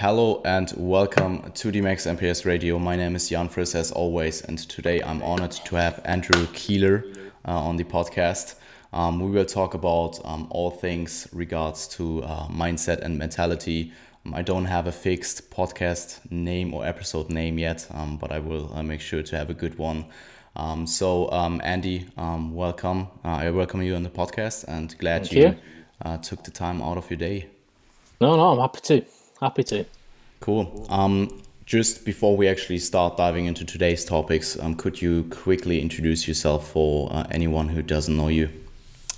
hello 0.00 0.40
and 0.46 0.72
welcome 0.78 1.52
to 1.52 1.70
the 1.70 1.82
Max 1.82 2.06
MPS 2.06 2.46
Radio. 2.46 2.78
My 2.78 2.96
name 2.96 3.14
is 3.14 3.28
Jan 3.28 3.50
Friss 3.50 3.74
as 3.74 3.92
always, 3.92 4.40
and 4.40 4.56
today 4.58 5.02
I'm 5.02 5.22
honored 5.22 5.50
to 5.50 5.76
have 5.76 6.00
Andrew 6.06 6.46
Keeler 6.54 7.04
uh, 7.46 7.50
on 7.50 7.76
the 7.76 7.84
podcast. 7.84 8.54
Um, 8.94 9.20
we 9.20 9.30
will 9.30 9.44
talk 9.44 9.74
about 9.74 10.18
um, 10.24 10.46
all 10.48 10.70
things 10.70 11.28
regards 11.34 11.86
to 11.88 12.22
uh, 12.22 12.48
mindset 12.48 13.02
and 13.02 13.18
mentality. 13.18 13.92
Um, 14.24 14.32
I 14.34 14.40
don't 14.40 14.64
have 14.64 14.86
a 14.86 14.92
fixed 14.92 15.50
podcast 15.50 16.18
name 16.30 16.72
or 16.72 16.86
episode 16.86 17.28
name 17.28 17.58
yet, 17.58 17.86
um, 17.90 18.16
but 18.16 18.32
I 18.32 18.38
will 18.38 18.72
uh, 18.72 18.82
make 18.82 19.02
sure 19.02 19.22
to 19.22 19.36
have 19.36 19.50
a 19.50 19.54
good 19.54 19.76
one. 19.76 20.06
Um, 20.56 20.86
so, 20.86 21.30
um, 21.30 21.60
Andy, 21.62 22.08
welcome. 22.16 23.08
Uh, 23.22 23.44
I 23.44 23.50
welcome 23.50 23.82
you 23.82 23.96
on 23.96 24.02
the 24.02 24.08
podcast 24.08 24.64
and 24.66 24.96
glad 24.96 25.26
Thank 25.26 25.32
you, 25.32 25.42
you. 25.42 25.56
Uh, 26.02 26.16
took 26.16 26.42
the 26.44 26.50
time 26.50 26.80
out 26.80 26.96
of 26.96 27.10
your 27.10 27.18
day. 27.18 27.48
No, 28.18 28.36
no, 28.36 28.52
I'm 28.52 28.60
happy 28.60 28.80
to. 28.80 29.19
Happy 29.40 29.64
to. 29.64 29.84
Cool. 30.40 30.86
Um, 30.88 31.42
just 31.64 32.04
before 32.04 32.36
we 32.36 32.48
actually 32.48 32.78
start 32.78 33.16
diving 33.16 33.46
into 33.46 33.64
today's 33.64 34.04
topics, 34.04 34.58
um, 34.58 34.74
could 34.74 35.00
you 35.00 35.24
quickly 35.30 35.80
introduce 35.80 36.26
yourself 36.26 36.70
for 36.70 37.12
uh, 37.12 37.26
anyone 37.30 37.68
who 37.68 37.82
doesn't 37.82 38.16
know 38.16 38.28
you? 38.28 38.50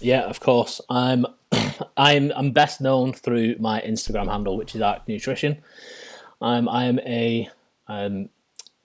Yeah, 0.01 0.23
of 0.23 0.41
course. 0.41 0.81
I'm 0.89 1.27
I'm 1.97 2.33
I'm 2.37 2.51
best 2.53 2.81
known 2.81 3.13
through 3.13 3.57
my 3.59 3.81
Instagram 3.81 4.31
handle, 4.31 4.57
which 4.57 4.75
is 4.75 4.81
Arc 4.81 5.07
Nutrition. 5.09 5.63
I'm 6.41 6.69
I 6.69 6.85
am 6.85 6.99
a 7.01 7.49
um, 7.89 8.29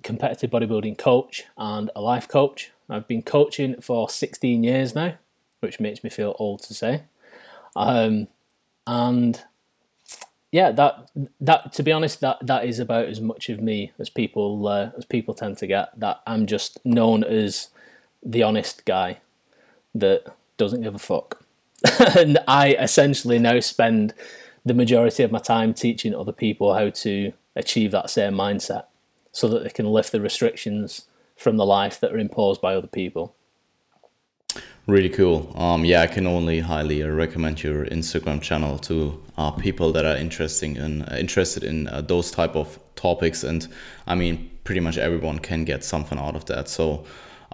competitive 0.04 0.50
bodybuilding 0.50 0.98
coach 0.98 1.46
and 1.58 1.90
a 1.96 2.02
life 2.02 2.28
coach. 2.28 2.72
I've 2.90 3.08
been 3.08 3.22
coaching 3.22 3.82
for 3.82 4.10
16 4.10 4.64
years 4.64 4.96
now, 4.96 5.16
which 5.60 5.80
makes 5.80 6.04
me 6.04 6.10
feel 6.10 6.36
old 6.40 6.64
to 6.64 6.74
say. 6.74 7.04
Um, 7.76 8.28
and 8.86 9.44
yeah, 10.52 10.72
that 10.72 11.10
that 11.42 11.74
to 11.74 11.84
be 11.84 11.92
honest, 11.92 12.22
that 12.22 12.38
that 12.42 12.66
is 12.66 12.80
about 12.80 13.06
as 13.06 13.20
much 13.20 13.50
of 13.50 13.62
me 13.62 13.92
as 14.00 14.10
people 14.10 14.68
uh, 14.68 14.92
as 14.98 15.06
people 15.06 15.34
tend 15.34 15.58
to 15.58 15.68
get. 15.68 15.98
That 16.00 16.22
I'm 16.26 16.46
just 16.46 16.84
known 16.86 17.24
as 17.24 17.70
the 18.24 18.44
honest 18.44 18.86
guy 18.86 19.20
that 19.94 20.24
doesn't 20.58 20.82
give 20.82 20.96
a 20.96 21.00
fuck, 21.00 21.44
and 22.18 22.40
I 22.48 22.74
essentially 22.74 23.40
now 23.40 23.60
spend 23.60 24.14
the 24.66 24.74
majority 24.74 25.24
of 25.24 25.32
my 25.32 25.40
time 25.40 25.74
teaching 25.74 26.16
other 26.16 26.32
people 26.32 26.74
how 26.74 26.90
to 26.90 27.34
achieve 27.56 27.92
that 27.92 28.10
same 28.10 28.34
mindset, 28.34 28.86
so 29.34 29.50
that 29.50 29.64
they 29.64 29.70
can 29.70 29.88
lift 29.88 30.14
the 30.14 30.22
restrictions 30.22 31.08
from 31.36 31.58
the 31.58 31.66
life 31.66 32.00
that 32.00 32.14
are 32.14 32.18
imposed 32.18 32.62
by 32.62 32.74
other 32.74 32.88
people. 32.88 33.36
Really 34.88 35.10
cool. 35.10 35.52
Um, 35.58 35.84
yeah, 35.84 36.02
I 36.02 36.08
can 36.08 36.26
only 36.26 36.62
highly 36.62 37.04
recommend 37.04 37.62
your 37.62 37.86
Instagram 37.88 38.42
channel 38.42 38.80
to 38.80 39.22
uh, 39.38 39.52
people 39.52 39.92
that 39.92 40.06
are 40.06 40.16
interesting 40.16 40.78
in 40.78 41.02
uh, 41.02 41.18
interested 41.20 41.66
in 41.66 41.90
uh, 41.90 42.00
those 42.00 42.32
type 42.32 42.56
of 42.56 42.80
topics. 42.96 43.44
And 43.44 43.68
I 44.08 44.16
mean, 44.16 44.50
pretty 44.64 44.80
much 44.80 44.98
everyone 44.98 45.40
can 45.40 45.66
get 45.66 45.84
something 45.84 46.18
out 46.18 46.38
of 46.38 46.46
that. 46.46 46.70
So 46.70 47.06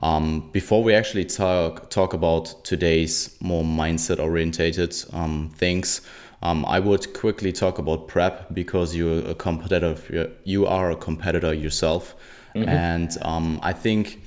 um, 0.04 0.52
before 0.52 0.84
we 0.84 0.94
actually 0.94 1.26
talk 1.26 1.90
talk 1.90 2.14
about 2.14 2.64
today's 2.64 3.36
more 3.42 3.64
mindset 3.64 4.20
orientated 4.20 4.96
um, 5.12 5.50
things, 5.56 6.02
um, 6.44 6.64
I 6.68 6.80
would 6.80 7.16
quickly 7.16 7.52
talk 7.52 7.80
about 7.80 8.08
prep 8.08 8.54
because 8.54 8.96
you're 8.96 9.28
a 9.28 9.34
competitor. 9.34 9.96
You 10.44 10.68
are 10.68 10.92
a 10.92 10.96
competitor 10.96 11.52
yourself, 11.52 12.16
mm-hmm. 12.54 12.70
and 12.70 13.18
um, 13.24 13.60
I 13.64 13.74
think 13.74 14.23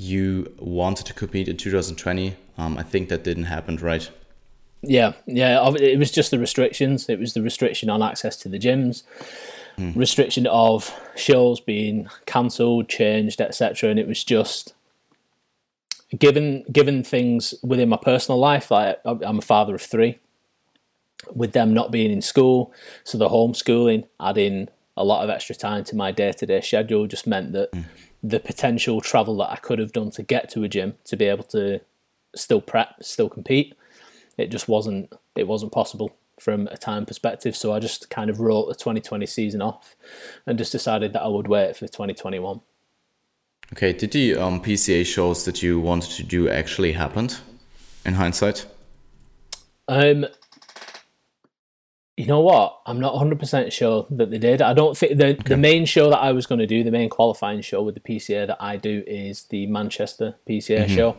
you 0.00 0.50
wanted 0.58 1.04
to 1.04 1.12
compete 1.12 1.46
in 1.46 1.58
2020. 1.58 2.34
Um, 2.56 2.78
I 2.78 2.82
think 2.82 3.10
that 3.10 3.22
didn't 3.22 3.44
happen, 3.44 3.76
right? 3.76 4.10
Yeah, 4.82 5.12
yeah. 5.26 5.62
It 5.74 5.98
was 5.98 6.10
just 6.10 6.30
the 6.30 6.38
restrictions. 6.38 7.08
It 7.10 7.18
was 7.18 7.34
the 7.34 7.42
restriction 7.42 7.90
on 7.90 8.02
access 8.02 8.36
to 8.38 8.48
the 8.48 8.58
gyms, 8.58 9.02
mm. 9.76 9.94
restriction 9.94 10.46
of 10.46 10.98
shows 11.16 11.60
being 11.60 12.08
cancelled, 12.24 12.88
changed, 12.88 13.42
etc. 13.42 13.90
And 13.90 13.98
it 13.98 14.08
was 14.08 14.24
just 14.24 14.72
given 16.18 16.64
given 16.72 17.04
things 17.04 17.54
within 17.62 17.90
my 17.90 17.98
personal 17.98 18.38
life. 18.38 18.70
Like 18.70 18.98
I'm 19.04 19.38
a 19.38 19.42
father 19.42 19.74
of 19.74 19.82
three. 19.82 20.18
With 21.34 21.52
them 21.52 21.74
not 21.74 21.92
being 21.92 22.10
in 22.10 22.22
school, 22.22 22.72
so 23.04 23.18
the 23.18 23.28
homeschooling, 23.28 24.06
adding 24.18 24.68
a 24.96 25.04
lot 25.04 25.22
of 25.22 25.28
extra 25.28 25.54
time 25.54 25.84
to 25.84 25.94
my 25.94 26.10
day 26.12 26.32
to 26.32 26.46
day 26.46 26.62
schedule, 26.62 27.06
just 27.06 27.26
meant 27.26 27.52
that. 27.52 27.70
Mm 27.72 27.84
the 28.22 28.40
potential 28.40 29.00
travel 29.00 29.36
that 29.38 29.50
I 29.50 29.56
could 29.56 29.78
have 29.78 29.92
done 29.92 30.10
to 30.12 30.22
get 30.22 30.50
to 30.50 30.64
a 30.64 30.68
gym 30.68 30.94
to 31.04 31.16
be 31.16 31.26
able 31.26 31.44
to 31.44 31.80
still 32.34 32.60
prep, 32.60 33.02
still 33.02 33.28
compete. 33.28 33.74
It 34.36 34.50
just 34.50 34.68
wasn't 34.68 35.12
it 35.36 35.46
wasn't 35.46 35.72
possible 35.72 36.16
from 36.38 36.66
a 36.68 36.76
time 36.76 37.06
perspective. 37.06 37.54
So 37.56 37.72
I 37.72 37.78
just 37.78 38.10
kind 38.10 38.30
of 38.30 38.40
wrote 38.40 38.68
the 38.68 38.74
2020 38.74 39.26
season 39.26 39.62
off 39.62 39.94
and 40.46 40.58
just 40.58 40.72
decided 40.72 41.12
that 41.12 41.22
I 41.22 41.28
would 41.28 41.48
wait 41.48 41.76
for 41.76 41.86
2021. 41.86 42.60
Okay, 43.72 43.92
did 43.92 44.10
the 44.10 44.36
um, 44.36 44.60
PCA 44.60 45.06
shows 45.06 45.44
that 45.44 45.62
you 45.62 45.78
wanted 45.78 46.10
to 46.12 46.24
do 46.24 46.48
actually 46.48 46.92
happened 46.92 47.38
in 48.04 48.14
hindsight? 48.14 48.66
Um, 49.86 50.26
you 52.16 52.26
know 52.26 52.40
what? 52.40 52.80
I'm 52.86 53.00
not 53.00 53.14
100% 53.14 53.72
sure 53.72 54.06
that 54.10 54.30
they 54.30 54.38
did. 54.38 54.60
I 54.60 54.74
don't 54.74 54.96
think 54.96 55.16
the, 55.16 55.28
okay. 55.28 55.42
the 55.48 55.56
main 55.56 55.86
show 55.86 56.10
that 56.10 56.18
I 56.18 56.32
was 56.32 56.46
going 56.46 56.58
to 56.58 56.66
do, 56.66 56.84
the 56.84 56.90
main 56.90 57.08
qualifying 57.08 57.62
show 57.62 57.82
with 57.82 57.94
the 57.94 58.00
PCA 58.00 58.46
that 58.46 58.58
I 58.60 58.76
do 58.76 59.02
is 59.06 59.44
the 59.44 59.66
Manchester 59.66 60.34
PCA 60.48 60.84
mm-hmm. 60.84 60.94
show. 60.94 61.16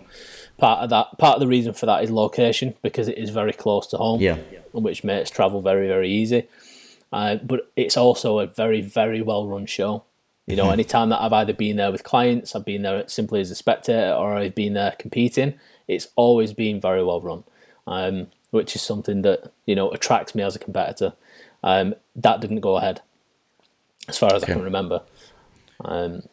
Part 0.57 0.83
of 0.83 0.89
that, 0.91 1.17
part 1.17 1.35
of 1.35 1.39
the 1.39 1.47
reason 1.47 1.73
for 1.73 1.87
that 1.87 2.03
is 2.03 2.11
location 2.11 2.75
because 2.83 3.07
it 3.07 3.17
is 3.17 3.31
very 3.31 3.53
close 3.53 3.87
to 3.87 3.97
home, 3.97 4.21
yeah, 4.21 4.37
which 4.73 5.03
makes 5.03 5.31
travel 5.31 5.61
very, 5.61 5.87
very 5.87 6.09
easy. 6.09 6.47
Uh, 7.11 7.35
but 7.37 7.71
it's 7.75 7.97
also 7.97 8.39
a 8.39 8.47
very, 8.47 8.81
very 8.81 9.21
well 9.21 9.47
run 9.47 9.65
show. 9.65 10.03
You 10.45 10.55
know, 10.55 10.65
mm-hmm. 10.65 10.73
anytime 10.73 11.09
that 11.09 11.21
I've 11.21 11.33
either 11.33 11.53
been 11.53 11.77
there 11.77 11.91
with 11.91 12.03
clients, 12.03 12.55
I've 12.55 12.65
been 12.65 12.81
there 12.83 13.07
simply 13.07 13.41
as 13.41 13.49
a 13.49 13.55
spectator, 13.55 14.13
or 14.13 14.35
I've 14.35 14.55
been 14.55 14.73
there 14.73 14.95
competing, 14.99 15.55
it's 15.87 16.07
always 16.15 16.53
been 16.53 16.79
very 16.79 17.03
well 17.03 17.21
run. 17.21 17.43
Um, 17.87 18.27
which 18.51 18.75
is 18.75 18.81
something 18.81 19.23
that 19.23 19.51
you 19.65 19.75
know 19.75 19.89
attracts 19.91 20.35
me 20.35 20.43
as 20.43 20.55
a 20.55 20.59
competitor. 20.59 21.13
Um, 21.63 21.95
that 22.15 22.41
didn't 22.41 22.61
go 22.61 22.77
ahead, 22.77 23.01
as 24.07 24.17
far 24.17 24.33
as 24.33 24.43
okay. 24.43 24.53
I 24.53 24.55
can 24.55 24.63
remember. 24.63 25.01
Um, 25.83 26.23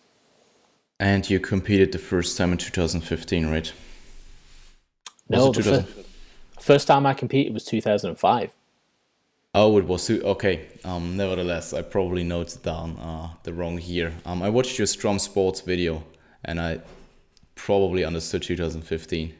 and 1.00 1.28
you 1.30 1.40
competed 1.40 1.92
the 1.92 1.98
first 1.98 2.36
time 2.36 2.52
in 2.52 2.58
2015, 2.58 3.46
right? 3.46 3.72
Was 5.28 5.44
no, 5.44 5.52
the 5.52 5.62
fir- 5.62 6.02
first 6.60 6.88
time 6.88 7.06
I 7.06 7.14
competed 7.14 7.54
was 7.54 7.64
2005. 7.64 8.52
Oh, 9.54 9.78
it 9.78 9.84
was 9.84 10.10
okay. 10.10 10.66
Um, 10.84 11.16
nevertheless, 11.16 11.72
I 11.72 11.82
probably 11.82 12.24
noted 12.24 12.62
down 12.62 12.96
uh, 12.98 13.30
the 13.44 13.52
wrong 13.52 13.80
year. 13.80 14.12
Um, 14.26 14.42
I 14.42 14.50
watched 14.50 14.78
your 14.78 14.86
Strum 14.86 15.18
Sports 15.18 15.60
video, 15.60 16.04
and 16.44 16.60
I 16.60 16.80
probably 17.54 18.04
understood 18.04 18.42
2015. 18.42 19.34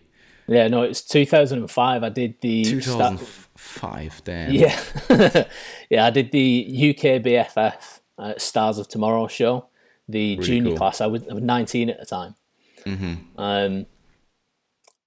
Yeah, 0.48 0.66
no, 0.69 0.82
it's 0.82 1.03
2005. 1.03 2.03
I 2.03 2.09
did 2.09 2.41
the 2.41 2.64
2005. 2.64 4.22
Damn. 4.25 4.50
Yeah, 4.50 4.81
yeah. 5.91 6.06
I 6.06 6.10
did 6.10 6.32
the 6.32 6.66
UK 6.91 7.22
BFF 7.22 8.00
uh, 8.19 8.34
Stars 8.38 8.78
of 8.78 8.88
Tomorrow 8.88 9.28
show, 9.28 9.66
the 10.09 10.36
really 10.36 10.47
junior 10.47 10.70
cool. 10.70 10.78
class. 10.78 11.00
I 11.03 11.06
was, 11.06 11.22
I 11.28 11.34
was 11.34 11.42
19 11.42 11.91
at 11.91 12.00
the 12.00 12.06
time. 12.06 12.34
Mm-hmm. 12.84 13.14
Um, 13.38 13.86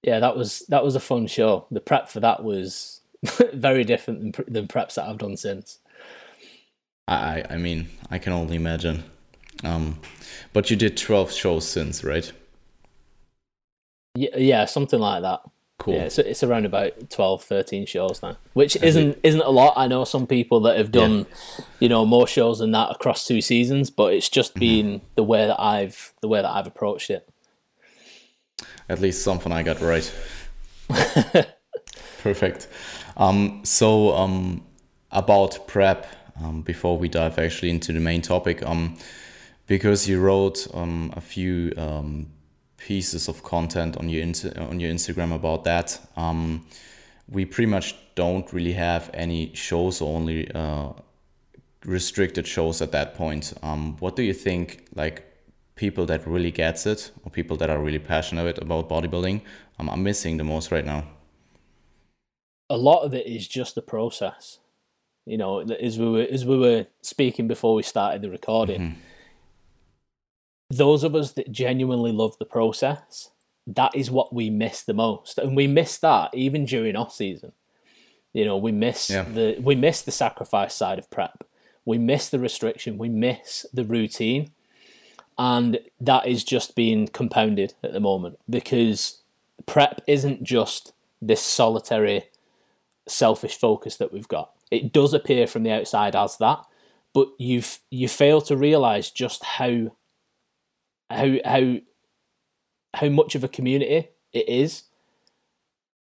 yeah, 0.04 0.20
that 0.20 0.36
was 0.36 0.60
that 0.68 0.84
was 0.84 0.94
a 0.94 1.00
fun 1.00 1.26
show. 1.26 1.66
The 1.70 1.80
prep 1.80 2.08
for 2.08 2.20
that 2.20 2.44
was 2.44 3.00
very 3.52 3.84
different 3.84 4.36
than, 4.36 4.44
than 4.52 4.68
preps 4.68 4.94
that 4.94 5.08
I've 5.08 5.18
done 5.18 5.36
since. 5.36 5.78
I 7.08 7.44
I 7.50 7.56
mean 7.56 7.88
I 8.10 8.18
can 8.18 8.32
only 8.32 8.56
imagine. 8.56 9.04
Um, 9.64 9.98
but 10.52 10.70
you 10.70 10.76
did 10.76 10.96
12 10.96 11.32
shows 11.32 11.68
since, 11.68 12.02
right? 12.02 12.32
Yeah, 14.14 14.36
yeah, 14.36 14.64
something 14.66 15.00
like 15.00 15.22
that. 15.22 15.40
Cool. 15.78 15.94
Yeah, 15.94 16.02
it's, 16.02 16.18
it's 16.18 16.44
around 16.44 16.64
about 16.64 17.10
12, 17.10 17.42
13 17.42 17.86
shows 17.86 18.22
now, 18.22 18.36
which 18.52 18.76
isn't 18.76 19.18
isn't 19.24 19.40
a 19.40 19.50
lot. 19.50 19.74
I 19.76 19.88
know 19.88 20.04
some 20.04 20.28
people 20.28 20.60
that 20.60 20.76
have 20.76 20.92
done, 20.92 21.26
yeah. 21.58 21.64
you 21.80 21.88
know, 21.88 22.06
more 22.06 22.26
shows 22.28 22.60
than 22.60 22.70
that 22.70 22.90
across 22.92 23.26
two 23.26 23.40
seasons, 23.40 23.90
but 23.90 24.14
it's 24.14 24.28
just 24.28 24.52
mm-hmm. 24.52 24.60
been 24.60 24.86
mm-hmm. 24.86 25.06
the 25.16 25.24
way 25.24 25.46
that 25.46 25.60
I've 25.60 26.12
the 26.20 26.28
way 26.28 26.40
that 26.40 26.48
I've 26.48 26.68
approached 26.68 27.10
it. 27.10 27.28
At 28.88 29.00
least 29.00 29.24
something 29.24 29.50
I 29.50 29.64
got 29.64 29.80
right. 29.80 30.12
Perfect. 32.22 32.68
Um, 33.16 33.62
so 33.64 34.14
um, 34.14 34.64
about 35.10 35.66
prep, 35.66 36.06
um, 36.40 36.62
before 36.62 36.96
we 36.96 37.08
dive 37.08 37.38
actually 37.38 37.70
into 37.70 37.92
the 37.92 37.98
main 37.98 38.22
topic, 38.22 38.62
um, 38.62 38.96
because 39.66 40.08
you 40.08 40.20
wrote 40.20 40.68
um, 40.74 41.12
a 41.16 41.20
few 41.20 41.72
um, 41.76 42.28
pieces 42.86 43.28
of 43.28 43.42
content 43.42 43.96
on 43.96 44.08
your 44.08 44.24
on 44.70 44.80
your 44.80 44.92
Instagram 44.92 45.34
about 45.34 45.64
that. 45.64 46.00
Um, 46.16 46.66
we 47.28 47.44
pretty 47.44 47.70
much 47.70 47.94
don't 48.14 48.52
really 48.52 48.72
have 48.72 49.10
any 49.14 49.54
shows, 49.54 50.02
only 50.02 50.50
uh, 50.52 50.92
restricted 51.84 52.46
shows 52.46 52.82
at 52.82 52.92
that 52.92 53.14
point. 53.14 53.54
Um, 53.62 53.96
what 54.00 54.16
do 54.16 54.22
you 54.22 54.34
think, 54.34 54.86
like 54.94 55.24
people 55.76 56.06
that 56.06 56.26
really 56.26 56.50
gets 56.50 56.86
it, 56.86 57.10
or 57.24 57.30
people 57.30 57.56
that 57.58 57.70
are 57.70 57.78
really 57.78 57.98
passionate 57.98 58.58
about 58.58 58.88
bodybuilding, 58.88 59.40
um, 59.78 59.88
are 59.88 59.96
missing 59.96 60.36
the 60.36 60.44
most 60.44 60.70
right 60.72 60.84
now? 60.84 61.04
A 62.68 62.76
lot 62.76 63.02
of 63.02 63.14
it 63.14 63.26
is 63.26 63.46
just 63.48 63.74
the 63.74 63.82
process. 63.82 64.58
You 65.24 65.38
know, 65.38 65.60
as 65.60 65.98
we 65.98 66.08
were 66.08 66.26
as 66.30 66.44
we 66.44 66.58
were 66.58 66.86
speaking 67.02 67.46
before 67.46 67.74
we 67.74 67.82
started 67.82 68.22
the 68.22 68.30
recording, 68.30 68.80
mm-hmm. 68.80 69.00
Those 70.72 71.04
of 71.04 71.14
us 71.14 71.32
that 71.32 71.52
genuinely 71.52 72.12
love 72.12 72.36
the 72.38 72.46
process, 72.46 73.30
that 73.66 73.94
is 73.94 74.10
what 74.10 74.32
we 74.32 74.50
miss 74.50 74.82
the 74.82 74.94
most, 74.94 75.38
and 75.38 75.54
we 75.54 75.66
miss 75.66 75.98
that 75.98 76.34
even 76.34 76.64
during 76.64 76.96
off 76.96 77.12
season. 77.12 77.52
You 78.32 78.46
know, 78.46 78.56
we 78.56 78.72
miss 78.72 79.10
yeah. 79.10 79.24
the 79.24 79.58
we 79.60 79.74
miss 79.74 80.02
the 80.02 80.10
sacrifice 80.10 80.74
side 80.74 80.98
of 80.98 81.10
prep. 81.10 81.44
We 81.84 81.98
miss 81.98 82.28
the 82.30 82.38
restriction. 82.38 82.96
We 82.96 83.10
miss 83.10 83.66
the 83.72 83.84
routine, 83.84 84.52
and 85.38 85.78
that 86.00 86.26
is 86.26 86.42
just 86.42 86.74
being 86.74 87.08
compounded 87.08 87.74
at 87.82 87.92
the 87.92 88.00
moment 88.00 88.38
because 88.48 89.22
prep 89.66 90.00
isn't 90.06 90.42
just 90.42 90.94
this 91.20 91.42
solitary, 91.42 92.24
selfish 93.06 93.58
focus 93.58 93.96
that 93.98 94.12
we've 94.12 94.28
got. 94.28 94.52
It 94.70 94.92
does 94.92 95.12
appear 95.12 95.46
from 95.46 95.64
the 95.64 95.72
outside 95.72 96.16
as 96.16 96.38
that, 96.38 96.64
but 97.12 97.28
you've 97.38 97.78
you 97.90 98.08
fail 98.08 98.40
to 98.42 98.56
realize 98.56 99.10
just 99.10 99.44
how 99.44 99.92
how 101.12 101.36
how 101.44 101.76
how 102.94 103.08
much 103.08 103.34
of 103.34 103.44
a 103.44 103.48
community 103.48 104.08
it 104.32 104.48
is 104.48 104.84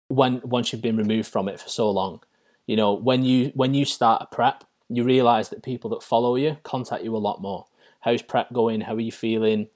when 0.07 0.41
once 0.43 0.71
you've 0.71 0.81
been 0.81 0.97
removed 0.97 1.27
from 1.27 1.47
it 1.47 1.59
for 1.59 1.69
so 1.69 1.89
long. 1.89 2.21
You 2.67 2.75
know, 2.75 2.93
when 2.93 3.23
you 3.23 3.51
when 3.55 3.73
you 3.73 3.85
start 3.85 4.21
a 4.21 4.35
prep, 4.35 4.63
you 4.89 5.03
realize 5.03 5.49
that 5.49 5.63
people 5.63 5.89
that 5.91 6.03
follow 6.03 6.35
you 6.35 6.57
contact 6.63 7.03
you 7.03 7.15
a 7.15 7.17
lot 7.17 7.41
more. 7.41 7.65
How's 8.01 8.21
prep 8.21 8.53
going? 8.53 8.81
How 8.81 8.95
are 8.95 8.99
you 8.99 9.11
feeling? 9.11 9.67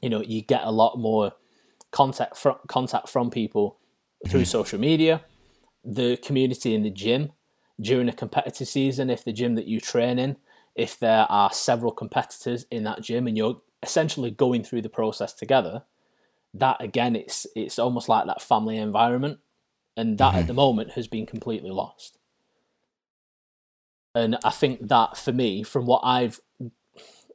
You 0.00 0.10
know, 0.10 0.22
you 0.22 0.42
get 0.42 0.62
a 0.64 0.70
lot 0.70 0.98
more 0.98 1.32
contact 1.90 2.36
from 2.36 2.56
contact 2.66 3.08
from 3.08 3.30
people 3.30 3.78
through 4.28 4.42
mm-hmm. 4.42 4.46
social 4.46 4.78
media, 4.78 5.22
the 5.84 6.16
community 6.16 6.74
in 6.74 6.82
the 6.82 6.90
gym 6.90 7.32
during 7.80 8.08
a 8.08 8.12
competitive 8.12 8.68
season, 8.68 9.10
if 9.10 9.24
the 9.24 9.32
gym 9.32 9.54
that 9.56 9.66
you 9.66 9.80
train 9.80 10.18
in, 10.18 10.36
if 10.74 10.98
there 10.98 11.26
are 11.28 11.52
several 11.52 11.92
competitors 11.92 12.66
in 12.70 12.84
that 12.84 13.02
gym 13.02 13.26
and 13.26 13.36
you're 13.36 13.60
essentially 13.82 14.30
going 14.30 14.62
through 14.62 14.82
the 14.82 14.88
process 14.88 15.32
together, 15.32 15.82
that 16.54 16.76
again, 16.80 17.16
it's 17.16 17.46
it's 17.56 17.78
almost 17.78 18.08
like 18.08 18.26
that 18.26 18.42
family 18.42 18.76
environment, 18.76 19.38
and 19.96 20.18
that 20.18 20.30
mm-hmm. 20.30 20.40
at 20.40 20.46
the 20.46 20.54
moment 20.54 20.92
has 20.92 21.08
been 21.08 21.26
completely 21.26 21.70
lost. 21.70 22.18
And 24.14 24.36
I 24.44 24.50
think 24.50 24.88
that 24.88 25.16
for 25.16 25.32
me, 25.32 25.62
from 25.62 25.86
what 25.86 26.02
I've, 26.04 26.40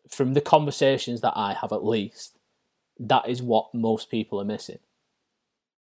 from 0.09 0.33
the 0.35 0.41
conversations 0.41 1.21
that 1.21 1.33
I 1.35 1.53
have 1.53 1.73
at 1.73 1.83
least, 1.83 2.37
that 2.99 3.27
is 3.27 3.41
what 3.41 3.73
most 3.73 4.11
people 4.11 4.39
are 4.39 4.45
missing. 4.45 4.79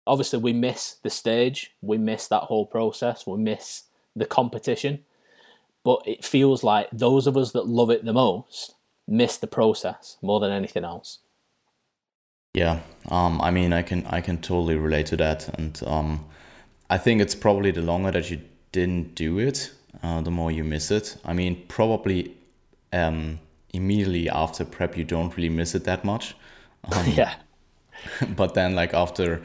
Obviously, 0.07 0.37
we 0.37 0.53
miss 0.53 0.97
the 1.01 1.09
stage, 1.09 1.71
we 1.81 1.97
miss 1.97 2.27
that 2.27 2.43
whole 2.43 2.67
process, 2.67 3.25
we 3.25 3.37
miss 3.37 3.83
the 4.15 4.25
competition. 4.25 5.03
But 5.83 6.03
it 6.07 6.23
feels 6.23 6.63
like 6.63 6.89
those 6.91 7.25
of 7.25 7.35
us 7.37 7.51
that 7.53 7.67
love 7.67 7.89
it 7.89 8.05
the 8.05 8.13
most 8.13 8.75
miss 9.07 9.37
the 9.37 9.47
process 9.47 10.17
more 10.21 10.39
than 10.39 10.51
anything 10.51 10.83
else. 10.83 11.19
Yeah, 12.53 12.79
um, 13.09 13.41
I 13.41 13.51
mean, 13.51 13.73
I 13.73 13.81
can 13.81 14.05
I 14.07 14.21
can 14.21 14.37
totally 14.37 14.75
relate 14.77 15.07
to 15.07 15.17
that, 15.17 15.49
and 15.59 15.81
um, 15.85 16.25
I 16.89 16.97
think 16.97 17.21
it's 17.21 17.35
probably 17.35 17.71
the 17.71 17.81
longer 17.81 18.11
that 18.11 18.31
you 18.31 18.39
didn't 18.71 19.13
do 19.15 19.39
it, 19.39 19.71
uh, 20.01 20.21
the 20.21 20.31
more 20.31 20.51
you 20.51 20.63
miss 20.63 20.89
it. 20.89 21.17
I 21.25 21.33
mean, 21.33 21.63
probably 21.67 22.33
um, 22.93 23.39
immediately 23.73 24.29
after 24.29 24.63
prep, 24.63 24.97
you 24.97 25.03
don't 25.03 25.35
really 25.35 25.49
miss 25.49 25.75
it 25.75 25.83
that 25.83 26.05
much. 26.05 26.35
Um, 26.91 27.05
yeah. 27.15 27.33
but 28.35 28.53
then, 28.53 28.73
like 28.73 28.93
after 28.93 29.41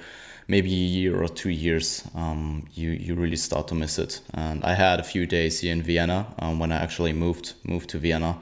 maybe 0.46 0.72
a 0.72 0.86
year 0.98 1.20
or 1.20 1.28
two 1.28 1.50
years, 1.50 2.04
um, 2.14 2.68
you 2.74 2.90
you 2.90 3.16
really 3.16 3.36
start 3.36 3.66
to 3.68 3.74
miss 3.74 3.98
it. 3.98 4.20
And 4.34 4.62
I 4.64 4.74
had 4.74 5.00
a 5.00 5.04
few 5.04 5.26
days 5.26 5.60
here 5.60 5.72
in 5.72 5.82
Vienna 5.82 6.26
um, 6.38 6.60
when 6.60 6.70
I 6.70 6.76
actually 6.76 7.12
moved 7.12 7.54
moved 7.64 7.90
to 7.90 7.98
Vienna 7.98 8.38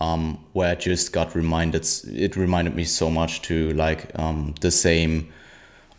um, 0.00 0.44
where 0.52 0.70
I 0.70 0.74
just 0.74 1.12
got 1.12 1.34
reminded. 1.34 1.86
It 2.06 2.36
reminded 2.36 2.74
me 2.74 2.84
so 2.84 3.10
much 3.10 3.42
to 3.42 3.72
like 3.74 4.16
um, 4.18 4.54
the 4.60 4.70
same, 4.70 5.32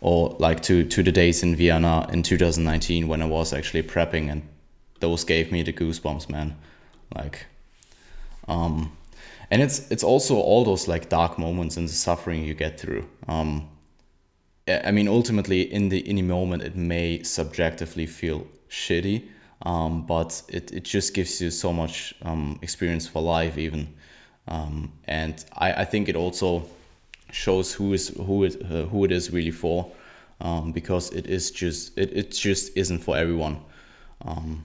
or 0.00 0.36
like 0.38 0.62
to 0.62 0.84
to 0.84 1.02
the 1.02 1.12
days 1.12 1.42
in 1.42 1.56
Vienna 1.56 2.06
in 2.12 2.22
2019 2.22 3.08
when 3.08 3.22
I 3.22 3.26
was 3.26 3.52
actually 3.52 3.82
prepping, 3.82 4.30
and 4.30 4.42
those 5.00 5.24
gave 5.24 5.52
me 5.52 5.62
the 5.62 5.72
goosebumps, 5.72 6.28
man. 6.28 6.56
Like, 7.14 7.46
um, 8.48 8.96
and 9.50 9.62
it's 9.62 9.90
it's 9.90 10.04
also 10.04 10.36
all 10.36 10.64
those 10.64 10.88
like 10.88 11.08
dark 11.08 11.38
moments 11.38 11.76
and 11.76 11.88
the 11.88 11.92
suffering 11.92 12.44
you 12.44 12.54
get 12.54 12.78
through. 12.78 13.08
Um, 13.28 13.68
I 14.68 14.90
mean, 14.90 15.06
ultimately, 15.06 15.62
in 15.62 15.88
the 15.88 15.98
in 15.98 16.26
moment, 16.26 16.62
it 16.62 16.76
may 16.76 17.22
subjectively 17.22 18.06
feel 18.06 18.46
shitty 18.68 19.28
um, 19.62 20.06
but 20.06 20.42
it, 20.48 20.72
it 20.72 20.84
just 20.84 21.14
gives 21.14 21.40
you 21.40 21.50
so 21.50 21.72
much 21.72 22.14
um, 22.22 22.58
experience 22.62 23.06
for 23.06 23.22
life 23.22 23.56
even. 23.58 23.94
Um, 24.48 24.92
and 25.04 25.44
I, 25.56 25.72
I 25.72 25.84
think 25.84 26.08
it 26.08 26.16
also 26.16 26.66
shows 27.32 27.72
who 27.72 27.92
is 27.92 28.08
who 28.08 28.44
it 28.44 28.62
uh, 28.62 28.84
who 28.84 29.04
it 29.04 29.12
is 29.12 29.32
really 29.32 29.50
for 29.50 29.90
um, 30.40 30.72
because 30.72 31.10
it 31.10 31.26
is 31.26 31.50
just 31.50 31.96
it, 31.98 32.16
it 32.16 32.30
just 32.30 32.76
isn't 32.76 33.00
for 33.00 33.16
everyone. 33.16 33.60
Um, 34.22 34.64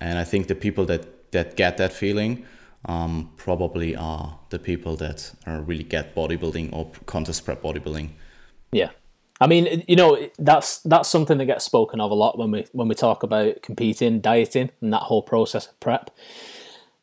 and 0.00 0.18
I 0.18 0.24
think 0.24 0.48
the 0.48 0.54
people 0.54 0.84
that 0.86 1.32
that 1.32 1.56
get 1.56 1.76
that 1.78 1.92
feeling 1.92 2.44
um, 2.86 3.30
probably 3.36 3.94
are 3.96 4.38
the 4.50 4.58
people 4.58 4.96
that 4.96 5.32
are 5.46 5.60
really 5.60 5.84
get 5.84 6.14
bodybuilding 6.14 6.72
or 6.72 6.90
contest 7.06 7.44
prep 7.44 7.62
bodybuilding. 7.62 8.10
Yeah 8.72 8.90
I 9.40 9.46
mean, 9.46 9.84
you 9.88 9.96
know, 9.96 10.28
that's 10.38 10.78
that's 10.80 11.08
something 11.08 11.38
that 11.38 11.46
gets 11.46 11.64
spoken 11.64 12.00
of 12.00 12.10
a 12.10 12.14
lot 12.14 12.38
when 12.38 12.50
we 12.50 12.66
when 12.72 12.88
we 12.88 12.94
talk 12.94 13.22
about 13.22 13.62
competing, 13.62 14.20
dieting, 14.20 14.70
and 14.80 14.92
that 14.92 15.02
whole 15.02 15.22
process 15.22 15.66
of 15.66 15.80
prep. 15.80 16.10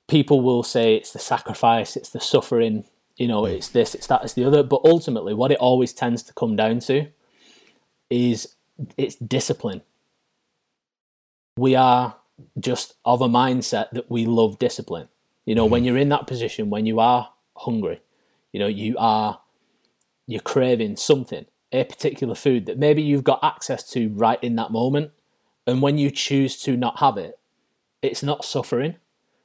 People 0.08 0.42
will 0.42 0.64
say 0.64 0.96
it's 0.96 1.12
the 1.12 1.20
sacrifice, 1.20 1.98
it's 1.98 2.10
the 2.10 2.20
suffering, 2.20 2.86
you 3.18 3.28
know, 3.28 3.46
it's 3.46 3.70
this, 3.70 3.94
it's 3.96 4.08
that, 4.08 4.24
it's 4.24 4.34
the 4.34 4.46
other. 4.46 4.64
But 4.64 4.82
ultimately, 4.86 5.34
what 5.34 5.52
it 5.52 5.58
always 5.58 5.94
tends 5.94 6.24
to 6.24 6.34
come 6.34 6.56
down 6.56 6.80
to 6.82 7.08
is 8.10 8.56
it's 8.96 9.16
discipline. 9.16 9.82
We 11.58 11.76
are 11.76 12.16
just 12.60 12.94
of 13.04 13.22
a 13.22 13.28
mindset 13.28 13.90
that 13.92 14.10
we 14.12 14.26
love 14.28 14.60
discipline. 14.60 15.10
You 15.46 15.56
know, 15.56 15.66
when 15.66 15.82
mm-hmm. 15.82 15.88
you're 15.88 15.98
in 15.98 16.10
that 16.10 16.28
position, 16.28 16.70
when 16.70 16.86
you 16.86 17.00
are 17.00 17.32
hungry, 17.56 18.00
you 18.54 18.60
know, 18.60 18.68
you 18.68 18.96
are 19.00 19.42
you're 20.28 20.42
craving 20.42 20.98
something 20.98 21.48
a 21.72 21.84
particular 21.84 22.36
food 22.36 22.66
that 22.66 22.78
maybe 22.78 23.02
you've 23.02 23.24
got 23.24 23.44
access 23.44 23.90
to 23.92 24.10
right 24.10 24.42
in 24.44 24.56
that 24.56 24.72
moment. 24.72 25.12
And 25.66 25.82
when 25.82 25.98
you 25.98 26.12
choose 26.12 26.62
to 26.64 26.78
not 26.78 27.00
have 27.00 27.18
it, 27.18 27.38
it's 28.02 28.24
not 28.24 28.46
suffering, 28.46 28.96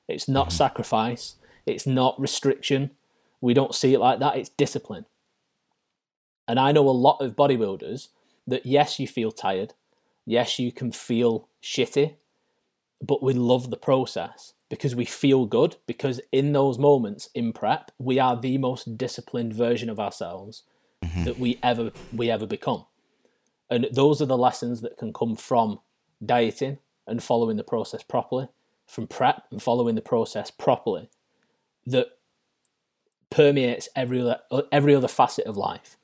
it's 0.08 0.28
not 0.28 0.48
mm-hmm. 0.48 0.56
sacrifice, 0.56 1.36
it's 1.66 1.86
not 1.86 2.20
restriction. 2.20 2.90
We 3.40 3.54
don't 3.54 3.74
see 3.74 3.94
it 3.94 3.98
like 3.98 4.20
that, 4.20 4.36
it's 4.36 4.50
discipline. 4.50 5.06
And 6.46 6.60
I 6.60 6.72
know 6.72 6.88
a 6.88 6.90
lot 6.90 7.20
of 7.20 7.34
bodybuilders 7.34 8.08
that, 8.46 8.66
yes, 8.66 9.00
you 9.00 9.08
feel 9.08 9.32
tired, 9.32 9.74
yes, 10.24 10.58
you 10.58 10.70
can 10.70 10.92
feel 10.92 11.48
shitty, 11.62 12.16
but 13.00 13.22
we 13.22 13.32
love 13.32 13.70
the 13.70 13.76
process 13.76 14.52
because 14.68 14.94
we 14.94 15.04
feel 15.04 15.46
good. 15.46 15.76
Because 15.86 16.20
in 16.30 16.52
those 16.52 16.78
moments 16.78 17.28
in 17.34 17.52
prep, 17.52 17.90
we 17.98 18.18
are 18.18 18.40
the 18.40 18.58
most 18.58 18.96
disciplined 18.96 19.54
version 19.54 19.90
of 19.90 19.98
ourselves 19.98 20.62
mm-hmm. 21.02 21.24
that 21.24 21.38
we 21.38 21.58
ever 21.62 21.92
we 22.12 22.30
ever 22.30 22.46
become. 22.46 22.84
And 23.70 23.88
those 23.92 24.20
are 24.20 24.26
the 24.26 24.38
lessons 24.38 24.82
that 24.82 24.98
can 24.98 25.12
come 25.12 25.36
from 25.36 25.80
dieting 26.24 26.78
and 27.06 27.22
following 27.22 27.56
the 27.56 27.64
process 27.64 28.02
properly, 28.02 28.48
from 28.86 29.06
prep 29.06 29.44
and 29.50 29.62
following 29.62 29.94
the 29.94 30.02
process 30.02 30.50
properly, 30.50 31.10
that 31.86 32.08
permeates 33.30 33.88
every 33.96 34.32
every 34.70 34.94
other 34.94 35.08
facet 35.08 35.46
of 35.46 35.56
life. 35.56 35.96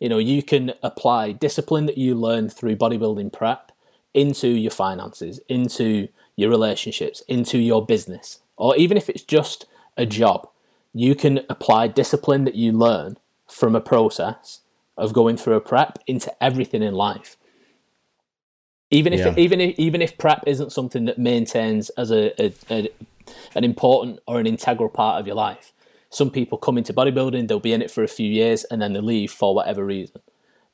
You 0.00 0.08
know, 0.08 0.18
you 0.18 0.42
can 0.42 0.74
apply 0.82 1.32
discipline 1.32 1.86
that 1.86 1.98
you 1.98 2.14
learn 2.14 2.50
through 2.50 2.76
bodybuilding 2.76 3.32
prep 3.32 3.72
into 4.14 4.48
your 4.48 4.70
finances, 4.70 5.40
into 5.48 6.08
your 6.36 6.50
relationships, 6.50 7.20
into 7.28 7.58
your 7.58 7.84
business, 7.84 8.40
or 8.56 8.76
even 8.76 8.96
if 8.96 9.08
it's 9.08 9.22
just 9.22 9.66
a 9.96 10.06
job, 10.06 10.48
you 10.94 11.14
can 11.14 11.40
apply 11.48 11.88
discipline 11.88 12.44
that 12.44 12.54
you 12.54 12.72
learn 12.72 13.16
from 13.50 13.74
a 13.74 13.80
process 13.80 14.60
of 14.96 15.12
going 15.12 15.36
through 15.36 15.54
a 15.54 15.60
prep 15.60 15.98
into 16.06 16.32
everything 16.42 16.82
in 16.82 16.94
life. 16.94 17.36
Even 18.90 19.12
if 19.12 19.20
yeah. 19.20 19.34
even 19.36 19.60
if 19.60 19.78
even 19.78 20.02
if 20.02 20.16
prep 20.18 20.44
isn't 20.46 20.72
something 20.72 21.04
that 21.04 21.18
maintains 21.18 21.90
as 21.90 22.10
a, 22.10 22.32
a, 22.42 22.54
a 22.70 22.88
an 23.54 23.64
important 23.64 24.20
or 24.26 24.40
an 24.40 24.46
integral 24.46 24.88
part 24.88 25.20
of 25.20 25.26
your 25.26 25.36
life, 25.36 25.72
some 26.10 26.30
people 26.30 26.56
come 26.56 26.78
into 26.78 26.94
bodybuilding, 26.94 27.48
they'll 27.48 27.60
be 27.60 27.74
in 27.74 27.82
it 27.82 27.90
for 27.90 28.02
a 28.02 28.08
few 28.08 28.28
years 28.28 28.64
and 28.64 28.80
then 28.80 28.94
they 28.94 29.00
leave 29.00 29.30
for 29.30 29.54
whatever 29.54 29.84
reason. 29.84 30.20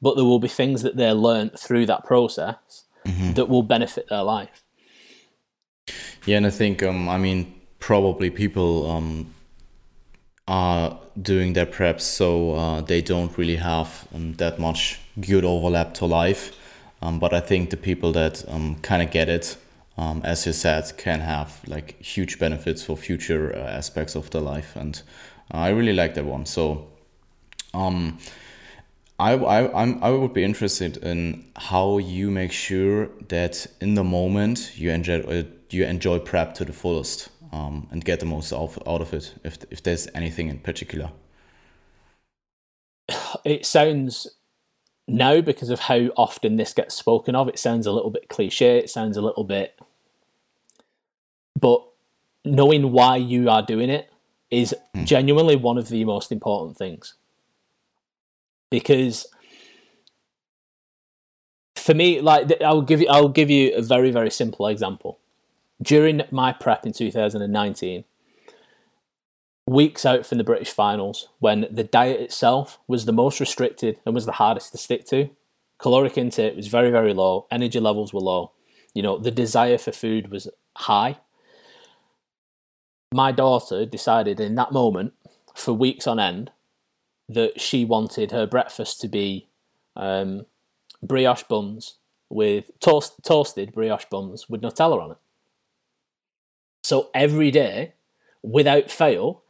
But 0.01 0.15
there 0.15 0.25
will 0.25 0.39
be 0.39 0.49
things 0.49 0.83
that 0.83 0.97
they 0.97 1.11
learn 1.11 1.51
through 1.51 1.87
that 1.87 2.05
process 2.05 2.85
mm-hmm. 3.05 3.33
that 3.33 3.49
will 3.49 3.63
benefit 3.63 4.09
their 4.09 4.23
life. 4.23 4.63
Yeah, 6.25 6.39
and 6.39 6.47
I 6.47 6.51
think 6.51 6.83
um, 6.83 7.09
I 7.09 7.19
mean 7.19 7.55
probably 7.79 8.31
people 8.31 8.91
um, 8.91 9.35
are 10.47 10.99
doing 11.21 11.55
their 11.55 11.67
preps, 11.67 12.03
so 12.03 12.55
uh, 12.55 12.81
they 12.81 13.01
don't 13.01 13.37
really 13.39 13.57
have 13.57 14.07
um, 14.15 14.35
that 14.35 14.59
much 14.59 15.01
good 15.21 15.45
overlap 15.45 15.95
to 15.95 16.07
life. 16.07 16.55
Um, 17.01 17.19
but 17.19 17.35
I 17.35 17.41
think 17.41 17.71
the 17.71 17.77
people 17.77 18.13
that 18.13 18.45
um, 18.49 18.77
kind 18.77 19.03
of 19.03 19.11
get 19.11 19.29
it 19.29 19.57
um, 19.97 20.23
as 20.25 20.47
you 20.47 20.53
said, 20.53 20.97
can 20.97 21.21
have 21.21 21.61
like 21.67 22.01
huge 22.03 22.39
benefits 22.39 22.83
for 22.83 22.97
future 22.97 23.55
uh, 23.55 23.59
aspects 23.59 24.15
of 24.15 24.31
their 24.31 24.41
life, 24.41 24.75
and 24.77 25.01
I 25.51 25.69
really 25.69 25.93
like 25.93 26.15
that 26.15 26.25
one. 26.25 26.47
So, 26.47 26.89
um, 27.73 28.19
I, 29.19 29.35
I, 29.35 29.83
I'm, 29.83 30.03
I 30.03 30.11
would 30.11 30.35
be 30.35 30.43
interested 30.43 30.97
in 30.97 31.45
how 31.55 31.99
you 31.99 32.31
make 32.31 32.51
sure 32.51 33.09
that 33.29 33.67
in 33.81 33.95
the 33.95 34.03
moment 34.03 34.73
you 34.77 34.91
enjoy 34.91 35.21
uh, 35.21 35.43
you 35.71 35.85
enjoy 35.85 36.19
prep 36.19 36.55
to 36.55 36.65
the 36.65 36.73
fullest 36.73 37.29
um, 37.55 37.87
and 37.93 38.05
get 38.05 38.19
the 38.19 38.27
most 38.27 38.53
out, 38.53 38.77
out 38.87 39.01
of 39.01 39.15
it. 39.15 39.35
If 39.45 39.59
if 39.71 39.83
there's 39.83 40.09
anything 40.15 40.49
in 40.49 40.59
particular, 40.59 41.13
it 43.45 43.65
sounds 43.65 44.27
now 45.07 45.41
because 45.41 45.71
of 45.71 45.81
how 45.81 46.09
often 46.17 46.57
this 46.57 46.75
gets 46.75 46.95
spoken 46.95 47.37
of. 47.37 47.49
It 47.49 47.59
sounds 47.59 47.87
a 47.87 47.93
little 47.93 48.11
bit 48.11 48.29
cliche. 48.29 48.79
It 48.79 48.91
sounds 48.91 49.17
a 49.17 49.23
little 49.23 49.45
bit, 49.45 49.79
but 51.59 51.87
knowing 52.45 52.91
why 52.91 53.17
you 53.17 53.49
are 53.49 53.63
doing 53.63 53.89
it 53.89 54.11
is 54.51 54.75
mm. 54.95 55.07
genuinely 55.07 55.57
one 55.57 55.79
of 55.79 55.89
the 55.89 56.05
most 56.05 56.31
important 56.31 56.77
things 56.77 57.15
because 58.71 59.27
for 61.75 61.95
me 61.95 62.21
like 62.21 62.53
i'll 62.63 62.83
give 62.83 63.01
you 63.01 63.09
i'll 63.09 63.31
give 63.31 63.49
you 63.49 63.75
a 63.75 63.81
very 63.81 64.11
very 64.11 64.31
simple 64.31 64.67
example 64.67 65.19
during 65.83 66.23
my 66.31 66.53
prep 66.53 66.87
in 66.87 66.93
2019 66.93 68.05
weeks 69.67 70.05
out 70.05 70.27
from 70.27 70.39
the 70.39 70.45
british 70.45 70.71
finals 70.71 71.29
when 71.39 71.67
the 71.71 71.85
diet 71.85 72.21
itself 72.21 72.79
was 72.87 73.05
the 73.05 73.13
most 73.13 73.41
restricted 73.41 73.99
and 74.05 74.15
was 74.15 74.27
the 74.27 74.33
hardest 74.33 74.73
to 74.73 74.79
stick 74.79 75.05
to 75.07 75.31
caloric 75.79 76.19
intake 76.19 76.55
was 76.55 76.69
very 76.69 76.91
very 76.91 77.15
low 77.15 77.47
energy 77.51 77.81
levels 77.81 78.13
were 78.13 78.21
low 78.21 78.53
you 78.93 79.03
know 79.03 79.19
the 79.19 79.31
desire 79.31 79.79
for 79.79 79.91
food 79.91 80.31
was 80.31 80.49
high 80.77 81.17
my 83.13 83.31
daughter 83.33 83.87
decided 83.87 84.41
in 84.41 84.55
that 84.57 84.73
moment 84.73 85.13
for 85.55 85.73
weeks 85.73 86.07
on 86.07 86.19
end 86.19 86.51
that 87.29 87.61
she 87.61 87.85
wanted 87.85 88.33
her 88.33 88.47
breakfast 88.47 89.01
to 89.01 89.09
be 89.09 89.49
um, 89.97 90.45
brioche 91.03 91.45
buns 91.45 91.95
with 92.29 92.71
toast, 92.81 93.15
toasted 93.23 93.73
brioche 93.73 94.07
buns 94.11 94.49
with 94.49 94.63
Nutella 94.63 95.01
on 95.01 95.11
it. 95.13 95.17
So 96.85 97.09
every 97.15 97.51
day, 97.51 97.95
without 98.43 98.91
fail, 98.91 99.43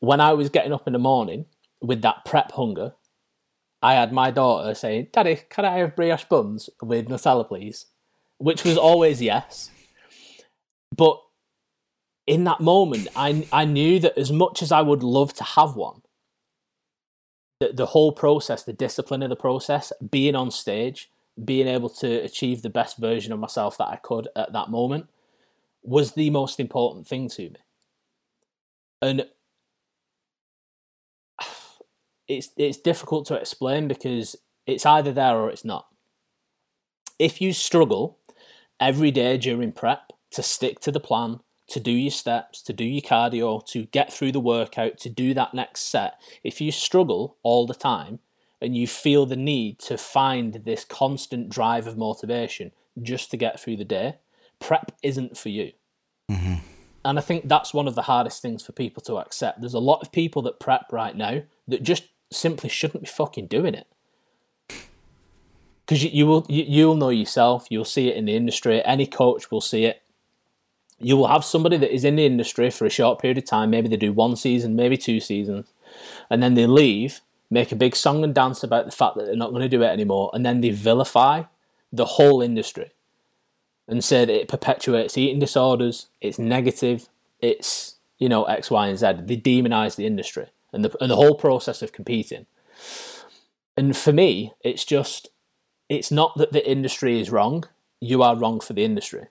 when 0.00 0.20
I 0.20 0.34
was 0.34 0.50
getting 0.50 0.74
up 0.74 0.86
in 0.86 0.92
the 0.92 0.98
morning 0.98 1.46
with 1.80 2.02
that 2.02 2.26
prep 2.26 2.52
hunger, 2.52 2.92
I 3.80 3.94
had 3.94 4.12
my 4.12 4.30
daughter 4.30 4.74
saying, 4.74 5.08
Daddy, 5.10 5.40
can 5.48 5.64
I 5.64 5.78
have 5.78 5.96
brioche 5.96 6.26
buns 6.28 6.68
with 6.82 7.08
Nutella, 7.08 7.48
please? 7.48 7.86
Which 8.36 8.64
was 8.64 8.76
always 8.76 9.22
yes. 9.22 9.70
But 10.94 11.18
in 12.26 12.44
that 12.44 12.60
moment, 12.60 13.08
I, 13.16 13.46
I 13.50 13.64
knew 13.64 13.98
that 14.00 14.18
as 14.18 14.30
much 14.30 14.60
as 14.60 14.70
I 14.70 14.82
would 14.82 15.02
love 15.02 15.32
to 15.34 15.44
have 15.44 15.74
one, 15.74 16.02
the, 17.60 17.72
the 17.72 17.86
whole 17.86 18.12
process, 18.12 18.62
the 18.62 18.74
discipline 18.74 19.22
of 19.22 19.30
the 19.30 19.36
process, 19.36 19.90
being 20.10 20.34
on 20.34 20.50
stage, 20.50 21.10
being 21.42 21.66
able 21.66 21.88
to 21.88 22.16
achieve 22.16 22.60
the 22.60 22.68
best 22.68 22.98
version 22.98 23.32
of 23.32 23.38
myself 23.38 23.78
that 23.78 23.88
I 23.88 23.96
could 23.96 24.28
at 24.36 24.52
that 24.52 24.68
moment 24.68 25.06
was 25.82 26.12
the 26.12 26.30
most 26.30 26.60
important 26.60 27.06
thing 27.06 27.28
to 27.30 27.42
me. 27.42 27.56
And 29.00 29.26
it's 32.28 32.50
it's 32.56 32.78
difficult 32.78 33.26
to 33.26 33.34
explain 33.34 33.88
because 33.88 34.36
it's 34.66 34.86
either 34.86 35.12
there 35.12 35.36
or 35.36 35.50
it's 35.50 35.64
not. 35.64 35.86
If 37.18 37.40
you 37.40 37.52
struggle 37.52 38.18
every 38.80 39.10
day 39.10 39.38
during 39.38 39.72
prep 39.72 40.12
to 40.32 40.42
stick 40.42 40.80
to 40.80 40.92
the 40.92 41.00
plan, 41.00 41.40
to 41.68 41.80
do 41.80 41.90
your 41.90 42.10
steps, 42.10 42.62
to 42.62 42.72
do 42.72 42.84
your 42.84 43.02
cardio, 43.02 43.64
to 43.66 43.84
get 43.86 44.12
through 44.12 44.32
the 44.32 44.40
workout, 44.40 44.98
to 44.98 45.08
do 45.08 45.34
that 45.34 45.54
next 45.54 45.82
set, 45.82 46.20
if 46.42 46.60
you 46.60 46.72
struggle 46.72 47.36
all 47.42 47.66
the 47.66 47.74
time 47.74 48.20
and 48.60 48.76
you 48.76 48.86
feel 48.86 49.26
the 49.26 49.36
need 49.36 49.78
to 49.78 49.96
find 49.96 50.54
this 50.64 50.84
constant 50.84 51.48
drive 51.48 51.86
of 51.86 51.96
motivation 51.96 52.72
just 53.02 53.30
to 53.30 53.36
get 53.36 53.60
through 53.60 53.76
the 53.76 53.84
day, 53.84 54.16
prep 54.60 54.92
isn't 55.02 55.36
for 55.36 55.48
you. 55.48 55.72
Mm-hmm. 56.30 56.54
And 57.04 57.18
I 57.18 57.22
think 57.22 57.48
that's 57.48 57.72
one 57.72 57.88
of 57.88 57.94
the 57.94 58.02
hardest 58.02 58.42
things 58.42 58.64
for 58.64 58.72
people 58.72 59.02
to 59.04 59.18
accept. 59.18 59.60
There's 59.60 59.74
a 59.74 59.78
lot 59.78 60.02
of 60.02 60.12
people 60.12 60.42
that 60.42 60.60
prep 60.60 60.86
right 60.92 61.16
now 61.16 61.42
that 61.66 61.82
just 61.82 62.04
simply 62.30 62.68
shouldn't 62.68 63.04
be 63.04 63.08
fucking 63.08 63.46
doing 63.46 63.74
it. 63.74 63.86
Because 65.86 66.04
you, 66.04 66.10
you 66.10 66.26
will 66.26 66.44
you, 66.48 66.64
you'll 66.66 66.96
know 66.96 67.08
yourself, 67.08 67.66
you'll 67.70 67.86
see 67.86 68.08
it 68.08 68.16
in 68.16 68.26
the 68.26 68.36
industry. 68.36 68.84
Any 68.84 69.06
coach 69.06 69.50
will 69.50 69.62
see 69.62 69.84
it 69.84 70.02
you 70.98 71.16
will 71.16 71.28
have 71.28 71.44
somebody 71.44 71.76
that 71.76 71.94
is 71.94 72.04
in 72.04 72.16
the 72.16 72.26
industry 72.26 72.70
for 72.70 72.84
a 72.84 72.90
short 72.90 73.20
period 73.20 73.38
of 73.38 73.44
time. 73.44 73.70
Maybe 73.70 73.88
they 73.88 73.96
do 73.96 74.12
one 74.12 74.36
season, 74.36 74.74
maybe 74.74 74.96
two 74.96 75.20
seasons, 75.20 75.72
and 76.28 76.42
then 76.42 76.54
they 76.54 76.66
leave, 76.66 77.20
make 77.50 77.72
a 77.72 77.76
big 77.76 77.94
song 77.94 78.24
and 78.24 78.34
dance 78.34 78.62
about 78.62 78.86
the 78.86 78.92
fact 78.92 79.16
that 79.16 79.26
they're 79.26 79.36
not 79.36 79.50
going 79.50 79.62
to 79.62 79.68
do 79.68 79.82
it 79.82 79.88
anymore, 79.88 80.30
and 80.34 80.44
then 80.44 80.60
they 80.60 80.70
vilify 80.70 81.44
the 81.92 82.04
whole 82.04 82.42
industry 82.42 82.90
and 83.88 84.04
say 84.04 84.24
that 84.24 84.40
it 84.42 84.48
perpetuates 84.48 85.18
eating 85.18 85.40
disorders, 85.40 86.08
it's 86.20 86.38
negative, 86.38 87.08
it's 87.40 87.96
you 88.18 88.28
know 88.28 88.44
X, 88.44 88.70
Y, 88.70 88.86
and 88.88 88.98
Z. 88.98 89.06
They 89.24 89.36
demonize 89.36 89.96
the 89.96 90.06
industry 90.06 90.46
and 90.72 90.84
the 90.84 90.94
and 91.00 91.10
the 91.10 91.16
whole 91.16 91.34
process 91.34 91.82
of 91.82 91.92
competing. 91.92 92.46
And 93.76 93.96
for 93.96 94.12
me, 94.12 94.52
it's 94.60 94.84
just 94.84 95.28
it's 95.88 96.10
not 96.10 96.36
that 96.36 96.52
the 96.52 96.68
industry 96.68 97.20
is 97.20 97.30
wrong. 97.30 97.64
You 98.00 98.22
are 98.22 98.36
wrong 98.36 98.60
for 98.60 98.74
the 98.74 98.84
industry 98.84 99.28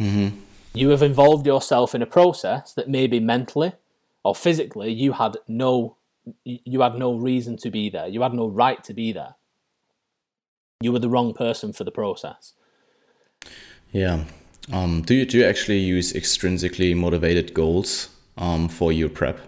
Mm-hmm. 0.00 0.36
You 0.72 0.88
have 0.90 1.02
involved 1.02 1.46
yourself 1.46 1.94
in 1.94 2.02
a 2.02 2.06
process 2.06 2.72
that 2.72 2.88
maybe 2.88 3.20
mentally 3.20 3.72
or 4.24 4.34
physically 4.34 4.92
you 4.92 5.12
had 5.12 5.36
no 5.46 5.96
you 6.44 6.80
had 6.80 6.96
no 6.96 7.14
reason 7.14 7.56
to 7.58 7.70
be 7.70 7.90
there. 7.90 8.06
You 8.06 8.22
had 8.22 8.34
no 8.34 8.46
right 8.46 8.82
to 8.84 8.94
be 8.94 9.12
there. 9.12 9.34
You 10.80 10.92
were 10.92 10.98
the 10.98 11.08
wrong 11.08 11.34
person 11.34 11.72
for 11.72 11.84
the 11.84 11.90
process. 11.90 12.54
Yeah. 13.92 14.24
Um, 14.72 15.02
do 15.02 15.14
you 15.14 15.26
do 15.26 15.38
you 15.38 15.44
actually 15.44 15.78
use 15.78 16.12
extrinsically 16.12 16.96
motivated 16.96 17.54
goals 17.54 18.10
um, 18.36 18.68
for 18.68 18.92
your 18.92 19.08
prep, 19.08 19.40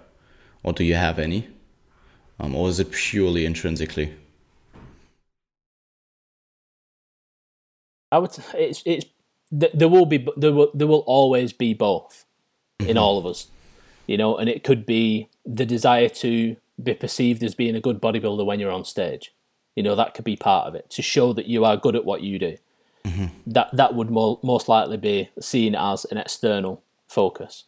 or 0.62 0.72
do 0.72 0.84
you 0.84 0.94
have 0.94 1.18
any, 1.18 1.48
um, 2.40 2.54
or 2.54 2.68
is 2.68 2.80
it 2.80 2.90
purely 2.90 3.46
intrinsically? 3.46 4.14
I 8.10 8.18
would. 8.18 8.36
It's 8.54 8.82
it's 8.84 9.06
there 9.52 9.88
will 9.88 10.06
be 10.06 10.26
there 10.36 10.52
will 10.52 10.70
there 10.74 10.86
will 10.86 11.04
always 11.06 11.52
be 11.52 11.72
both 11.72 12.24
in 12.80 12.86
mm-hmm. 12.86 12.98
all 12.98 13.18
of 13.18 13.26
us, 13.26 13.48
you 14.06 14.16
know, 14.16 14.36
and 14.36 14.48
it 14.48 14.64
could 14.64 14.84
be 14.84 15.28
the 15.46 15.66
desire 15.66 16.08
to 16.08 16.56
be 16.82 16.94
perceived 16.94 17.42
as 17.44 17.54
being 17.54 17.76
a 17.76 17.80
good 17.80 18.00
bodybuilder 18.00 18.44
when 18.44 18.58
you're 18.58 18.72
on 18.72 18.84
stage. 18.84 19.32
You 19.76 19.82
know, 19.82 19.94
that 19.94 20.14
could 20.14 20.24
be 20.24 20.36
part 20.36 20.66
of 20.66 20.74
it 20.74 20.90
to 20.90 21.02
show 21.02 21.32
that 21.32 21.46
you 21.46 21.64
are 21.64 21.76
good 21.76 21.94
at 21.94 22.04
what 22.04 22.22
you 22.22 22.38
do. 22.38 22.56
Mm-hmm. 23.04 23.50
That 23.52 23.70
that 23.72 23.94
would 23.94 24.10
most 24.10 24.68
likely 24.68 24.96
be 24.96 25.30
seen 25.40 25.74
as 25.74 26.04
an 26.06 26.18
external 26.18 26.82
focus. 27.08 27.64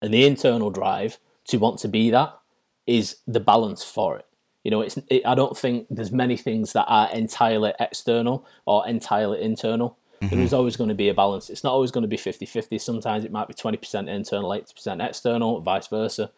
And 0.00 0.12
the 0.12 0.26
internal 0.26 0.70
drive 0.70 1.18
to 1.46 1.58
want 1.58 1.78
to 1.80 1.88
be 1.88 2.10
that 2.10 2.38
is 2.86 3.16
the 3.26 3.40
balance 3.40 3.82
for 3.82 4.18
it. 4.18 4.26
You 4.62 4.70
know, 4.70 4.80
it's 4.80 4.98
it, 5.08 5.22
I 5.24 5.34
don't 5.34 5.56
think 5.56 5.86
there's 5.90 6.12
many 6.12 6.36
things 6.36 6.72
that 6.72 6.86
are 6.88 7.10
entirely 7.12 7.72
external 7.78 8.46
or 8.64 8.86
entirely 8.88 9.42
internal. 9.42 9.96
Mm-hmm. 10.20 10.34
There 10.34 10.44
is 10.44 10.52
always 10.52 10.76
going 10.76 10.88
to 10.88 10.94
be 10.94 11.08
a 11.08 11.14
balance. 11.14 11.50
It's 11.50 11.62
not 11.62 11.72
always 11.72 11.90
going 11.90 12.02
to 12.02 12.08
be 12.08 12.16
50 12.16 12.46
50. 12.46 12.78
Sometimes 12.78 13.24
it 13.24 13.30
might 13.30 13.48
be 13.48 13.54
20% 13.54 14.08
internal, 14.08 14.50
80% 14.50 15.06
external, 15.06 15.60
vice 15.60 15.86
versa. 15.88 16.30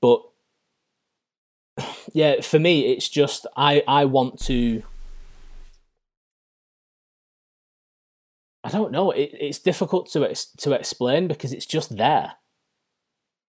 But 0.00 0.22
yeah, 2.12 2.40
for 2.40 2.58
me, 2.58 2.92
it's 2.92 3.08
just 3.08 3.46
I, 3.56 3.82
I 3.88 4.04
want 4.04 4.38
to. 4.44 4.82
I 8.64 8.70
don't 8.70 8.90
know. 8.90 9.10
It, 9.10 9.30
it's 9.34 9.58
difficult 9.58 10.10
to 10.12 10.24
ex, 10.28 10.46
to 10.46 10.72
explain 10.72 11.28
because 11.28 11.52
it's 11.52 11.66
just 11.66 11.96
there. 11.96 12.32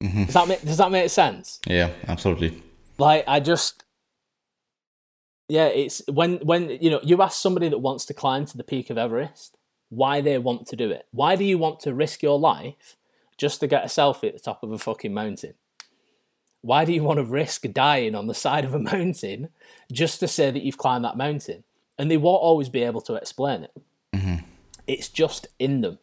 Mm-hmm. 0.04 0.26
Does 0.26 0.34
that 0.34 0.48
make 0.48 0.62
Does 0.62 0.78
that 0.78 0.92
make 0.92 1.10
sense? 1.10 1.60
Yeah, 1.66 1.92
absolutely. 2.08 2.62
Like 2.98 3.24
I 3.28 3.40
just 3.40 3.84
yeah, 5.48 5.68
it's 5.68 6.02
when 6.08 6.38
when 6.40 6.70
you 6.70 6.90
know 6.90 7.00
you 7.02 7.22
ask 7.22 7.42
somebody 7.42 7.70
that 7.70 7.78
wants 7.80 8.06
to 8.06 8.14
climb 8.14 8.46
to 8.46 8.58
the 8.58 8.64
peak 8.64 8.90
of 8.90 8.98
Everest 8.98 9.58
why 9.90 10.22
they 10.22 10.38
want 10.38 10.68
to 10.68 10.76
do 10.76 10.92
it. 10.92 11.06
Why 11.12 11.36
do 11.36 11.46
you 11.46 11.58
want 11.58 11.80
to 11.82 11.94
risk 11.94 12.22
your 12.22 12.38
life 12.38 12.98
just 13.38 13.60
to 13.62 13.68
get 13.68 13.84
a 13.84 13.88
selfie 13.88 14.28
at 14.28 14.34
the 14.34 14.40
top 14.40 14.64
of 14.64 14.72
a 14.72 14.78
fucking 14.78 15.14
mountain? 15.14 15.54
Why 16.62 16.84
do 16.84 16.92
you 16.92 17.04
want 17.04 17.18
to 17.18 17.24
risk 17.24 17.64
dying 17.72 18.16
on 18.16 18.28
the 18.28 18.34
side 18.34 18.66
of 18.66 18.74
a 18.74 18.80
mountain 18.94 19.50
just 19.92 20.20
to 20.20 20.28
say 20.28 20.52
that 20.52 20.64
you've 20.64 20.78
climbed 20.78 21.06
that 21.06 21.18
mountain? 21.18 21.64
And 21.98 22.12
they 22.12 22.18
won't 22.18 22.44
always 22.44 22.70
be 22.70 22.84
able 22.84 23.02
to 23.02 23.16
explain 23.16 23.64
it. 23.64 23.72
Mm-hmm. 24.88 25.00
It's 25.00 25.10
just 25.10 25.48
in 25.60 25.82
them. 25.82 26.00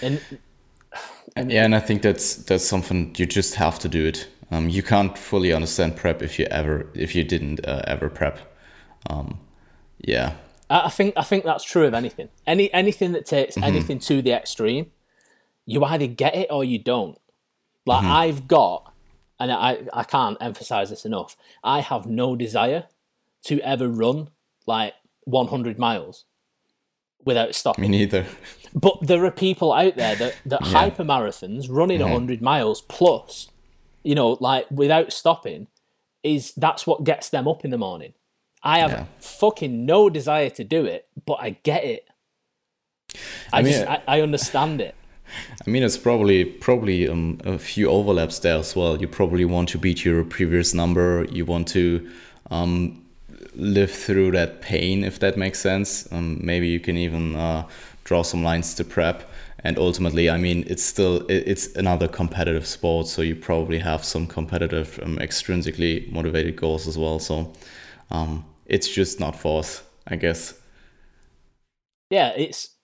And, 0.00 0.20
and 1.36 1.50
yeah, 1.50 1.64
and 1.64 1.74
I 1.74 1.80
think 1.80 2.02
that's 2.02 2.36
that's 2.36 2.64
something 2.64 3.14
you 3.16 3.26
just 3.26 3.56
have 3.56 3.78
to 3.80 3.88
do 3.88 4.06
it. 4.06 4.28
Um, 4.50 4.68
you 4.68 4.82
can't 4.82 5.16
fully 5.18 5.52
understand 5.52 5.96
prep 5.96 6.22
if 6.22 6.38
you 6.38 6.46
ever 6.50 6.86
if 6.94 7.14
you 7.14 7.24
didn't 7.24 7.66
uh, 7.66 7.82
ever 7.86 8.08
prep. 8.08 8.38
Um, 9.08 9.40
yeah, 9.98 10.34
I 10.70 10.86
I 10.86 10.88
think 10.88 11.14
I 11.16 11.22
think 11.22 11.44
that's 11.44 11.64
true 11.64 11.86
of 11.86 11.94
anything. 11.94 12.28
Any 12.46 12.72
anything 12.72 13.12
that 13.12 13.26
takes 13.26 13.56
anything 13.56 13.98
to 14.00 14.22
the 14.22 14.32
extreme, 14.32 14.90
you 15.66 15.84
either 15.84 16.06
get 16.06 16.34
it 16.34 16.48
or 16.50 16.64
you 16.64 16.78
don't. 16.78 17.18
Like 17.84 18.04
I've 18.04 18.48
got, 18.48 18.92
and 19.40 19.50
I 19.52 19.78
I 19.92 20.04
can't 20.04 20.36
emphasize 20.40 20.90
this 20.90 21.04
enough. 21.04 21.36
I 21.64 21.80
have 21.80 22.06
no 22.06 22.36
desire 22.36 22.84
to 23.44 23.60
ever 23.60 23.88
run 23.88 24.30
like 24.66 24.94
100 25.24 25.78
miles 25.78 26.24
without 27.28 27.54
stopping. 27.54 27.82
Me 27.82 27.88
neither. 27.98 28.26
But 28.74 28.98
there 29.00 29.24
are 29.24 29.30
people 29.30 29.72
out 29.72 29.96
there 29.96 30.14
that, 30.16 30.34
that 30.44 30.62
hyper 30.62 31.02
marathons 31.02 31.68
running 31.70 32.00
Mm-hmm. 32.00 32.12
100 32.12 32.42
miles 32.42 32.82
plus, 32.82 33.48
you 34.02 34.14
know, 34.14 34.36
like 34.40 34.66
without 34.70 35.10
stopping, 35.10 35.68
is 36.22 36.52
that's 36.54 36.86
what 36.86 37.02
gets 37.02 37.30
them 37.30 37.48
up 37.48 37.64
in 37.64 37.70
the 37.70 37.78
morning. 37.78 38.12
I 38.62 38.80
have 38.80 38.90
Yeah. 38.90 39.04
fucking 39.20 39.86
no 39.86 40.10
desire 40.10 40.50
to 40.50 40.64
do 40.64 40.84
it, 40.84 41.06
but 41.24 41.38
I 41.40 41.50
get 41.62 41.82
it. 41.84 42.04
I, 43.52 43.62
mean, 43.62 43.72
just 43.72 43.86
I, 43.88 44.02
I 44.06 44.20
understand 44.20 44.80
it. 44.82 44.94
I 45.66 45.70
mean, 45.70 45.82
it's 45.82 45.96
probably 45.96 46.44
probably 46.44 47.08
um, 47.08 47.40
a 47.44 47.58
few 47.58 47.88
overlaps 47.88 48.38
there 48.40 48.58
as 48.58 48.76
well. 48.76 49.00
You 49.00 49.08
probably 49.08 49.46
want 49.46 49.70
to 49.70 49.78
beat 49.78 50.04
your 50.04 50.24
previous 50.24 50.74
number. 50.74 51.26
You 51.32 51.46
want 51.46 51.68
to 51.68 52.10
um, 52.50 53.02
live 53.58 53.90
through 53.90 54.30
that 54.30 54.62
pain, 54.62 55.04
if 55.04 55.18
that 55.18 55.36
makes 55.36 55.58
sense. 55.58 56.10
Um, 56.12 56.38
maybe 56.40 56.68
you 56.68 56.80
can 56.80 56.96
even 56.96 57.34
uh, 57.34 57.66
draw 58.04 58.22
some 58.22 58.42
lines 58.42 58.74
to 58.74 58.84
prep. 58.84 59.28
And 59.64 59.76
ultimately, 59.76 60.30
I 60.30 60.38
mean, 60.38 60.64
it's 60.68 60.84
still 60.84 61.26
it, 61.26 61.42
it's 61.46 61.74
another 61.74 62.06
competitive 62.06 62.66
sport, 62.66 63.08
so 63.08 63.22
you 63.22 63.34
probably 63.34 63.80
have 63.80 64.04
some 64.04 64.26
competitive, 64.26 65.00
um, 65.02 65.18
extrinsically 65.18 66.10
motivated 66.12 66.54
goals 66.54 66.86
as 66.86 66.96
well. 66.96 67.18
So 67.18 67.52
um, 68.10 68.44
it's 68.66 68.88
just 68.88 69.18
not 69.18 69.34
for 69.34 69.58
us, 69.58 69.82
I 70.06 70.14
guess. 70.14 70.54
Yeah, 72.10 72.32
it's 72.36 72.76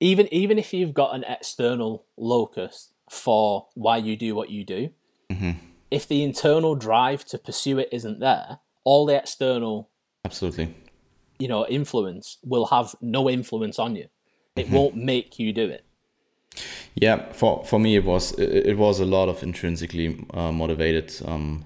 even 0.00 0.26
even 0.34 0.58
if 0.58 0.74
you've 0.74 0.94
got 0.94 1.14
an 1.14 1.24
external 1.28 2.06
locus 2.16 2.92
for 3.08 3.68
why 3.74 3.98
you 3.98 4.16
do 4.16 4.34
what 4.34 4.50
you 4.50 4.64
do, 4.64 4.90
if 5.90 6.08
the 6.08 6.24
internal 6.24 6.74
drive 6.74 7.24
to 7.26 7.38
pursue 7.38 7.78
it 7.78 7.88
isn't 7.92 8.18
there, 8.18 8.58
all 8.84 9.06
the 9.06 9.16
external 9.16 9.90
Absolutely. 10.24 10.74
you 11.38 11.48
know 11.48 11.66
influence 11.66 12.38
will 12.44 12.66
have 12.66 12.94
no 13.00 13.28
influence 13.28 13.78
on 13.78 13.96
you. 13.96 14.08
It 14.56 14.68
won't 14.68 14.96
make 14.96 15.38
you 15.38 15.52
do 15.52 15.68
it. 15.68 15.84
Yeah, 16.94 17.32
for 17.32 17.64
for 17.64 17.78
me 17.78 17.96
it 17.96 18.04
was 18.04 18.32
it, 18.32 18.66
it 18.66 18.78
was 18.78 19.00
a 19.00 19.04
lot 19.04 19.28
of 19.28 19.42
intrinsically 19.42 20.24
uh, 20.34 20.52
motivated 20.52 21.12
um, 21.24 21.64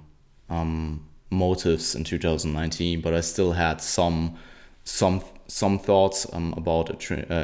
um, 0.51 1.07
motives 1.31 1.95
in 1.95 2.05
2019, 2.05 3.01
but 3.01 3.15
I 3.15 3.21
still 3.21 3.53
had 3.53 3.81
some 3.81 4.37
some 4.85 5.23
some 5.47 5.79
thoughts 5.79 6.27
um, 6.33 6.55
about 6.57 6.91
uh, 6.91 6.95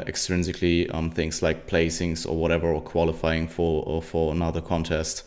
extrinsically 0.05 0.93
um, 0.93 1.11
things 1.11 1.41
like 1.41 1.67
placings 1.67 2.27
or 2.27 2.35
whatever 2.35 2.71
or 2.71 2.81
qualifying 2.81 3.47
for 3.47 3.83
or 3.85 4.01
for 4.01 4.31
another 4.31 4.61
contest 4.61 5.23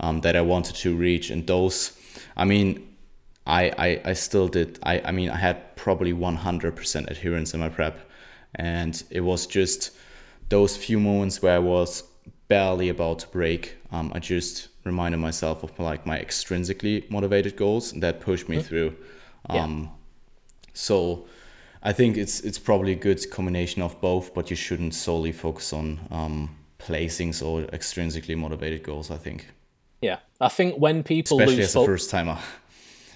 um, 0.00 0.20
that 0.20 0.36
I 0.36 0.40
wanted 0.40 0.76
to 0.76 0.96
reach, 0.96 1.30
and 1.30 1.46
those, 1.46 1.92
I 2.36 2.44
mean. 2.44 2.82
I, 3.46 3.72
I, 3.78 4.00
I 4.06 4.12
still 4.14 4.48
did 4.48 4.78
I, 4.82 5.00
I 5.00 5.12
mean 5.12 5.30
I 5.30 5.36
had 5.36 5.76
probably 5.76 6.12
100% 6.12 7.10
adherence 7.10 7.54
in 7.54 7.60
my 7.60 7.68
prep 7.68 7.98
and 8.54 9.02
it 9.10 9.20
was 9.20 9.46
just 9.46 9.92
those 10.48 10.76
few 10.76 10.98
moments 11.00 11.42
where 11.42 11.56
I 11.56 11.58
was 11.58 12.02
barely 12.48 12.88
about 12.88 13.18
to 13.20 13.28
break, 13.28 13.76
um, 13.90 14.12
I 14.14 14.20
just 14.20 14.68
reminded 14.84 15.18
myself 15.18 15.62
of 15.64 15.78
like 15.78 16.06
my 16.06 16.18
extrinsically 16.18 17.08
motivated 17.10 17.56
goals 17.56 17.92
that 17.92 18.20
pushed 18.20 18.48
me 18.48 18.62
through. 18.62 18.96
Yeah. 19.50 19.64
Um, 19.64 19.90
So 20.72 21.26
I 21.82 21.92
think 21.92 22.16
it's 22.16 22.40
it's 22.40 22.58
probably 22.58 22.92
a 22.92 22.96
good 22.96 23.30
combination 23.30 23.82
of 23.82 24.00
both, 24.00 24.34
but 24.34 24.50
you 24.50 24.56
shouldn't 24.56 24.94
solely 24.94 25.32
focus 25.32 25.72
on 25.72 26.00
um, 26.10 26.56
placings 26.78 27.42
or 27.42 27.62
extrinsically 27.72 28.36
motivated 28.36 28.82
goals. 28.82 29.10
I 29.10 29.16
think, 29.16 29.46
Yeah, 30.02 30.18
I 30.40 30.48
think 30.48 30.76
when 30.78 31.02
people 31.02 31.38
especially 31.38 31.56
lose 31.56 31.66
as 31.66 31.76
a 31.76 31.78
fo- 31.80 31.86
first 31.86 32.10
timer. 32.10 32.38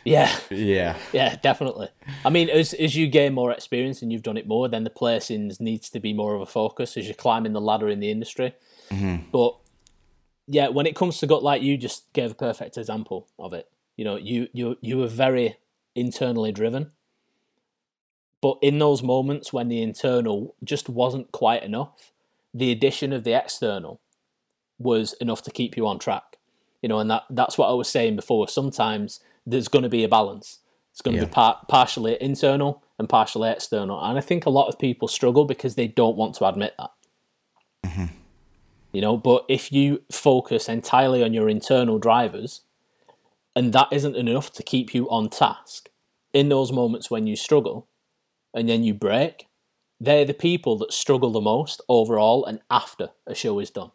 yeah, 0.05 0.35
yeah, 0.51 0.97
yeah, 1.13 1.37
definitely. 1.37 1.89
I 2.25 2.31
mean, 2.31 2.49
as 2.49 2.73
as 2.75 2.97
you 2.97 3.07
gain 3.07 3.35
more 3.35 3.53
experience 3.53 4.03
and 4.03 4.13
you've 4.13 4.23
done 4.23 4.37
it 4.37 4.47
more, 4.47 4.69
then 4.69 4.85
the 4.85 4.91
placings 4.91 5.61
needs 5.61 5.91
to 5.91 6.01
be 6.01 6.13
more 6.13 6.35
of 6.35 6.41
a 6.41 6.47
focus 6.47 6.97
as 6.97 7.07
you're 7.07 7.15
climbing 7.15 7.53
the 7.53 7.61
ladder 7.61 7.89
in 7.89 8.01
the 8.01 8.11
industry. 8.11 8.55
Mm-hmm. 8.91 9.29
But 9.31 9.57
yeah, 10.47 10.69
when 10.69 10.87
it 10.87 10.97
comes 10.97 11.19
to 11.19 11.27
gut, 11.27 11.43
like 11.43 11.63
you 11.63 11.77
just 11.77 12.13
gave 12.13 12.33
a 12.33 12.35
perfect 12.35 12.77
example 12.77 13.29
of 13.39 13.53
it. 13.53 13.69
You 13.97 14.05
know, 14.05 14.17
you 14.17 14.49
you 14.53 14.77
you 14.81 14.99
were 14.99 15.07
very 15.07 15.57
internally 15.95 16.53
driven, 16.53 16.93
but 18.41 18.59
in 18.63 18.79
those 18.79 19.03
moments 19.03 19.53
when 19.53 19.69
the 19.69 19.83
internal 19.83 20.55
just 20.65 20.89
wasn't 20.89 21.31
quite 21.33 21.63
enough, 21.63 22.13
the 22.55 22.73
addition 22.73 23.13
of 23.13 23.25
the 23.25 23.33
external 23.33 24.01
was 24.79 25.13
enough 25.15 25.43
to 25.43 25.51
keep 25.51 25.77
you 25.77 25.87
on 25.87 25.99
track. 25.99 26.39
You 26.83 26.89
know, 26.89 26.99
and 26.99 27.11
that 27.11 27.25
that's 27.31 27.59
what 27.59 27.69
I 27.69 27.75
was 27.75 27.89
saying 27.89 28.17
before. 28.17 28.49
Sometimes 28.49 29.21
there's 29.51 29.69
going 29.69 29.83
to 29.83 29.89
be 29.89 30.05
a 30.05 30.09
balance. 30.09 30.59
It's 30.93 31.03
going 31.03 31.15
to 31.17 31.23
Yeah. 31.23 31.29
be 31.29 31.33
par- 31.33 31.61
partially 31.69 32.17
internal 32.21 32.83
and 32.99 33.09
partially 33.09 33.49
external, 33.51 34.01
and 34.03 34.19
I 34.19 34.21
think 34.21 34.47
a 34.47 34.51
lot 34.51 34.69
of 34.69 34.79
people 34.79 35.09
struggle 35.09 35.45
because 35.45 35.75
they 35.75 35.87
don't 35.87 36.17
want 36.17 36.35
to 36.37 36.47
admit 36.47 36.75
that. 36.79 36.91
Mm-hmm. 37.85 38.05
You 38.93 39.01
know, 39.01 39.17
but 39.17 39.45
if 39.49 39.73
you 39.73 40.03
focus 40.11 40.69
entirely 40.69 41.23
on 41.23 41.33
your 41.33 41.49
internal 41.49 41.99
drivers, 41.99 42.63
and 43.55 43.73
that 43.73 43.89
isn't 43.93 44.17
enough 44.17 44.53
to 44.53 44.63
keep 44.63 44.95
you 44.95 45.09
on 45.11 45.29
task 45.29 45.89
in 46.33 46.49
those 46.49 46.73
moments 46.73 47.11
when 47.11 47.27
you 47.27 47.37
struggle, 47.37 47.87
and 48.53 48.69
then 48.69 48.83
you 48.83 48.93
break, 48.95 49.47
they're 50.01 50.25
the 50.25 50.35
people 50.35 50.77
that 50.79 50.93
struggle 50.93 51.31
the 51.31 51.41
most 51.41 51.81
overall 51.89 52.45
and 52.45 52.61
after 52.71 53.11
a 53.27 53.35
show 53.35 53.59
is 53.61 53.71
done. 53.71 53.93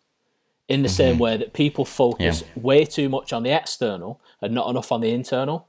In 0.67 0.81
the 0.81 0.89
same 0.89 1.19
way 1.19 1.37
that 1.37 1.53
people 1.53 1.85
focus 1.85 2.43
way 2.55 2.85
too 2.85 3.07
much 3.07 3.31
on 3.31 3.43
the 3.43 3.51
external 3.51 4.19
and 4.41 4.53
not 4.53 4.69
enough 4.69 4.91
on 4.91 5.01
the 5.01 5.11
internal. 5.11 5.67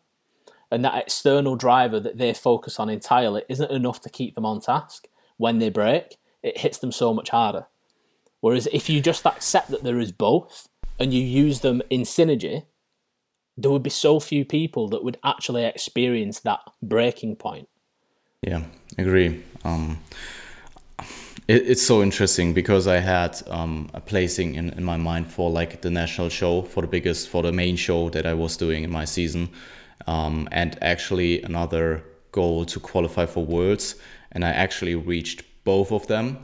And 0.71 0.85
that 0.85 0.97
external 0.97 1.55
driver 1.55 2.01
that 2.01 2.19
they 2.19 2.33
focus 2.33 2.81
on 2.81 2.89
entirely 2.89 3.43
isn't 3.49 3.71
enough 3.71 4.01
to 4.03 4.11
keep 4.11 4.35
them 4.35 4.47
on 4.47 4.61
task. 4.61 5.07
When 5.37 5.59
they 5.59 5.69
break, 5.69 6.17
it 6.43 6.59
hits 6.59 6.79
them 6.79 6.93
so 6.93 7.13
much 7.13 7.29
harder. 7.29 7.67
Whereas 8.41 8.69
if 8.73 8.89
you 8.89 9.01
just 9.01 9.27
accept 9.27 9.69
that 9.71 9.83
there 9.85 9.99
is 9.99 10.13
both 10.13 10.69
and 10.99 11.13
you 11.13 11.21
use 11.21 11.61
them 11.61 11.83
in 11.91 12.03
synergy, 12.03 12.65
there 13.57 13.71
would 13.71 13.83
be 13.83 13.91
so 13.91 14.21
few 14.21 14.45
people 14.45 14.89
that 14.89 15.05
would 15.05 15.19
actually 15.25 15.65
experience 15.65 16.41
that 16.41 16.61
breaking 16.83 17.37
point. 17.37 17.69
Yeah, 18.43 18.65
agree. 18.99 19.43
Um, 19.65 19.99
it, 21.49 21.69
it's 21.69 21.87
so 21.87 22.03
interesting 22.03 22.53
because 22.53 22.87
I 22.87 22.99
had 22.99 23.41
um, 23.49 23.89
a 23.95 24.01
placing 24.01 24.55
in, 24.55 24.71
in 24.71 24.85
my 24.85 24.97
mind 24.97 25.33
for 25.33 25.51
like 25.51 25.81
the 25.83 25.91
national 25.91 26.29
show 26.29 26.63
for 26.63 26.81
the 26.81 26.89
biggest 26.89 27.29
for 27.29 27.43
the 27.43 27.53
main 27.53 27.77
show 27.77 28.11
that 28.11 28.27
I 28.27 28.35
was 28.35 28.57
doing 28.57 28.85
in 28.85 28.91
my 28.91 29.05
season, 29.05 29.49
um, 30.07 30.49
and 30.53 30.79
actually 30.83 31.43
another 31.43 32.03
goal 32.33 32.65
to 32.67 32.81
qualify 32.81 33.27
for 33.27 33.45
worlds, 33.45 33.95
and 34.33 34.45
I 34.45 34.51
actually 34.51 34.95
reached 34.95 35.43
both 35.65 35.93
of 35.93 36.07
them, 36.07 36.39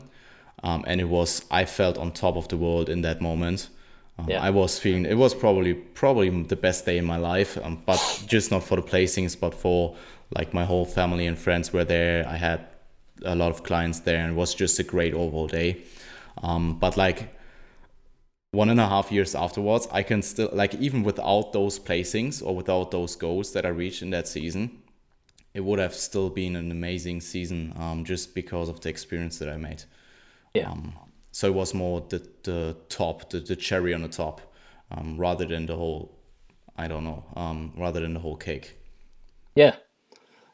um, 0.63 0.83
and 0.87 1.01
it 1.01 1.09
was 1.09 1.45
I 1.51 1.65
felt 1.65 1.97
on 1.97 2.11
top 2.11 2.35
of 2.35 2.47
the 2.47 2.57
world 2.57 2.89
in 2.89 3.01
that 3.01 3.21
moment. 3.21 3.69
Um, 4.19 4.29
Yeah. 4.29 4.41
I 4.41 4.51
was 4.51 4.79
feeling 4.79 5.05
it 5.05 5.17
was 5.17 5.33
probably 5.33 5.73
probably 5.73 6.29
the 6.29 6.55
best 6.55 6.85
day 6.85 6.97
in 6.97 7.05
my 7.05 7.17
life, 7.17 7.57
um, 7.63 7.81
but 7.85 8.23
just 8.27 8.51
not 8.51 8.63
for 8.63 8.75
the 8.75 8.83
placings, 8.83 9.39
but 9.39 9.53
for 9.53 9.95
like 10.35 10.53
my 10.53 10.65
whole 10.65 10.85
family 10.85 11.27
and 11.27 11.37
friends 11.37 11.73
were 11.73 11.83
there. 11.85 12.27
I 12.27 12.37
had 12.37 12.59
a 13.23 13.35
lot 13.35 13.51
of 13.51 13.63
clients 13.63 13.99
there, 13.99 14.17
and 14.17 14.33
it 14.33 14.35
was 14.35 14.53
just 14.53 14.79
a 14.79 14.83
great 14.83 15.13
overall 15.13 15.47
day. 15.47 15.83
Um, 16.41 16.79
but 16.79 16.97
like 16.97 17.35
one 18.51 18.69
and 18.69 18.79
a 18.79 18.87
half 18.87 19.11
years 19.11 19.35
afterwards, 19.35 19.87
I 19.91 20.03
can 20.03 20.21
still 20.21 20.49
like 20.53 20.75
even 20.75 21.03
without 21.03 21.53
those 21.53 21.79
placings 21.79 22.45
or 22.45 22.55
without 22.55 22.91
those 22.91 23.15
goals 23.15 23.53
that 23.53 23.65
I 23.65 23.69
reached 23.69 24.01
in 24.01 24.11
that 24.11 24.27
season, 24.27 24.83
it 25.53 25.61
would 25.61 25.79
have 25.79 25.93
still 25.93 26.29
been 26.29 26.55
an 26.55 26.71
amazing 26.71 27.21
season 27.21 27.73
um, 27.77 28.03
just 28.05 28.33
because 28.33 28.69
of 28.69 28.79
the 28.81 28.89
experience 28.89 29.39
that 29.39 29.49
I 29.49 29.57
made. 29.57 29.83
Yeah. 30.53 30.69
Um, 30.69 30.93
so 31.31 31.47
it 31.47 31.53
was 31.53 31.73
more 31.73 32.05
the, 32.09 32.27
the 32.43 32.77
top, 32.89 33.31
the, 33.31 33.39
the 33.39 33.55
cherry 33.55 33.93
on 33.93 34.03
the 34.03 34.07
top, 34.07 34.41
um, 34.91 35.17
rather 35.17 35.45
than 35.45 35.65
the 35.65 35.75
whole, 35.75 36.15
I 36.77 36.87
don't 36.87 37.03
know, 37.03 37.23
um, 37.35 37.73
rather 37.75 37.99
than 38.01 38.13
the 38.13 38.19
whole 38.19 38.35
cake. 38.35 38.77
Yeah. 39.55 39.75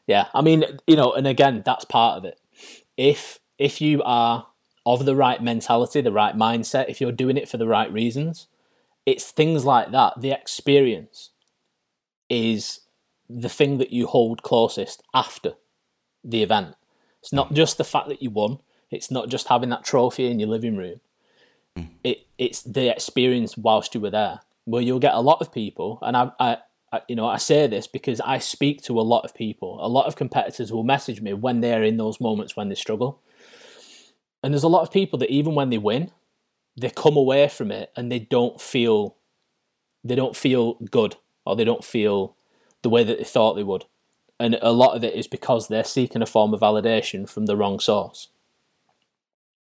Yeah. 0.06 0.28
I 0.32 0.40
mean, 0.40 0.64
you 0.86 0.96
know, 0.96 1.12
and 1.12 1.26
again, 1.26 1.62
that's 1.64 1.84
part 1.84 2.16
of 2.16 2.24
it. 2.24 2.40
If 3.00 3.38
if 3.56 3.80
you 3.80 4.02
are 4.02 4.46
of 4.84 5.06
the 5.06 5.16
right 5.16 5.42
mentality, 5.42 6.02
the 6.02 6.12
right 6.12 6.36
mindset, 6.36 6.90
if 6.90 7.00
you're 7.00 7.12
doing 7.12 7.38
it 7.38 7.48
for 7.48 7.56
the 7.56 7.66
right 7.66 7.90
reasons, 7.90 8.46
it's 9.06 9.30
things 9.30 9.64
like 9.64 9.90
that. 9.92 10.20
The 10.20 10.32
experience 10.32 11.30
is 12.28 12.80
the 13.26 13.48
thing 13.48 13.78
that 13.78 13.90
you 13.90 14.06
hold 14.06 14.42
closest 14.42 15.02
after 15.14 15.54
the 16.22 16.42
event. 16.42 16.74
It's 17.22 17.32
not 17.32 17.54
just 17.54 17.78
the 17.78 17.84
fact 17.84 18.08
that 18.08 18.22
you 18.22 18.28
won. 18.28 18.58
It's 18.90 19.10
not 19.10 19.30
just 19.30 19.48
having 19.48 19.70
that 19.70 19.84
trophy 19.84 20.26
in 20.26 20.38
your 20.38 20.50
living 20.50 20.76
room. 20.76 21.00
Hmm. 21.76 21.84
It 22.04 22.26
it's 22.36 22.62
the 22.62 22.90
experience 22.90 23.56
whilst 23.56 23.94
you 23.94 24.02
were 24.02 24.10
there. 24.10 24.40
Where 24.66 24.82
you'll 24.82 24.98
get 24.98 25.14
a 25.14 25.20
lot 25.20 25.40
of 25.40 25.52
people, 25.52 25.98
and 26.02 26.18
I 26.18 26.32
I, 26.38 26.58
You 27.08 27.14
know, 27.14 27.26
I 27.26 27.36
say 27.36 27.66
this 27.68 27.86
because 27.86 28.20
I 28.20 28.38
speak 28.38 28.82
to 28.82 28.98
a 28.98 29.02
lot 29.02 29.24
of 29.24 29.34
people. 29.34 29.78
A 29.80 29.88
lot 29.88 30.06
of 30.06 30.16
competitors 30.16 30.72
will 30.72 30.82
message 30.82 31.20
me 31.20 31.32
when 31.32 31.60
they're 31.60 31.84
in 31.84 31.98
those 31.98 32.20
moments 32.20 32.56
when 32.56 32.68
they 32.68 32.74
struggle. 32.74 33.20
And 34.42 34.52
there's 34.52 34.64
a 34.64 34.68
lot 34.68 34.82
of 34.82 34.90
people 34.90 35.18
that 35.20 35.30
even 35.30 35.54
when 35.54 35.70
they 35.70 35.78
win, 35.78 36.10
they 36.76 36.90
come 36.90 37.16
away 37.16 37.48
from 37.48 37.70
it 37.70 37.92
and 37.96 38.10
they 38.10 38.18
don't 38.18 38.60
feel 38.60 39.16
they 40.02 40.14
don't 40.14 40.34
feel 40.34 40.74
good 40.90 41.16
or 41.44 41.54
they 41.54 41.64
don't 41.64 41.84
feel 41.84 42.36
the 42.82 42.88
way 42.88 43.04
that 43.04 43.18
they 43.18 43.24
thought 43.24 43.54
they 43.54 43.62
would. 43.62 43.84
And 44.38 44.58
a 44.62 44.72
lot 44.72 44.96
of 44.96 45.04
it 45.04 45.14
is 45.14 45.26
because 45.26 45.68
they're 45.68 45.84
seeking 45.84 46.22
a 46.22 46.26
form 46.26 46.54
of 46.54 46.60
validation 46.60 47.28
from 47.28 47.46
the 47.46 47.56
wrong 47.56 47.78
source. 47.78 48.28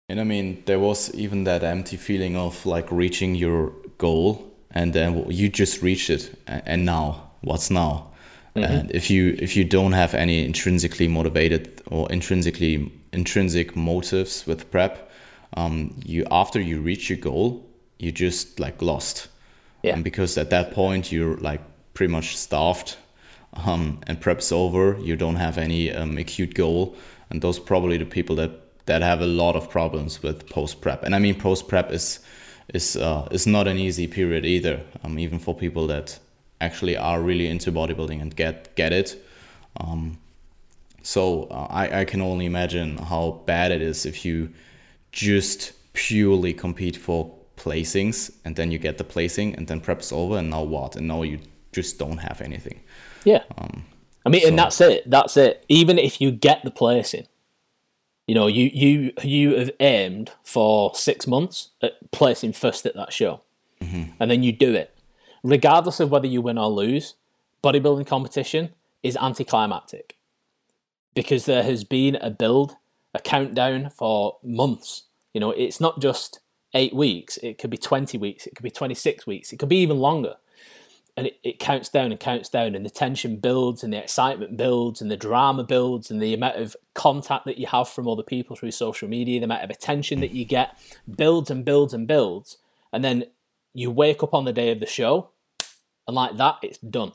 And 0.09 0.19
I 0.19 0.25
mean, 0.25 0.61
there 0.65 0.79
was 0.79 1.13
even 1.15 1.45
that 1.45 1.63
empty 1.63 1.97
feeling 1.97 2.35
of 2.35 2.65
like 2.65 2.91
reaching 2.91 3.33
your 3.35 3.71
goal 3.97 4.51
and 4.75 4.93
then 4.93 5.25
you 5.31 5.49
just 5.49 5.81
reached 5.81 6.09
it 6.09 6.37
and 6.47 6.85
now 6.85 7.31
what's 7.41 7.71
now 7.71 8.07
mm-hmm. 8.55 8.71
and 8.71 8.91
if 8.91 9.09
you 9.09 9.35
if 9.39 9.55
you 9.55 9.63
don't 9.63 9.93
have 9.93 10.13
any 10.13 10.45
intrinsically 10.45 11.07
motivated 11.07 11.81
or 11.87 12.11
intrinsically 12.11 12.91
intrinsic 13.13 13.75
motives 13.75 14.45
with 14.45 14.69
prep 14.69 15.09
um, 15.57 15.95
you 16.05 16.25
after 16.29 16.59
you 16.59 16.81
reach 16.81 17.09
your 17.09 17.17
goal 17.17 17.65
you 17.97 18.11
just 18.11 18.59
like 18.59 18.81
lost 18.81 19.29
yeah. 19.83 19.93
and 19.93 20.03
because 20.03 20.37
at 20.37 20.49
that 20.49 20.71
point 20.71 21.11
you're 21.11 21.37
like 21.37 21.61
pretty 21.93 22.11
much 22.11 22.35
starved 22.35 22.97
um, 23.53 23.99
and 24.05 24.19
prep's 24.19 24.51
over 24.51 24.97
you 24.99 25.15
don't 25.15 25.37
have 25.37 25.57
any 25.57 25.91
um, 25.91 26.17
acute 26.17 26.53
goal 26.53 26.95
and 27.29 27.41
those 27.41 27.57
probably 27.57 27.97
the 27.97 28.05
people 28.05 28.35
that 28.35 28.51
that 28.85 29.01
have 29.01 29.21
a 29.21 29.25
lot 29.25 29.55
of 29.55 29.69
problems 29.69 30.21
with 30.21 30.47
post 30.49 30.81
prep 30.81 31.03
and 31.03 31.15
i 31.15 31.19
mean 31.19 31.39
post 31.39 31.67
prep 31.69 31.91
is 31.91 32.19
is 32.73 32.95
uh, 32.95 33.27
is 33.31 33.45
not 33.47 33.67
an 33.67 33.77
easy 33.77 34.07
period 34.07 34.45
either. 34.45 34.81
Um, 35.03 35.19
even 35.19 35.39
for 35.39 35.55
people 35.55 35.87
that 35.87 36.19
actually 36.61 36.97
are 36.97 37.21
really 37.21 37.47
into 37.47 37.71
bodybuilding 37.71 38.21
and 38.21 38.35
get 38.35 38.75
get 38.75 38.93
it. 38.93 39.21
Um, 39.77 40.17
so 41.03 41.43
uh, 41.43 41.67
I 41.69 42.01
I 42.01 42.05
can 42.05 42.21
only 42.21 42.45
imagine 42.45 42.97
how 42.97 43.41
bad 43.45 43.71
it 43.71 43.81
is 43.81 44.05
if 44.05 44.25
you 44.25 44.49
just 45.11 45.73
purely 45.93 46.53
compete 46.53 46.97
for 46.97 47.33
placings 47.57 48.31
and 48.43 48.55
then 48.55 48.71
you 48.71 48.77
get 48.77 48.97
the 48.97 49.03
placing 49.03 49.55
and 49.55 49.67
then 49.67 49.79
prep's 49.79 50.11
over 50.11 50.37
and 50.37 50.49
now 50.49 50.61
what 50.61 50.95
and 50.95 51.07
now 51.07 51.23
you 51.23 51.39
just 51.71 51.99
don't 51.99 52.17
have 52.17 52.41
anything. 52.41 52.81
Yeah. 53.23 53.43
Um, 53.57 53.85
I 54.25 54.29
mean, 54.29 54.41
so. 54.41 54.47
and 54.47 54.59
that's 54.59 54.81
it. 54.81 55.09
That's 55.09 55.37
it. 55.37 55.65
Even 55.69 55.99
if 55.99 56.19
you 56.19 56.31
get 56.31 56.63
the 56.63 56.71
placing, 56.71 57.27
you 58.27 58.33
know, 58.33 58.47
you 58.47 58.71
you 58.73 59.13
you 59.21 59.55
have 59.57 59.71
aimed 59.79 60.31
for 60.43 60.93
six 60.95 61.27
months 61.27 61.69
at 61.81 62.11
placing 62.11 62.53
first 62.53 62.85
at 62.85 62.95
that 62.95 63.13
show, 63.13 63.41
mm-hmm. 63.81 64.11
and 64.19 64.31
then 64.31 64.41
you 64.41 64.51
do 64.51 64.73
it, 64.73 64.95
regardless 65.43 65.99
of 65.99 66.11
whether 66.11 66.27
you 66.27 66.41
win 66.41 66.57
or 66.57 66.69
lose. 66.69 67.15
Bodybuilding 67.63 68.05
competition 68.05 68.69
is 69.01 69.17
anticlimactic 69.19 70.17
because 71.15 71.45
there 71.45 71.63
has 71.63 71.83
been 71.83 72.15
a 72.17 72.29
build, 72.29 72.75
a 73.13 73.19
countdown 73.19 73.89
for 73.89 74.37
months. 74.43 75.05
You 75.33 75.41
know, 75.41 75.49
it's 75.49 75.81
not 75.81 75.99
just 75.99 76.39
eight 76.73 76.93
weeks; 76.93 77.37
it 77.37 77.57
could 77.57 77.69
be 77.69 77.77
twenty 77.77 78.17
weeks, 78.17 78.47
it 78.47 78.55
could 78.55 78.63
be 78.63 78.71
twenty 78.71 78.95
six 78.95 79.27
weeks, 79.27 79.51
it 79.51 79.57
could 79.57 79.69
be 79.69 79.77
even 79.77 79.97
longer 79.97 80.35
and 81.17 81.27
it, 81.27 81.39
it 81.43 81.59
counts 81.59 81.89
down 81.89 82.11
and 82.11 82.19
counts 82.19 82.49
down 82.49 82.75
and 82.75 82.85
the 82.85 82.89
tension 82.89 83.37
builds 83.37 83.83
and 83.83 83.93
the 83.93 83.97
excitement 83.97 84.57
builds 84.57 85.01
and 85.01 85.09
the 85.09 85.17
drama 85.17 85.63
builds 85.63 86.11
and 86.11 86.21
the 86.21 86.33
amount 86.33 86.57
of 86.57 86.75
contact 86.93 87.45
that 87.45 87.57
you 87.57 87.67
have 87.67 87.87
from 87.87 88.07
other 88.07 88.23
people 88.23 88.55
through 88.55 88.71
social 88.71 89.07
media 89.07 89.39
the 89.39 89.45
amount 89.45 89.63
of 89.63 89.69
attention 89.69 90.19
that 90.19 90.31
you 90.31 90.43
get 90.43 90.77
builds 91.15 91.49
and 91.49 91.63
builds 91.63 91.93
and 91.93 92.07
builds. 92.07 92.57
And 92.91 93.03
then 93.03 93.25
you 93.73 93.91
wake 93.91 94.23
up 94.23 94.33
on 94.33 94.45
the 94.45 94.53
day 94.53 94.71
of 94.71 94.79
the 94.79 94.85
show 94.85 95.31
and 96.07 96.15
like 96.15 96.35
that 96.37 96.55
it's 96.61 96.77
done. 96.79 97.13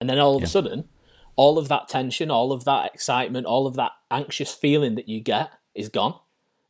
And 0.00 0.08
then 0.08 0.18
all 0.18 0.36
of 0.36 0.42
yeah. 0.42 0.46
a 0.46 0.50
sudden 0.50 0.88
all 1.34 1.58
of 1.58 1.68
that 1.68 1.88
tension 1.88 2.30
all 2.30 2.52
of 2.52 2.64
that 2.64 2.92
excitement 2.94 3.46
all 3.46 3.66
of 3.66 3.74
that 3.76 3.92
anxious 4.10 4.52
feeling 4.52 4.94
that 4.94 5.08
you 5.08 5.20
get 5.20 5.50
is 5.74 5.88
gone. 5.88 6.14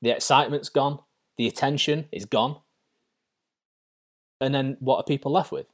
The 0.00 0.12
excitement's 0.12 0.70
gone. 0.70 1.00
The 1.36 1.46
attention 1.46 2.06
is 2.10 2.24
gone 2.24 2.60
and 4.40 4.54
then 4.54 4.76
what 4.80 4.96
are 4.96 5.04
people 5.04 5.32
left 5.32 5.52
with? 5.52 5.66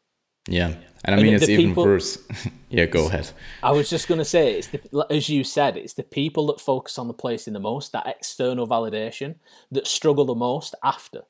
Yeah, 0.47 0.75
and 1.05 1.15
I 1.15 1.23
mean 1.23 1.35
and 1.35 1.43
it's 1.43 1.49
even 1.49 1.69
people, 1.69 1.85
worse. 1.85 2.19
yeah, 2.69 2.85
go 2.87 3.07
ahead. 3.07 3.31
I 3.63 3.73
was 3.73 3.89
just 3.89 4.09
going 4.09 4.19
to 4.19 4.25
say, 4.27 4.59
it's 4.59 4.69
the, 4.69 5.07
as 5.09 5.29
you 5.29 5.43
said, 5.43 5.77
it's 5.77 5.95
the 5.95 6.03
people 6.03 6.47
that 6.49 6.61
focus 6.61 6.99
on 6.99 7.09
the 7.09 7.15
placing 7.15 7.55
the 7.55 7.61
most, 7.61 7.93
that 7.93 8.07
external 8.07 8.69
validation, 8.69 9.37
that 9.71 9.87
struggle 9.87 10.27
the 10.27 10.35
most 10.35 10.75
after, 10.83 11.23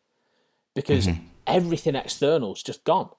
because 0.75 1.07
mm-hmm. 1.07 1.25
everything 1.47 1.95
external 1.95 2.55
is 2.55 2.63
just 2.63 2.83
gone. 2.83 3.11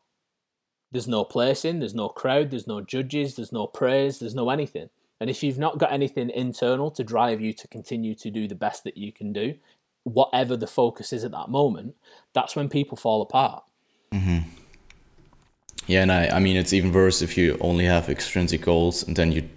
There's 0.92 1.08
no 1.08 1.24
placing, 1.24 1.80
there's 1.80 1.96
no 1.96 2.10
crowd, 2.10 2.52
there's 2.52 2.68
no 2.68 2.82
judges, 2.82 3.36
there's 3.36 3.52
no 3.52 3.68
praise, 3.68 4.20
there's 4.20 4.36
no 4.36 4.50
anything. 4.50 4.90
And 5.20 5.30
if 5.30 5.44
you've 5.44 5.58
not 5.58 5.78
got 5.78 5.94
anything 5.94 6.30
internal 6.30 6.92
to 6.92 7.04
drive 7.04 7.40
you 7.40 7.54
to 7.54 7.68
continue 7.70 8.16
to 8.16 8.30
do 8.30 8.48
the 8.48 8.56
best 8.56 8.84
that 8.84 8.98
you 8.98 9.14
can 9.14 9.32
do, 9.32 9.56
whatever 10.04 10.58
the 10.58 10.68
focus 10.68 11.14
is 11.14 11.24
at 11.24 11.32
that 11.32 11.50
moment, 11.50 11.96
that's 12.34 12.56
when 12.56 12.70
people 12.70 12.98
fall 12.98 13.22
apart. 13.22 13.64
Mm-hmm. 14.16 14.50
Yeah, 15.88 16.02
and 16.02 16.12
I, 16.12 16.28
I 16.28 16.40
mean, 16.40 16.56
it's 16.56 16.74
even 16.74 16.92
worse 16.92 17.22
if 17.22 17.38
you 17.38 17.58
only 17.60 17.86
have 17.86 18.10
extrinsic 18.10 18.62
goals 18.62 19.04
and 19.04 19.16
then 19.16 19.32
you 19.32 19.48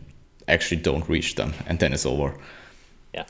actually 0.46 0.80
don't 0.80 1.08
reach 1.08 1.36
them 1.36 1.54
and 1.66 1.78
then 1.78 1.92
it's 1.92 2.04
over. 2.04 2.34
Yeah. 3.14 3.24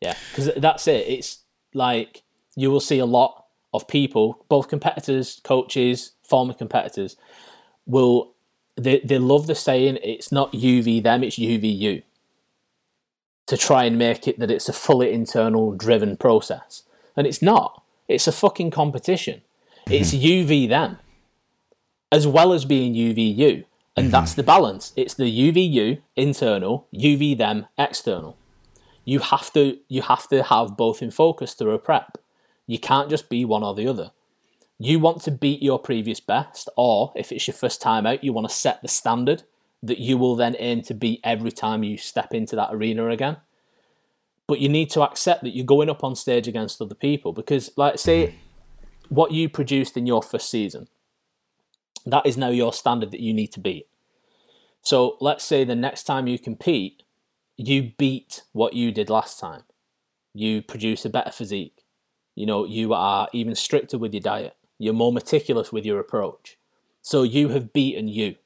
Yeah, 0.00 0.14
because 0.30 0.50
that's 0.56 0.86
it. 0.86 1.06
It's 1.06 1.40
like 1.74 2.22
you 2.56 2.70
will 2.70 2.80
see 2.80 2.98
a 2.98 3.06
lot 3.06 3.46
of 3.74 3.88
people, 3.88 4.44
both 4.48 4.68
competitors, 4.68 5.40
coaches, 5.44 6.12
former 6.22 6.54
competitors, 6.54 7.16
will 7.86 8.32
they, 8.76 9.00
they 9.00 9.18
love 9.18 9.48
the 9.48 9.54
saying 9.54 9.98
it's 10.02 10.30
not 10.30 10.52
UV 10.52 11.02
them, 11.02 11.24
it's 11.24 11.38
UVU. 11.38 12.02
To 13.48 13.56
try 13.56 13.84
and 13.84 13.98
make 13.98 14.28
it 14.28 14.38
that 14.38 14.50
it's 14.50 14.68
a 14.68 14.74
fully 14.74 15.12
internal 15.12 15.72
driven 15.72 16.16
process. 16.16 16.82
And 17.16 17.26
it's 17.26 17.42
not. 17.42 17.82
It's 18.06 18.26
a 18.26 18.32
fucking 18.32 18.70
competition. 18.70 19.42
It's. 19.90 20.12
UV 20.12 20.68
them, 20.68 20.98
as 22.12 22.26
well 22.26 22.52
as 22.52 22.64
being 22.64 22.94
UVU. 22.94 23.64
And 23.96 24.06
mm-hmm. 24.06 24.10
that's 24.12 24.34
the 24.34 24.42
balance. 24.42 24.92
It's 24.96 25.14
the 25.14 25.24
UVU 25.24 26.00
internal, 26.14 26.86
UV 26.94 27.36
them 27.36 27.66
external. 27.76 28.36
You 29.04 29.20
have 29.20 29.52
to 29.54 29.78
you 29.88 30.02
have 30.02 30.28
to 30.28 30.42
have 30.44 30.76
both 30.76 31.02
in 31.02 31.10
focus 31.10 31.54
through 31.54 31.72
a 31.72 31.78
prep. 31.78 32.18
You 32.66 32.78
can't 32.78 33.10
just 33.10 33.28
be 33.28 33.44
one 33.44 33.64
or 33.64 33.74
the 33.74 33.88
other. 33.88 34.12
You 34.78 35.00
want 35.00 35.22
to 35.22 35.32
beat 35.32 35.62
your 35.62 35.78
previous 35.78 36.20
best, 36.20 36.68
or 36.76 37.12
if 37.16 37.32
it's 37.32 37.48
your 37.48 37.54
first 37.54 37.80
time 37.80 38.06
out, 38.06 38.22
you 38.22 38.32
want 38.32 38.48
to 38.48 38.54
set 38.54 38.82
the 38.82 38.88
standard 38.88 39.42
that 39.82 39.98
you 39.98 40.16
will 40.16 40.36
then 40.36 40.54
aim 40.58 40.82
to 40.82 40.94
beat 40.94 41.20
every 41.24 41.50
time 41.50 41.82
you 41.82 41.96
step 41.96 42.32
into 42.32 42.54
that 42.54 42.72
arena 42.72 43.08
again. 43.08 43.38
But 44.46 44.60
you 44.60 44.68
need 44.68 44.90
to 44.90 45.02
accept 45.02 45.42
that 45.42 45.56
you're 45.56 45.66
going 45.66 45.90
up 45.90 46.04
on 46.04 46.14
stage 46.14 46.46
against 46.46 46.80
other 46.80 46.94
people 46.94 47.32
because, 47.32 47.70
like, 47.76 47.98
say, 47.98 48.28
mm-hmm 48.28 48.47
what 49.08 49.32
you 49.32 49.48
produced 49.48 49.96
in 49.96 50.06
your 50.06 50.22
first 50.22 50.50
season, 50.50 50.88
that 52.06 52.26
is 52.26 52.36
now 52.36 52.48
your 52.48 52.72
standard 52.72 53.10
that 53.10 53.20
you 53.20 53.32
need 53.32 53.52
to 53.52 53.60
beat. 53.60 53.86
So 54.82 55.16
let's 55.20 55.44
say 55.44 55.64
the 55.64 55.74
next 55.74 56.04
time 56.04 56.26
you 56.26 56.38
compete, 56.38 57.02
you 57.56 57.92
beat 57.98 58.42
what 58.52 58.74
you 58.74 58.92
did 58.92 59.10
last 59.10 59.38
time. 59.38 59.62
You 60.32 60.62
produce 60.62 61.04
a 61.04 61.10
better 61.10 61.30
physique. 61.30 61.84
You 62.34 62.46
know, 62.46 62.64
you 62.64 62.94
are 62.94 63.28
even 63.32 63.54
stricter 63.54 63.98
with 63.98 64.14
your 64.14 64.20
diet. 64.20 64.56
You're 64.78 64.94
more 64.94 65.12
meticulous 65.12 65.72
with 65.72 65.84
your 65.84 65.98
approach. 65.98 66.56
So 67.02 67.24
you 67.24 67.48
have 67.48 67.72
beaten 67.72 68.06
you. 68.06 68.36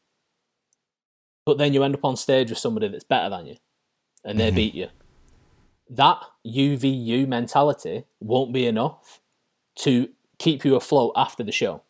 But 1.44 1.58
then 1.58 1.74
you 1.74 1.82
end 1.82 1.94
up 1.94 2.04
on 2.04 2.16
stage 2.16 2.50
with 2.50 2.58
somebody 2.58 2.88
that's 2.88 3.04
better 3.04 3.28
than 3.28 3.46
you 3.46 3.56
and 4.24 4.38
they 4.38 4.48
mm-hmm. 4.48 4.56
beat 4.56 4.74
you. 4.74 4.88
That 5.90 6.22
UVU 6.46 7.26
mentality 7.28 8.04
won't 8.20 8.52
be 8.52 8.66
enough 8.66 9.20
to 9.80 10.08
keep 10.42 10.64
you 10.64 10.74
afloat 10.74 11.12
after 11.14 11.44
the 11.44 11.52
show. 11.52 11.82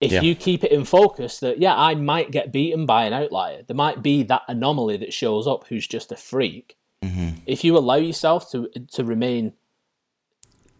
If 0.00 0.12
yeah. 0.12 0.22
you 0.22 0.34
keep 0.34 0.64
it 0.64 0.72
in 0.72 0.84
focus 0.84 1.40
that, 1.40 1.58
yeah, 1.58 1.76
I 1.76 1.94
might 1.94 2.30
get 2.30 2.52
beaten 2.52 2.86
by 2.86 3.04
an 3.04 3.12
outlier, 3.12 3.62
there 3.62 3.76
might 3.76 4.02
be 4.02 4.22
that 4.24 4.42
anomaly 4.48 4.96
that 4.98 5.12
shows 5.12 5.46
up 5.46 5.66
who's 5.68 5.86
just 5.86 6.10
a 6.10 6.16
freak. 6.16 6.76
Mm-hmm. 7.02 7.40
If 7.46 7.64
you 7.64 7.76
allow 7.76 7.96
yourself 7.96 8.50
to, 8.52 8.68
to 8.92 9.04
remain, 9.04 9.52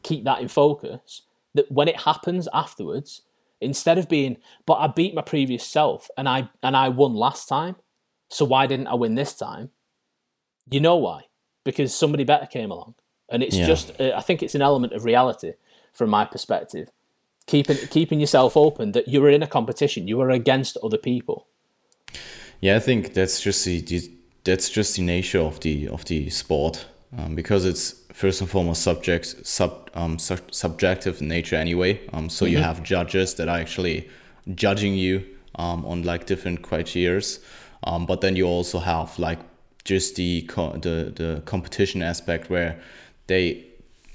keep 0.02 0.24
that 0.24 0.40
in 0.40 0.48
focus, 0.48 1.22
that 1.54 1.70
when 1.70 1.88
it 1.88 2.00
happens 2.00 2.48
afterwards, 2.54 3.22
instead 3.60 3.98
of 3.98 4.08
being, 4.08 4.38
but 4.64 4.74
I 4.74 4.86
beat 4.86 5.14
my 5.14 5.22
previous 5.22 5.66
self 5.66 6.08
and 6.16 6.28
I 6.28 6.48
and 6.62 6.76
I 6.76 6.88
won 6.88 7.14
last 7.14 7.46
time, 7.46 7.76
so 8.28 8.44
why 8.44 8.66
didn't 8.66 8.88
I 8.88 8.94
win 8.94 9.16
this 9.16 9.34
time? 9.34 9.70
You 10.70 10.80
know 10.80 10.96
why? 10.96 11.24
Because 11.64 11.94
somebody 11.94 12.24
better 12.24 12.46
came 12.46 12.70
along 12.70 12.94
and 13.28 13.42
it's 13.42 13.56
yeah. 13.56 13.66
just 13.66 14.00
uh, 14.00 14.12
I 14.16 14.20
think 14.20 14.42
it's 14.42 14.54
an 14.54 14.62
element 14.62 14.92
of 14.92 15.04
reality 15.04 15.52
from 15.92 16.10
my 16.10 16.24
perspective. 16.24 16.90
Keeping 17.46 17.76
keeping 17.90 18.20
yourself 18.20 18.56
open 18.56 18.92
that 18.92 19.08
you 19.08 19.24
are 19.24 19.30
in 19.30 19.42
a 19.42 19.46
competition, 19.46 20.08
you 20.08 20.20
are 20.20 20.30
against 20.30 20.76
other 20.82 20.98
people. 20.98 21.46
Yeah, 22.60 22.76
I 22.76 22.80
think 22.80 23.14
that's 23.14 23.40
just 23.40 23.64
the, 23.64 24.10
that's 24.44 24.70
just 24.70 24.96
the 24.96 25.02
nature 25.02 25.40
of 25.40 25.60
the 25.60 25.88
of 25.88 26.04
the 26.04 26.30
sport 26.30 26.86
um, 27.16 27.34
because 27.34 27.64
it's 27.64 27.94
first 28.12 28.40
and 28.40 28.50
foremost 28.50 28.82
subject 28.82 29.46
sub 29.46 29.90
um 29.94 30.18
su- 30.18 30.48
subjective 30.50 31.20
in 31.20 31.28
nature 31.28 31.56
anyway. 31.56 32.00
Um, 32.12 32.28
so 32.28 32.46
you 32.46 32.58
have 32.58 32.82
judges 32.82 33.34
that 33.34 33.48
are 33.48 33.58
actually 33.58 34.08
judging 34.54 34.94
you 34.94 35.24
um 35.56 35.84
on 35.84 36.02
like 36.02 36.26
different 36.26 36.62
criteria, 36.62 37.22
Um, 37.84 38.06
but 38.06 38.20
then 38.20 38.36
you 38.36 38.46
also 38.46 38.78
have 38.78 39.18
like 39.18 39.38
just 39.84 40.16
the 40.16 40.42
co- 40.42 40.76
the 40.78 41.12
the 41.14 41.42
competition 41.44 42.02
aspect 42.02 42.50
where 42.50 42.80
they 43.26 43.64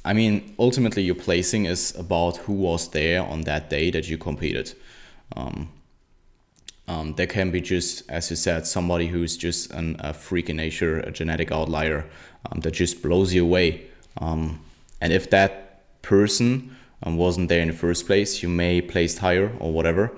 I 0.04 0.14
mean, 0.14 0.56
ultimately, 0.58 1.04
your 1.04 1.16
placing 1.16 1.66
is 1.66 1.96
about 1.96 2.38
who 2.38 2.54
was 2.54 2.90
there 2.90 3.22
on 3.22 3.42
that 3.42 3.70
day 3.70 3.92
that 3.92 4.10
you 4.10 4.18
competed. 4.18 4.74
Um, 5.36 5.70
um, 6.88 7.14
there 7.14 7.28
can 7.28 7.52
be 7.52 7.62
just, 7.62 8.10
as 8.10 8.30
you 8.32 8.36
said, 8.36 8.66
somebody 8.66 9.08
who's 9.08 9.38
just 9.38 9.72
an, 9.72 9.96
a 10.00 10.14
freak 10.14 10.50
in 10.50 10.58
nature, 10.58 11.00
a 11.00 11.12
genetic 11.12 11.52
outlier 11.52 12.10
um, 12.48 12.62
that 12.62 12.72
just 12.72 13.04
blows 13.04 13.34
you 13.34 13.44
away. 13.44 13.84
Um, 14.18 14.60
and 15.00 15.14
if 15.14 15.30
that 15.30 16.02
person 16.02 16.76
um, 17.04 17.16
wasn't 17.16 17.50
there 17.50 17.62
in 17.62 17.68
the 17.68 17.74
first 17.74 18.08
place, 18.08 18.42
you 18.42 18.50
may 18.50 18.82
placed 18.82 19.20
higher 19.20 19.56
or 19.60 19.72
whatever. 19.72 20.12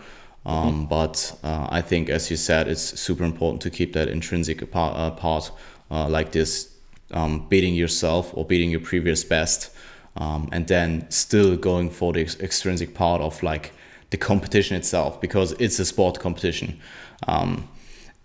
Um, 0.46 0.88
but 0.88 1.38
uh, 1.44 1.68
I 1.70 1.82
think, 1.82 2.10
as 2.10 2.32
you 2.32 2.38
said, 2.38 2.68
it's 2.68 3.00
super 3.00 3.24
important 3.24 3.62
to 3.64 3.70
keep 3.70 3.94
that 3.94 4.08
intrinsic 4.08 4.72
part, 4.72 4.96
uh, 4.96 5.12
part 5.12 5.52
uh, 5.92 6.08
like 6.10 6.32
this, 6.32 6.73
um, 7.14 7.48
beating 7.50 7.76
yourself 7.76 8.32
or 8.36 8.46
beating 8.46 8.70
your 8.72 8.80
previous 8.82 9.24
best, 9.24 9.72
um, 10.18 10.50
and 10.52 10.68
then 10.68 11.10
still 11.10 11.56
going 11.56 11.90
for 11.90 12.14
the 12.14 12.22
ex- 12.22 12.40
extrinsic 12.40 12.94
part 12.94 13.22
of 13.22 13.42
like 13.44 13.72
the 14.10 14.18
competition 14.18 14.76
itself 14.76 15.20
because 15.22 15.54
it's 15.54 15.80
a 15.80 15.86
sport 15.86 16.20
competition. 16.20 16.80
Um, 17.28 17.68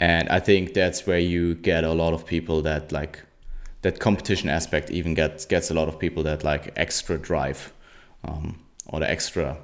and 0.01 0.29
I 0.29 0.41
think 0.41 0.75
that's 0.75 1.07
where 1.07 1.19
you 1.19 1.55
get 1.55 1.85
a 1.85 1.93
lot 1.93 2.13
of 2.15 2.25
people 2.27 2.63
that 2.63 2.93
like 2.93 3.23
that 3.83 3.99
competition 4.01 4.49
aspect 4.49 4.91
even 4.91 5.15
gets 5.15 5.45
gets 5.47 5.71
a 5.71 5.75
lot 5.75 5.89
of 5.89 5.99
people 5.99 6.23
that 6.25 6.45
like 6.45 6.73
extra 6.77 7.19
drive 7.19 7.73
um, 8.25 8.59
or 8.87 9.01
the 9.01 9.11
extra 9.11 9.57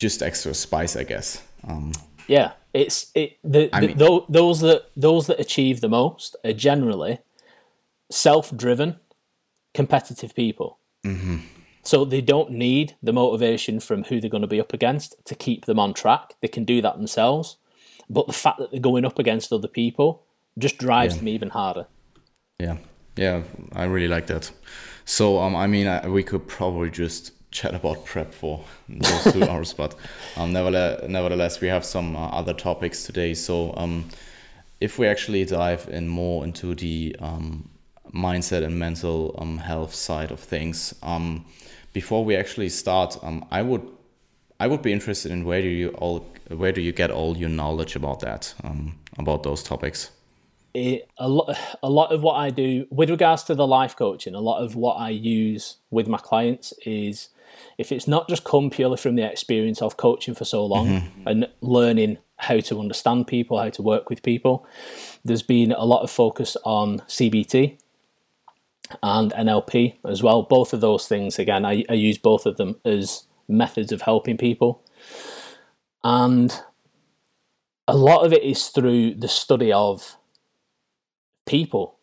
just 0.00 0.22
extra 0.22 0.54
spice, 0.54 0.96
I 0.96 1.04
guess. 1.04 1.42
Um, 1.68 1.92
Yeah, 2.28 2.52
it's 2.72 3.10
it. 3.14 3.38
The, 3.42 3.68
the, 3.72 3.80
mean- 3.80 3.98
tho- 3.98 4.26
those 4.28 4.60
that 4.60 4.90
those 4.96 5.26
that 5.26 5.40
achieve 5.40 5.80
the 5.80 5.88
most 5.88 6.36
are 6.44 6.52
generally 6.52 7.18
self-driven, 8.10 8.96
competitive 9.72 10.34
people. 10.34 10.78
Mm-hmm. 11.04 11.38
So 11.82 12.04
they 12.04 12.22
don't 12.22 12.50
need 12.50 12.96
the 13.02 13.12
motivation 13.12 13.78
from 13.78 14.04
who 14.04 14.20
they're 14.20 14.30
going 14.30 14.40
to 14.40 14.46
be 14.46 14.60
up 14.60 14.72
against 14.72 15.16
to 15.26 15.34
keep 15.34 15.66
them 15.66 15.78
on 15.78 15.92
track. 15.92 16.34
They 16.40 16.48
can 16.48 16.64
do 16.64 16.80
that 16.80 16.96
themselves. 16.96 17.58
But 18.08 18.26
the 18.26 18.32
fact 18.32 18.58
that 18.58 18.70
they're 18.70 18.80
going 18.80 19.04
up 19.04 19.18
against 19.18 19.52
other 19.52 19.68
people 19.68 20.22
just 20.58 20.78
drives 20.78 21.14
Yeah. 21.14 21.18
them 21.20 21.28
even 21.28 21.50
harder. 21.50 21.86
Yeah, 22.58 22.76
yeah, 23.16 23.42
I 23.74 23.84
really 23.84 24.08
like 24.08 24.26
that. 24.28 24.50
So, 25.04 25.38
um, 25.38 25.56
I 25.56 25.66
mean, 25.66 25.86
I, 25.86 26.08
we 26.08 26.22
could 26.22 26.46
probably 26.48 26.90
just 26.90 27.32
chat 27.50 27.74
about 27.74 28.04
prep 28.04 28.32
for 28.32 28.64
those 28.88 29.32
two 29.32 29.44
hours, 29.50 29.72
but 29.72 29.94
um, 30.36 30.52
nevertheless, 30.52 31.08
nevertheless, 31.08 31.60
we 31.60 31.68
have 31.68 31.84
some 31.84 32.16
uh, 32.16 32.28
other 32.28 32.54
topics 32.54 33.04
today. 33.04 33.34
So, 33.34 33.74
um, 33.76 34.08
if 34.80 34.98
we 34.98 35.06
actually 35.06 35.44
dive 35.44 35.88
in 35.90 36.08
more 36.08 36.44
into 36.44 36.74
the 36.74 37.16
um, 37.20 37.68
mindset 38.14 38.64
and 38.64 38.78
mental 38.78 39.34
um, 39.38 39.58
health 39.58 39.94
side 39.94 40.30
of 40.30 40.40
things, 40.40 40.94
um, 41.02 41.44
before 41.92 42.24
we 42.24 42.36
actually 42.36 42.68
start, 42.68 43.16
um, 43.22 43.44
I 43.50 43.62
would 43.62 43.88
I 44.60 44.66
would 44.66 44.82
be 44.82 44.92
interested 44.92 45.32
in 45.32 45.44
where 45.44 45.62
do 45.62 45.68
you 45.68 45.88
all 45.90 46.26
where 46.48 46.72
do 46.72 46.80
you 46.80 46.92
get 46.92 47.10
all 47.10 47.36
your 47.36 47.48
knowledge 47.48 47.96
about 47.96 48.20
that 48.20 48.54
um, 48.64 48.98
about 49.18 49.42
those 49.42 49.62
topics? 49.62 50.10
it, 50.74 51.08
a 51.18 51.28
lot 51.28 51.56
a 51.82 51.88
lot 51.88 52.12
of 52.12 52.22
what 52.22 52.34
I 52.34 52.50
do 52.50 52.86
with 52.90 53.08
regards 53.08 53.44
to 53.44 53.54
the 53.54 53.66
life 53.66 53.96
coaching, 53.96 54.34
a 54.34 54.40
lot 54.40 54.62
of 54.62 54.74
what 54.74 54.94
I 54.94 55.10
use 55.10 55.76
with 55.90 56.08
my 56.08 56.18
clients 56.18 56.74
is 56.84 57.28
if 57.78 57.92
it's 57.92 58.08
not 58.08 58.28
just 58.28 58.44
come 58.44 58.68
purely 58.68 58.96
from 58.96 59.14
the 59.14 59.22
experience 59.22 59.80
of 59.80 59.96
coaching 59.96 60.34
for 60.34 60.44
so 60.44 60.66
long 60.66 61.10
and 61.26 61.48
learning 61.60 62.18
how 62.36 62.58
to 62.58 62.80
understand 62.80 63.28
people, 63.28 63.58
how 63.58 63.70
to 63.70 63.82
work 63.82 64.10
with 64.10 64.24
people, 64.24 64.66
there's 65.24 65.42
been 65.42 65.70
a 65.70 65.84
lot 65.84 66.02
of 66.02 66.10
focus 66.10 66.56
on 66.64 66.98
CBT 67.00 67.78
and 69.02 69.32
NLP 69.32 69.96
as 70.04 70.22
well. 70.22 70.42
Both 70.42 70.72
of 70.72 70.80
those 70.80 71.06
things, 71.06 71.38
again, 71.38 71.64
I, 71.64 71.84
I 71.88 71.94
use 71.94 72.18
both 72.18 72.46
of 72.46 72.56
them 72.56 72.76
as 72.84 73.24
methods 73.48 73.92
of 73.92 74.02
helping 74.02 74.36
people. 74.36 74.82
And 76.02 76.54
a 77.86 77.96
lot 77.96 78.24
of 78.24 78.32
it 78.32 78.42
is 78.42 78.68
through 78.68 79.14
the 79.14 79.28
study 79.28 79.72
of 79.72 80.16
people. 81.46 81.98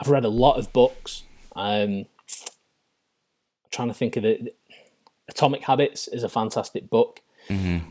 I've 0.00 0.08
read 0.08 0.24
a 0.24 0.28
lot 0.28 0.58
of 0.58 0.72
books. 0.72 1.22
Um, 1.54 2.06
I'm 2.06 2.06
trying 3.70 3.88
to 3.88 3.94
think 3.94 4.16
of 4.16 4.24
it. 4.24 4.56
Atomic 5.28 5.62
Habits 5.62 6.08
is 6.08 6.22
a 6.22 6.28
fantastic 6.28 6.90
book. 6.90 7.20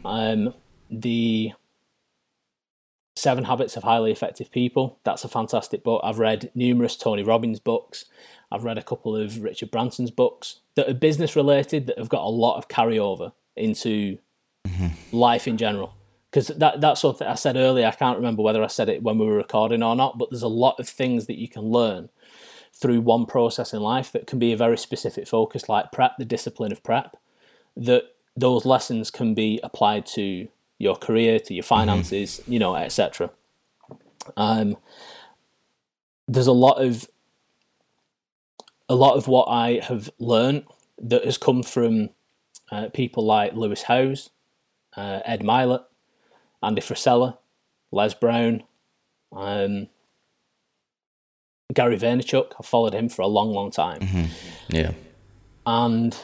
Um, 0.05 0.53
the 0.89 1.53
Seven 3.15 3.43
Habits 3.45 3.77
of 3.77 3.83
Highly 3.83 4.11
Effective 4.11 4.51
People, 4.51 4.97
that's 5.03 5.23
a 5.23 5.29
fantastic 5.29 5.83
book. 5.83 6.01
I've 6.03 6.19
read 6.19 6.51
numerous 6.55 6.95
Tony 6.95 7.23
Robbins 7.23 7.59
books. 7.59 8.05
I've 8.51 8.63
read 8.63 8.77
a 8.77 8.83
couple 8.83 9.15
of 9.15 9.41
Richard 9.41 9.71
Branson's 9.71 10.11
books 10.11 10.59
that 10.75 10.89
are 10.89 10.93
business 10.93 11.35
related 11.35 11.87
that 11.87 11.97
have 11.97 12.09
got 12.09 12.23
a 12.23 12.29
lot 12.29 12.57
of 12.57 12.67
carryover 12.67 13.33
into 13.55 14.17
mm-hmm. 14.67 14.87
life 15.15 15.47
in 15.47 15.57
general. 15.57 15.93
Because 16.29 16.47
that, 16.47 16.81
that's 16.81 17.01
something 17.01 17.27
I 17.27 17.35
said 17.35 17.55
earlier. 17.55 17.85
I 17.85 17.91
can't 17.91 18.17
remember 18.17 18.41
whether 18.41 18.63
I 18.63 18.67
said 18.67 18.89
it 18.89 19.03
when 19.03 19.19
we 19.19 19.27
were 19.27 19.35
recording 19.35 19.83
or 19.83 19.95
not, 19.95 20.17
but 20.17 20.31
there's 20.31 20.41
a 20.41 20.47
lot 20.47 20.79
of 20.79 20.89
things 20.89 21.27
that 21.27 21.37
you 21.37 21.47
can 21.47 21.63
learn 21.63 22.09
through 22.73 23.01
one 23.01 23.27
process 23.27 23.73
in 23.73 23.81
life 23.81 24.11
that 24.11 24.25
can 24.25 24.39
be 24.39 24.51
a 24.51 24.57
very 24.57 24.77
specific 24.77 25.27
focus, 25.27 25.69
like 25.69 25.91
prep, 25.91 26.17
the 26.17 26.25
discipline 26.25 26.71
of 26.71 26.81
prep, 26.81 27.17
that 27.77 28.03
those 28.35 28.65
lessons 28.65 29.11
can 29.11 29.35
be 29.35 29.59
applied 29.63 30.07
to 30.07 30.47
your 30.83 30.95
career, 30.95 31.39
to 31.39 31.53
your 31.53 31.63
finances, 31.63 32.41
you 32.47 32.59
know, 32.59 32.75
etc. 32.75 33.31
Um, 34.37 34.77
there's 36.27 36.47
a 36.47 36.53
lot 36.53 36.81
of 36.81 37.07
a 38.89 38.95
lot 38.95 39.15
of 39.15 39.27
what 39.27 39.45
I 39.45 39.79
have 39.83 40.09
learned 40.19 40.65
that 40.99 41.25
has 41.25 41.37
come 41.37 41.63
from 41.63 42.09
uh, 42.71 42.89
people 42.89 43.25
like 43.25 43.53
Lewis 43.53 43.83
Howes, 43.83 44.29
uh, 44.95 45.19
Ed 45.25 45.41
Mylett, 45.41 45.85
Andy 46.61 46.81
Frisella, 46.81 47.37
Les 47.91 48.13
Brown, 48.13 48.63
um, 49.31 49.87
Gary 51.73 51.97
Vaynerchuk. 51.97 52.53
I've 52.59 52.65
followed 52.65 52.93
him 52.93 53.09
for 53.09 53.21
a 53.21 53.27
long, 53.27 53.51
long 53.51 53.71
time. 53.71 54.29
Yeah. 54.67 54.91
And 55.65 56.15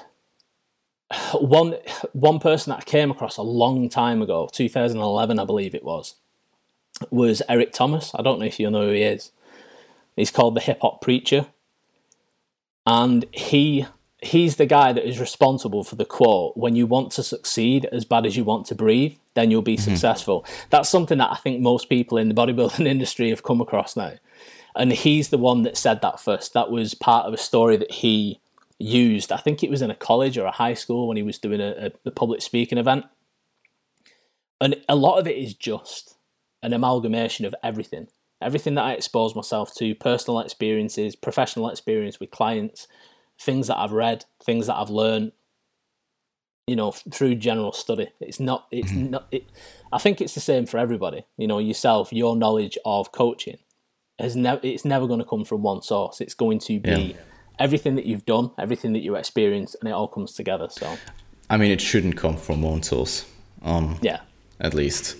one 1.33 1.75
one 2.13 2.39
person 2.39 2.71
that 2.71 2.79
I 2.79 2.83
came 2.83 3.11
across 3.11 3.37
a 3.37 3.41
long 3.43 3.89
time 3.89 4.21
ago, 4.21 4.49
2011, 4.51 5.39
I 5.39 5.45
believe 5.45 5.75
it 5.75 5.83
was, 5.83 6.15
was 7.09 7.41
Eric 7.49 7.73
Thomas. 7.73 8.11
I 8.15 8.21
don't 8.21 8.39
know 8.39 8.45
if 8.45 8.59
you 8.59 8.69
know 8.69 8.87
who 8.87 8.93
he 8.93 9.03
is. 9.03 9.31
He's 10.15 10.31
called 10.31 10.55
the 10.55 10.61
Hip 10.61 10.79
Hop 10.81 11.01
Preacher, 11.01 11.47
and 12.85 13.25
he 13.31 13.85
he's 14.21 14.57
the 14.57 14.65
guy 14.65 14.91
that 14.91 15.07
is 15.07 15.19
responsible 15.19 15.83
for 15.83 15.95
the 15.95 16.05
quote 16.05 16.55
when 16.57 16.75
you 16.75 16.85
want 16.85 17.11
to 17.13 17.23
succeed 17.23 17.85
as 17.93 18.03
bad 18.03 18.25
as 18.25 18.35
you 18.35 18.43
want 18.43 18.65
to 18.65 18.75
breathe 18.75 19.15
then 19.39 19.49
you'll 19.49 19.61
be 19.61 19.77
mm-hmm. 19.77 19.91
successful. 19.91 20.45
That's 20.69 20.89
something 20.89 21.17
that 21.19 21.31
i 21.31 21.35
think 21.35 21.61
most 21.61 21.89
people 21.89 22.17
in 22.17 22.27
the 22.27 22.35
bodybuilding 22.35 22.85
industry 22.95 23.29
have 23.29 23.43
come 23.43 23.61
across 23.61 23.95
now. 23.95 24.13
And 24.75 24.91
he's 24.91 25.29
the 25.29 25.37
one 25.37 25.63
that 25.63 25.77
said 25.77 26.01
that 26.01 26.19
first. 26.19 26.53
That 26.53 26.69
was 26.69 26.93
part 26.93 27.25
of 27.25 27.33
a 27.33 27.37
story 27.37 27.77
that 27.77 27.91
he 27.91 28.39
used 28.79 29.31
i 29.31 29.37
think 29.37 29.63
it 29.63 29.69
was 29.69 29.81
in 29.81 29.91
a 29.91 29.95
college 29.95 30.37
or 30.37 30.45
a 30.45 30.51
high 30.51 30.73
school 30.73 31.07
when 31.07 31.17
he 31.17 31.23
was 31.23 31.37
doing 31.37 31.59
a, 31.59 31.91
a, 32.05 32.11
public 32.11 32.41
speaking 32.41 32.77
event 32.77 33.05
and 34.61 34.75
a 34.87 34.95
lot 34.95 35.19
of 35.19 35.27
it 35.27 35.37
is 35.37 35.53
just 35.53 36.15
an 36.63 36.73
amalgamation 36.73 37.45
of 37.45 37.53
everything 37.61 38.07
everything 38.41 38.75
that 38.75 38.85
i 38.85 38.93
expose 38.93 39.35
myself 39.35 39.75
to 39.75 39.93
personal 39.95 40.39
experiences 40.39 41.15
professional 41.15 41.69
experience 41.69 42.19
with 42.19 42.31
clients 42.31 42.87
things 43.39 43.67
that 43.67 43.77
I've 43.77 43.93
read, 43.93 44.25
things 44.43 44.67
that 44.67 44.75
I've 44.75 44.89
learned, 44.89 45.31
you 46.67 46.75
know, 46.75 46.91
through 46.91 47.35
general 47.35 47.71
study. 47.71 48.09
It's 48.19 48.39
not, 48.39 48.67
it's 48.71 48.91
mm-hmm. 48.91 49.11
not, 49.11 49.27
it, 49.31 49.45
I 49.91 49.97
think 49.97 50.21
it's 50.21 50.35
the 50.35 50.41
same 50.41 50.65
for 50.65 50.77
everybody. 50.77 51.25
You 51.37 51.47
know, 51.47 51.59
yourself, 51.59 52.11
your 52.13 52.35
knowledge 52.35 52.77
of 52.85 53.11
coaching 53.11 53.57
has 54.19 54.35
never, 54.35 54.59
it's 54.63 54.85
never 54.85 55.07
going 55.07 55.19
to 55.19 55.25
come 55.25 55.45
from 55.45 55.63
one 55.63 55.81
source. 55.81 56.21
It's 56.21 56.33
going 56.33 56.59
to 56.59 56.79
be 56.79 56.91
Yeah. 56.91 57.15
Everything 57.59 57.95
that 57.95 58.05
you've 58.05 58.25
done, 58.25 58.51
everything 58.57 58.93
that 58.93 58.99
you 58.99 59.15
experienced, 59.15 59.75
and 59.79 59.89
it 59.89 59.91
all 59.91 60.07
comes 60.07 60.33
together. 60.33 60.67
So, 60.69 60.97
I 61.49 61.57
mean, 61.57 61.71
it 61.71 61.81
shouldn't 61.81 62.17
come 62.17 62.37
from 62.37 62.61
one 62.61 62.83
source. 62.83 63.25
Um, 63.61 63.99
yeah. 64.01 64.21
at 64.61 64.73
least. 64.73 65.17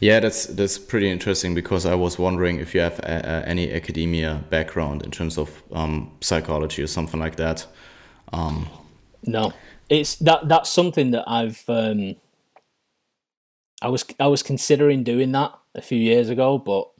Yeah, 0.00 0.18
that's 0.20 0.46
that's 0.46 0.78
pretty 0.78 1.10
interesting 1.10 1.54
because 1.54 1.86
I 1.86 1.94
was 1.94 2.18
wondering 2.18 2.58
if 2.58 2.74
you 2.74 2.80
have 2.80 2.98
a, 3.00 3.42
a, 3.44 3.48
any 3.48 3.72
academia 3.72 4.42
background 4.50 5.02
in 5.02 5.10
terms 5.10 5.38
of 5.38 5.62
um, 5.72 6.10
psychology 6.20 6.82
or 6.82 6.88
something 6.88 7.20
like 7.20 7.36
that. 7.36 7.66
No, 9.24 9.52
it's 9.88 10.16
that 10.16 10.48
that's 10.48 10.70
something 10.70 11.12
that 11.12 11.24
I've 11.28 11.62
um, 11.68 12.16
I 13.80 13.88
was 13.88 14.04
I 14.18 14.26
was 14.26 14.42
considering 14.42 15.04
doing 15.04 15.32
that 15.32 15.52
a 15.74 15.82
few 15.82 15.98
years 15.98 16.28
ago, 16.28 16.58
but 16.58 16.90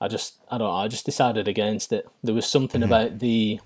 I 0.00 0.08
just 0.08 0.38
I 0.50 0.58
don't 0.58 0.68
know, 0.68 0.74
I 0.74 0.88
just 0.88 1.06
decided 1.06 1.48
against 1.48 1.92
it. 1.92 2.08
There 2.22 2.34
was 2.34 2.46
something 2.46 2.82
about 2.82 3.18
the 3.18 3.60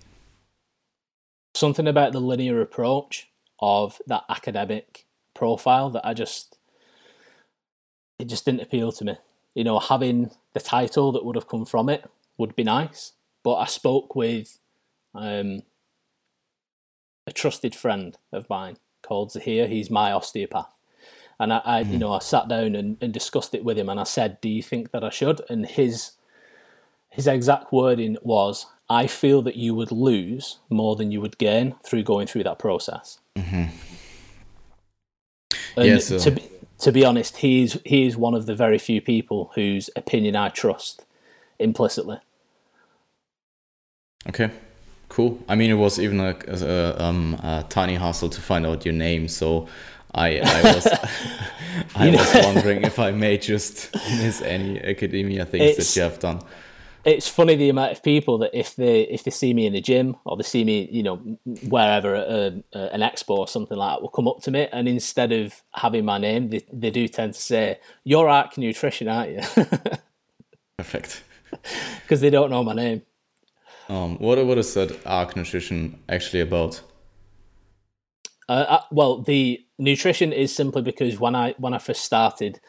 something 1.57 1.87
about 1.87 2.13
the 2.13 2.21
linear 2.21 2.61
approach 2.61 3.29
of 3.61 4.01
that 4.07 4.25
academic 4.29 5.07
profile 5.35 5.91
that 5.91 6.07
I 6.07 6.15
just 6.15 6.59
it 8.19 8.27
just 8.27 8.45
didn't 8.45 8.63
appeal 8.63 8.93
to 8.93 9.05
me. 9.05 9.17
You 9.55 9.65
know, 9.65 9.79
having 9.79 10.31
the 10.55 10.61
title 10.61 11.13
that 11.13 11.25
would 11.25 11.37
have 11.37 11.49
come 11.49 11.65
from 11.65 11.89
it 11.89 12.05
would 12.39 12.57
be 12.57 12.65
nice, 12.65 13.13
but 13.43 13.57
I 13.57 13.67
spoke 13.67 14.15
with 14.15 14.59
um, 15.15 15.63
a 17.27 17.33
trusted 17.33 17.75
friend 17.75 18.17
of 18.33 18.49
mine 18.49 18.77
called 19.03 19.33
Zahir. 19.33 19.67
He's 19.67 19.91
my 19.91 20.13
osteopath. 20.13 20.73
And 21.39 21.53
I, 21.53 21.61
I 21.65 21.83
mm. 21.83 21.87
you 21.87 21.93
hmm. 21.93 21.99
know, 21.99 22.13
I 22.13 22.21
sat 22.21 22.49
down 22.49 22.75
and, 22.75 22.97
and 23.01 23.13
discussed 23.13 23.55
it 23.55 23.65
with 23.65 23.79
him 23.79 23.89
and 23.89 24.01
I 24.01 24.05
said, 24.05 24.41
Do 24.41 24.49
you 24.49 24.63
think 24.63 24.91
that 24.93 25.05
I 25.05 25.11
should? 25.11 25.43
And 25.51 25.67
his 25.67 26.13
his 27.11 27.27
exact 27.27 27.73
wording 27.73 28.17
was, 28.23 28.67
I 28.89 29.07
feel 29.07 29.43
that 29.43 29.57
you 29.57 29.75
would 29.75 29.91
lose 29.91 30.59
more 30.71 30.97
than 30.97 31.11
you 31.11 31.21
would 31.21 31.39
gain 31.39 31.75
through 31.83 32.05
going 32.05 32.27
through 32.27 32.45
that 32.45 32.59
process. 32.59 33.19
Mm-hmm. 33.37 33.65
And 35.77 35.87
yeah, 35.87 35.99
so... 35.99 36.19
to, 36.19 36.31
be, 36.31 36.43
to 36.79 36.93
be 36.93 37.05
honest, 37.05 37.39
he's 37.39 37.79
he 37.85 38.07
is 38.07 38.17
one 38.17 38.35
of 38.35 38.47
the 38.47 38.55
very 38.55 38.79
few 38.79 39.01
people 39.01 39.51
whose 39.55 39.91
opinion 39.97 40.37
I 40.37 40.51
trust 40.51 41.05
implicitly. 41.59 42.19
Okay, 44.29 44.51
cool. 45.09 45.39
I 45.49 45.55
mean, 45.55 45.71
it 45.71 45.75
was 45.75 45.99
even 45.99 46.21
a, 46.21 46.37
a, 46.49 47.03
um, 47.03 47.35
a 47.43 47.65
tiny 47.69 47.95
hassle 47.95 48.29
to 48.31 48.41
find 48.41 48.67
out 48.67 48.85
your 48.85 48.95
name, 48.95 49.29
so 49.29 49.69
I, 50.15 50.41
I 50.41 50.75
was 50.75 50.87
I 51.95 52.11
was 52.11 52.45
wondering 52.45 52.83
if 52.83 52.99
I 52.99 53.11
may 53.11 53.39
just 53.39 53.95
miss 53.95 54.43
any 54.43 54.81
academia 54.81 55.45
things 55.45 55.77
that 55.77 55.97
you 55.97 56.03
have 56.03 56.19
done. 56.19 56.41
It's 57.07 57.29
funny 57.29 57.55
the 57.55 57.69
amount 57.69 57.93
of 57.93 58.03
people 58.03 58.37
that 58.39 58.51
if 58.53 58.75
they 58.75 59.03
if 59.03 59.23
they 59.23 59.31
see 59.31 59.55
me 59.55 59.65
in 59.67 59.73
the 59.73 59.81
gym 59.81 60.17
or 60.25 60.37
they 60.37 60.43
see 60.43 60.65
me 60.65 60.89
you 60.91 61.05
know 61.05 61.17
wherever 61.69 62.17
at 62.17 62.29
a, 62.29 62.65
a, 62.73 62.79
an 62.93 63.01
expo 63.01 63.39
or 63.39 63.47
something 63.49 63.79
like 63.79 63.95
that 63.95 64.03
will 64.03 64.09
come 64.09 64.27
up 64.27 64.43
to 64.43 64.51
me 64.51 64.67
and 64.73 64.89
instead 64.89 65.31
of 65.31 65.63
having 65.73 66.05
my 66.05 66.19
name 66.19 66.51
they, 66.51 66.67
they 66.73 66.91
do 66.91 67.07
tend 67.07 67.33
to 67.33 67.41
say 67.41 67.79
you're 68.03 68.29
Arc 68.29 68.59
Nutrition 68.59 69.07
aren't 69.07 69.31
you? 69.31 69.65
Perfect. 70.79 71.23
Because 72.03 72.21
they 72.21 72.31
don't 72.31 72.51
know 72.51 72.65
my 72.65 72.75
name. 72.75 73.03
Um, 73.89 74.19
what 74.19 74.45
what 74.45 74.59
is 74.59 74.75
that 74.75 75.07
Arc 75.07 75.37
Nutrition 75.37 76.01
actually 76.09 76.41
about? 76.41 76.83
Uh, 78.49 78.53
uh, 78.69 78.81
well, 78.91 79.23
the 79.23 79.65
nutrition 79.79 80.33
is 80.33 80.55
simply 80.55 80.83
because 80.83 81.19
when 81.19 81.35
I 81.35 81.55
when 81.59 81.75
I 81.75 81.79
first 81.79 82.05
started 82.05 82.61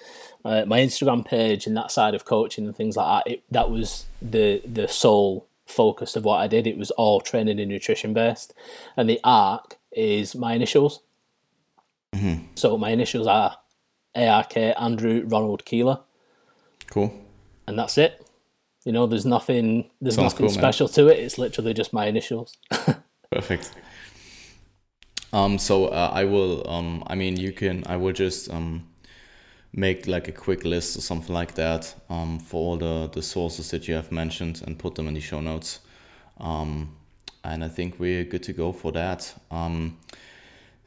uh, 0.48 0.66
my 0.66 0.80
Instagram 0.80 1.26
page 1.26 1.68
and 1.68 1.76
that 1.76 1.92
side 1.92 2.16
of 2.16 2.24
coaching 2.24 2.66
and 2.66 2.76
things 2.76 2.96
like 2.96 3.26
that, 3.26 3.32
it, 3.32 3.44
that 3.52 3.70
was 3.70 4.06
the 4.22 4.62
the 4.66 4.88
sole 4.88 5.46
focus 5.66 6.16
of 6.16 6.24
what 6.24 6.38
I 6.38 6.48
did. 6.48 6.66
It 6.66 6.78
was 6.78 6.92
all 6.92 7.20
training 7.20 7.60
and 7.60 7.70
nutrition 7.70 8.14
based, 8.14 8.54
and 8.96 9.10
the 9.10 9.20
arc 9.24 9.78
is 9.92 10.36
my 10.36 10.54
initials. 10.54 11.02
Mm-hmm. 12.16 12.46
So 12.56 12.78
my 12.78 12.92
initials 12.92 13.28
are 13.28 13.58
ARK 14.16 14.56
Andrew 14.56 15.26
Ronald 15.28 15.66
Keeler. 15.66 16.00
Cool. 16.90 17.14
And 17.68 17.78
that's 17.78 17.98
it. 17.98 18.26
You 18.86 18.94
know, 18.94 19.06
there's 19.06 19.26
nothing 19.26 19.90
there's 20.00 20.16
Sounds 20.16 20.34
nothing 20.34 20.48
cool, 20.48 20.56
special 20.56 20.88
man. 20.88 20.94
to 20.94 21.08
it. 21.10 21.20
It's 21.20 21.38
literally 21.38 21.74
just 21.74 21.92
my 21.92 22.06
initials. 22.06 22.56
Perfect. 23.32 23.74
Um, 25.34 25.58
so 25.58 25.88
uh, 25.88 26.10
I 26.14 26.24
will. 26.24 26.66
Um, 26.70 27.04
I 27.08 27.16
mean, 27.16 27.36
you 27.36 27.52
can. 27.52 27.84
I 27.86 27.98
will 27.98 28.14
just 28.14 28.50
um, 28.50 28.88
make 29.74 30.08
like 30.08 30.28
a 30.28 30.32
quick 30.32 30.64
list 30.66 30.98
or 30.98 31.02
something 31.02 31.34
like 31.34 31.54
that 31.56 31.94
um, 32.10 32.40
for 32.40 32.58
all 32.58 32.78
the 32.78 33.10
the 33.14 33.22
sources 33.22 33.70
that 33.72 33.88
you 33.88 33.96
have 33.96 34.12
mentioned 34.12 34.62
and 34.66 34.78
put 34.78 34.96
them 34.96 35.08
in 35.08 35.14
the 35.14 35.22
show 35.22 35.40
notes. 35.40 35.80
Um, 36.40 36.96
and 37.44 37.64
I 37.64 37.68
think 37.70 38.00
we're 38.00 38.24
good 38.24 38.44
to 38.44 38.54
go 38.54 38.72
for 38.72 38.92
that. 38.92 39.34
Um, 39.52 39.98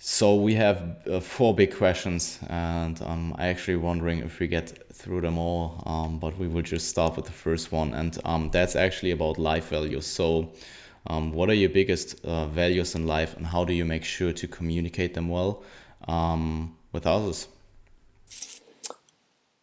so 0.03 0.35
we 0.35 0.55
have 0.55 0.97
uh, 1.11 1.21
four 1.21 1.55
big 1.55 1.75
questions, 1.77 2.39
and 2.49 2.99
I'm 3.03 3.35
actually 3.39 3.77
wondering 3.77 4.21
if 4.21 4.41
we 4.41 4.47
get 4.47 4.91
through 4.95 5.21
them 5.21 5.37
all. 5.37 5.83
Um, 5.85 6.19
but 6.19 6.39
we 6.39 6.49
will 6.49 6.63
just 6.63 6.89
start 6.89 7.17
with 7.17 7.27
the 7.27 7.33
first 7.33 7.71
one, 7.71 7.93
and 7.93 8.19
um, 8.25 8.51
that's 8.51 8.77
actually 8.77 9.11
about 9.11 9.39
life 9.39 9.69
values. 9.69 10.07
So 10.07 10.53
um, 11.07 11.33
what 11.33 11.51
are 11.51 11.55
your 11.55 11.69
biggest 11.69 12.25
uh, 12.25 12.47
values 12.47 12.95
in 12.95 13.07
life, 13.07 13.37
and 13.37 13.47
how 13.47 13.65
do 13.65 13.75
you 13.75 13.85
make 13.85 14.05
sure 14.05 14.33
to 14.33 14.49
communicate 14.49 15.13
them 15.13 15.29
well 15.29 15.63
um, 16.09 16.77
with 16.93 17.07
others? 17.07 17.49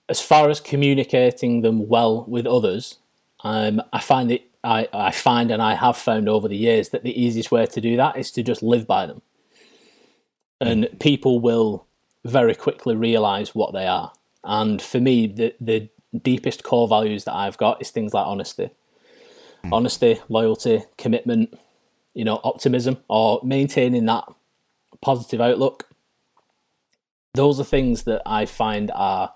As 0.09 0.21
far 0.21 0.49
as 0.49 0.59
communicating 0.59 1.61
them 1.61 1.87
well 1.87 2.23
with 2.27 2.45
others, 2.45 2.97
um, 3.43 3.81
I 3.91 3.99
find 3.99 4.31
that 4.31 4.41
I, 4.63 4.87
I 4.93 5.11
find 5.11 5.51
and 5.51 5.61
I 5.61 5.75
have 5.75 5.97
found 5.97 6.27
over 6.29 6.47
the 6.47 6.57
years 6.57 6.89
that 6.89 7.03
the 7.03 7.21
easiest 7.21 7.51
way 7.51 7.65
to 7.65 7.81
do 7.81 7.97
that 7.97 8.17
is 8.17 8.31
to 8.31 8.43
just 8.43 8.63
live 8.63 8.87
by 8.87 9.05
them, 9.05 9.21
and 10.59 10.87
people 10.99 11.39
will 11.39 11.85
very 12.23 12.55
quickly 12.55 12.95
realize 12.95 13.53
what 13.53 13.73
they 13.73 13.85
are. 13.85 14.11
And 14.43 14.81
for 14.81 14.99
me, 14.99 15.27
the 15.27 15.53
the 15.59 15.89
deepest 16.17 16.63
core 16.63 16.87
values 16.87 17.25
that 17.25 17.35
I've 17.35 17.57
got 17.57 17.81
is 17.81 17.91
things 17.91 18.13
like 18.13 18.25
honesty 18.25 18.71
mm. 19.63 19.73
honesty, 19.73 20.19
loyalty, 20.29 20.83
commitment, 20.97 21.57
you 22.13 22.25
know, 22.25 22.39
optimism, 22.43 22.97
or 23.07 23.39
maintaining 23.43 24.05
that 24.05 24.25
positive 25.01 25.41
outlook. 25.41 25.87
Those 27.33 27.59
are 27.59 27.63
things 27.63 28.03
that 28.03 28.21
I 28.25 28.45
find 28.45 28.91
are, 28.95 29.33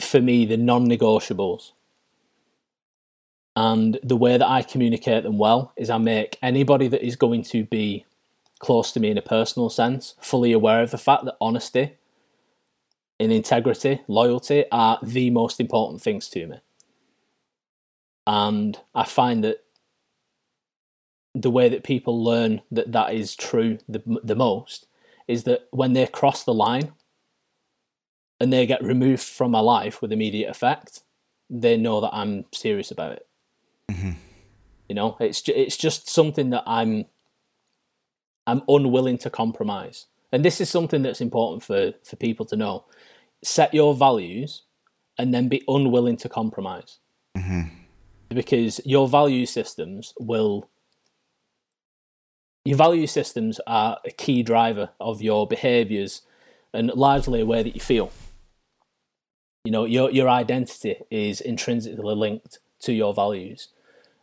for 0.00 0.20
me, 0.20 0.44
the 0.44 0.56
non 0.56 0.88
negotiables. 0.88 1.72
And 3.56 3.98
the 4.02 4.16
way 4.16 4.36
that 4.36 4.48
I 4.48 4.62
communicate 4.62 5.22
them 5.22 5.38
well 5.38 5.72
is 5.76 5.88
I 5.88 5.98
make 5.98 6.38
anybody 6.42 6.88
that 6.88 7.06
is 7.06 7.14
going 7.14 7.42
to 7.44 7.64
be 7.64 8.04
close 8.58 8.90
to 8.92 9.00
me 9.00 9.10
in 9.10 9.18
a 9.18 9.22
personal 9.22 9.70
sense 9.70 10.14
fully 10.20 10.50
aware 10.52 10.82
of 10.82 10.90
the 10.90 10.98
fact 10.98 11.24
that 11.24 11.36
honesty 11.40 11.96
and 13.20 13.30
integrity, 13.30 14.02
loyalty 14.08 14.64
are 14.72 14.98
the 15.02 15.30
most 15.30 15.60
important 15.60 16.02
things 16.02 16.28
to 16.30 16.46
me. 16.46 16.56
And 18.26 18.78
I 18.94 19.04
find 19.04 19.44
that 19.44 19.64
the 21.34 21.50
way 21.50 21.68
that 21.68 21.84
people 21.84 22.22
learn 22.22 22.62
that 22.70 22.92
that 22.92 23.12
is 23.12 23.36
true 23.36 23.78
the, 23.88 24.02
the 24.22 24.36
most 24.36 24.86
is 25.28 25.44
that 25.44 25.68
when 25.70 25.92
they 25.92 26.06
cross 26.06 26.44
the 26.44 26.54
line 26.54 26.92
and 28.44 28.52
they 28.52 28.66
get 28.66 28.82
removed 28.82 29.22
from 29.22 29.50
my 29.50 29.60
life 29.60 30.02
with 30.02 30.12
immediate 30.12 30.50
effect, 30.50 31.02
they 31.48 31.78
know 31.78 32.02
that 32.02 32.10
I'm 32.12 32.44
serious 32.52 32.90
about 32.90 33.12
it. 33.12 33.26
Mm-hmm. 33.90 34.10
You 34.88 34.94
know, 34.94 35.16
it's 35.18 35.42
it's 35.48 35.78
just 35.78 36.10
something 36.10 36.50
that 36.50 36.64
I'm 36.66 37.06
I'm 38.46 38.60
unwilling 38.68 39.16
to 39.18 39.30
compromise, 39.30 40.06
and 40.30 40.44
this 40.44 40.60
is 40.60 40.68
something 40.68 41.00
that's 41.00 41.22
important 41.22 41.62
for 41.62 41.92
for 42.04 42.16
people 42.16 42.44
to 42.46 42.56
know. 42.56 42.84
Set 43.42 43.72
your 43.72 43.94
values, 43.94 44.62
and 45.16 45.32
then 45.32 45.48
be 45.48 45.64
unwilling 45.66 46.18
to 46.18 46.28
compromise. 46.28 46.98
Mm-hmm 47.36 47.80
because 48.34 48.80
your 48.84 49.08
value 49.08 49.46
systems 49.46 50.12
will 50.18 50.68
your 52.64 52.76
value 52.78 53.06
systems 53.06 53.60
are 53.66 53.98
a 54.04 54.10
key 54.10 54.42
driver 54.42 54.90
of 54.98 55.20
your 55.20 55.46
behaviors 55.46 56.22
and 56.72 56.88
largely 56.94 57.40
a 57.40 57.46
way 57.46 57.62
that 57.62 57.74
you 57.74 57.80
feel 57.80 58.10
you 59.64 59.70
know 59.70 59.84
your 59.84 60.10
your 60.10 60.28
identity 60.28 60.96
is 61.10 61.40
intrinsically 61.40 62.14
linked 62.14 62.58
to 62.80 62.92
your 62.92 63.14
values 63.14 63.68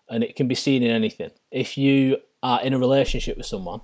and 0.10 0.24
it 0.24 0.36
can 0.36 0.48
be 0.48 0.56
seen 0.56 0.84
in 0.84 0.92
anything 0.92 1.32
if 1.52 1.78
you 1.78 2.18
are 2.44 2.62
in 2.62 2.74
a 2.74 2.80
relationship 2.80 3.38
with 3.38 3.46
someone 3.46 3.82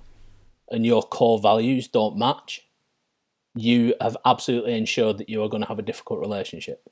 and 0.70 0.86
your 0.86 1.02
core 1.02 1.38
values 1.38 1.88
don't 1.88 2.16
match 2.16 2.66
you 3.54 3.94
have 4.00 4.16
absolutely 4.24 4.76
ensured 4.76 5.18
that 5.18 5.28
you 5.28 5.42
are 5.42 5.48
going 5.48 5.62
to 5.62 5.68
have 5.68 5.78
a 5.78 5.82
difficult 5.82 6.20
relationship 6.20 6.88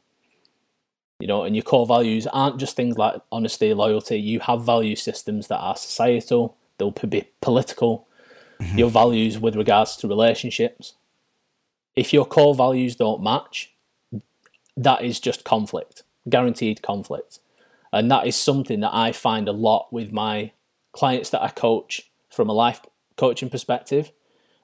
you 1.18 1.26
know, 1.26 1.45
and 1.45 1.57
your 1.57 1.62
core 1.62 1.86
values 1.86 2.26
aren't 2.26 2.59
just 2.59 2.76
things 2.76 2.99
like 2.99 3.20
honesty, 3.32 3.72
loyalty. 3.72 4.18
You 4.18 4.41
have 4.41 4.64
value 4.64 4.97
systems 4.97 5.49
that 5.49 5.59
are 5.59 5.76
societal, 5.76 6.57
they'll 6.78 6.91
be 6.91 7.28
political, 7.41 8.07
mm-hmm. 8.61 8.78
your 8.78 8.91
values 8.91 9.38
with 9.38 9.57
regards 9.57 9.97
to 9.97 10.09
relationships. 10.09 10.95
If 11.95 12.12
your 12.12 12.26
core 12.26 12.55
values 12.55 12.97
don't 12.97 13.22
match, 13.22 13.72
that 14.77 15.03
is 15.03 15.20
just 15.20 15.45
conflict, 15.45 16.03
guaranteed 16.29 16.83
conflict. 16.83 17.41
And 17.93 18.11
that 18.11 18.27
is 18.27 18.37
something 18.37 18.81
that 18.81 18.95
I 18.95 19.12
find 19.12 19.49
a 19.49 19.53
lot 19.53 19.93
with 19.93 20.12
my 20.12 20.53
clients 20.93 21.31
that 21.31 21.43
I 21.43 21.49
coach 21.49 22.11
from 22.31 22.49
a 22.49 22.53
life 22.53 22.81
coaching 23.16 23.49
perspective. 23.49 24.12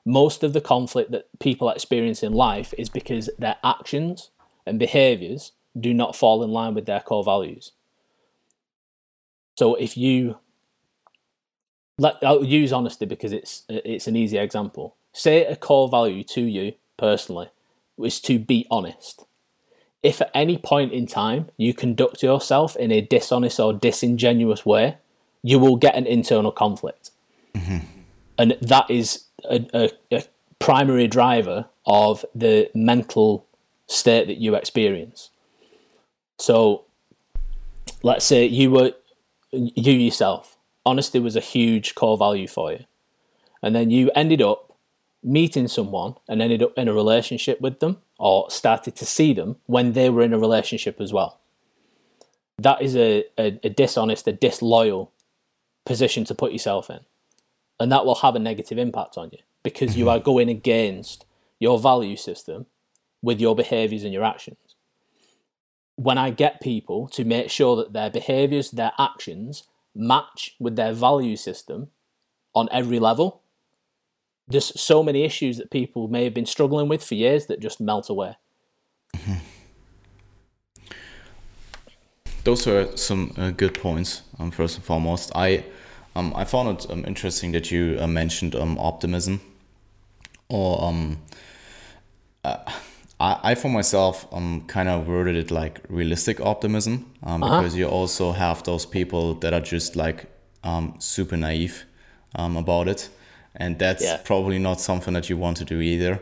Most 0.05 0.43
of 0.43 0.53
the 0.53 0.61
conflict 0.61 1.13
that 1.13 1.29
people 1.39 1.71
experience 1.71 2.23
in 2.23 2.33
life 2.33 2.75
is 2.77 2.89
because 2.89 3.31
their 3.39 3.57
actions 3.65 4.31
and 4.67 4.79
behaviors 4.79 5.53
do 5.79 5.95
not 5.95 6.17
fall 6.17 6.43
in 6.43 6.51
line 6.51 6.75
with 6.75 6.87
their 6.87 7.01
core 7.01 7.25
values. 7.25 7.73
So 9.57 9.75
if 9.77 9.97
you 9.97 10.39
let 11.99 12.17
I'll 12.23 12.45
use 12.45 12.73
honesty 12.73 13.07
because 13.07 13.33
it's 13.33 13.65
it's 13.69 14.07
an 14.07 14.17
easy 14.17 14.39
example. 14.39 14.97
Say 15.13 15.45
a 15.45 15.57
core 15.57 15.89
value 15.89 16.25
to 16.25 16.41
you 16.41 16.75
personally 16.97 17.49
is 18.03 18.21
to 18.23 18.39
be 18.39 18.67
honest. 18.71 19.25
If 20.03 20.21
at 20.21 20.31
any 20.35 20.59
point 20.59 20.93
in 20.93 21.07
time 21.07 21.49
you 21.57 21.75
conduct 21.75 22.23
yourself 22.23 22.77
in 22.77 22.91
a 22.91 23.01
dishonest 23.01 23.61
or 23.61 23.73
disingenuous 23.73 24.67
way, 24.67 24.97
you 25.43 25.59
will 25.59 25.77
get 25.77 25.95
an 25.95 26.07
internal 26.07 26.53
conflict. 26.53 27.11
Mm-hmm. 27.55 27.87
and 28.39 28.57
that 28.63 28.91
is 28.91 29.25
a, 29.45 29.67
a, 29.75 29.91
a 30.11 30.25
primary 30.59 31.07
driver 31.07 31.67
of 31.85 32.25
the 32.35 32.71
mental 32.75 33.47
state 33.87 34.27
that 34.27 34.39
you 34.39 34.55
experience. 34.55 35.29
So, 36.39 36.85
let's 38.03 38.25
say 38.25 38.47
you 38.47 38.71
were 38.71 38.93
you 39.51 39.93
yourself, 39.93 40.57
honesty 40.87 41.19
was 41.19 41.37
a 41.37 41.41
huge 41.41 41.95
core 41.95 42.17
value 42.17 42.49
for 42.49 42.73
you, 42.73 42.85
and 43.63 43.75
then 43.75 43.91
you 43.91 44.11
ended 44.15 44.41
up 44.41 44.73
meeting 45.23 45.69
someone 45.69 46.15
and 46.29 46.41
ended 46.41 46.63
up 46.63 46.73
in 46.77 46.89
a 46.89 46.93
relationship 46.93 47.61
with 47.61 47.81
them 47.81 47.99
or 48.23 48.49
started 48.49 48.95
to 48.95 49.05
see 49.05 49.33
them 49.33 49.57
when 49.66 49.95
they 49.95 50.09
were 50.09 50.23
in 50.23 50.33
a 50.33 50.39
relationship 50.39 51.01
as 51.01 51.12
well. 51.12 51.41
That 52.57 52.81
is 52.81 52.95
a, 52.95 53.25
a, 53.37 53.59
a 53.64 53.68
dishonest, 53.68 54.29
a 54.29 54.33
disloyal 54.33 55.11
position 55.85 56.25
to 56.27 56.35
put 56.35 56.53
yourself 56.53 56.89
in. 56.89 57.01
And 57.81 57.91
that 57.91 58.07
will 58.07 58.14
have 58.14 58.37
a 58.37 58.39
negative 58.39 58.79
impact 58.79 59.18
on 59.18 59.31
you 59.33 59.41
because 59.64 59.97
you 59.97 60.05
mm-hmm. 60.05 60.20
are 60.20 60.20
going 60.20 60.49
against 60.49 61.27
your 61.59 61.81
value 61.81 62.14
system 62.14 62.66
with 63.23 63.41
your 63.41 63.57
behaviors 63.57 64.05
and 64.05 64.12
your 64.12 64.25
actions. 64.25 64.77
When 65.97 66.16
I 66.16 66.31
get 66.31 66.61
people 66.61 67.09
to 67.09 67.25
make 67.25 67.51
sure 67.51 67.75
that 67.75 67.93
their 67.93 68.09
behaviors, 68.09 68.70
their 68.70 68.93
actions 69.01 69.64
match 69.97 70.55
with 70.61 70.77
their 70.77 70.93
value 70.93 71.35
system 71.35 71.89
on 72.55 72.68
every 72.70 73.01
level, 73.01 73.41
there's 74.53 74.81
so 74.81 75.03
many 75.03 75.25
issues 75.25 75.57
that 75.59 75.71
people 75.71 76.09
may 76.09 76.25
have 76.25 76.35
been 76.35 76.47
struggling 76.47 76.89
with 76.89 77.03
for 77.05 77.15
years 77.15 77.47
that 77.47 77.61
just 77.61 77.81
melt 77.81 78.11
away. 78.11 78.37
Those 82.45 82.67
are 82.67 82.97
some 82.97 83.33
uh, 83.37 83.51
good 83.51 83.75
points. 83.75 84.23
Um, 84.39 84.51
first 84.51 84.77
and 84.77 84.85
foremost, 84.85 85.31
I 85.35 85.65
um, 86.17 86.33
I 86.37 86.45
found 86.45 86.69
it 86.79 86.91
um, 86.91 87.05
interesting 87.07 87.53
that 87.53 87.71
you 87.71 87.97
uh, 88.01 88.07
mentioned 88.07 88.55
um, 88.55 88.79
optimism, 88.79 89.41
or 90.49 90.83
um, 90.85 91.19
uh, 92.45 92.57
I, 93.21 93.53
I 93.53 93.55
for 93.55 93.69
myself 93.69 94.27
um 94.33 94.65
kind 94.67 94.89
of 94.89 95.07
worded 95.07 95.37
it 95.37 95.51
like 95.51 95.81
realistic 95.89 96.41
optimism, 96.41 97.07
um, 97.23 97.43
Uh-huh. 97.43 97.63
because 97.63 97.77
you 97.79 97.87
also 97.89 98.33
have 98.33 98.63
those 98.65 98.87
people 98.87 99.35
that 99.41 99.53
are 99.53 99.61
just 99.73 99.95
like 99.97 100.27
um 100.65 100.95
super 100.99 101.37
naive, 101.37 101.85
um 102.35 102.57
about 102.57 102.89
it, 102.89 103.09
and 103.57 103.79
that's 103.79 104.03
Yeah. 104.05 104.19
probably 104.25 104.59
not 104.59 104.81
something 104.81 105.15
that 105.15 105.29
you 105.29 105.37
want 105.37 105.57
to 105.59 105.65
do 105.65 105.81
either. 105.81 106.21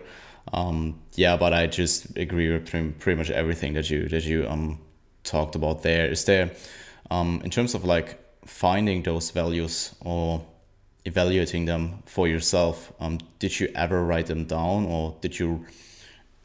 Um, 0.53 0.95
yeah, 1.15 1.37
but 1.37 1.53
I 1.53 1.67
just 1.67 2.17
agree 2.17 2.51
with 2.53 2.67
pretty, 2.71 2.91
pretty 2.91 3.19
much 3.19 3.31
everything 3.31 3.75
that 3.75 3.91
you 3.91 4.09
that 4.09 4.25
you 4.25 4.47
um 4.49 4.79
talked 5.23 5.55
about 5.55 5.83
there. 5.83 6.07
Is 6.11 6.25
there 6.25 6.51
um 7.11 7.41
in 7.45 7.51
terms 7.51 7.75
of 7.75 7.85
like 7.85 8.19
finding 8.47 9.03
those 9.03 9.31
values 9.31 9.95
or 10.05 10.43
evaluating 11.05 11.67
them 11.67 12.03
for 12.07 12.27
yourself? 12.29 12.93
Um, 13.01 13.19
did 13.39 13.61
you 13.61 13.69
ever 13.75 14.03
write 14.05 14.27
them 14.27 14.45
down, 14.47 14.87
or 14.87 15.15
did 15.21 15.39
you 15.39 15.65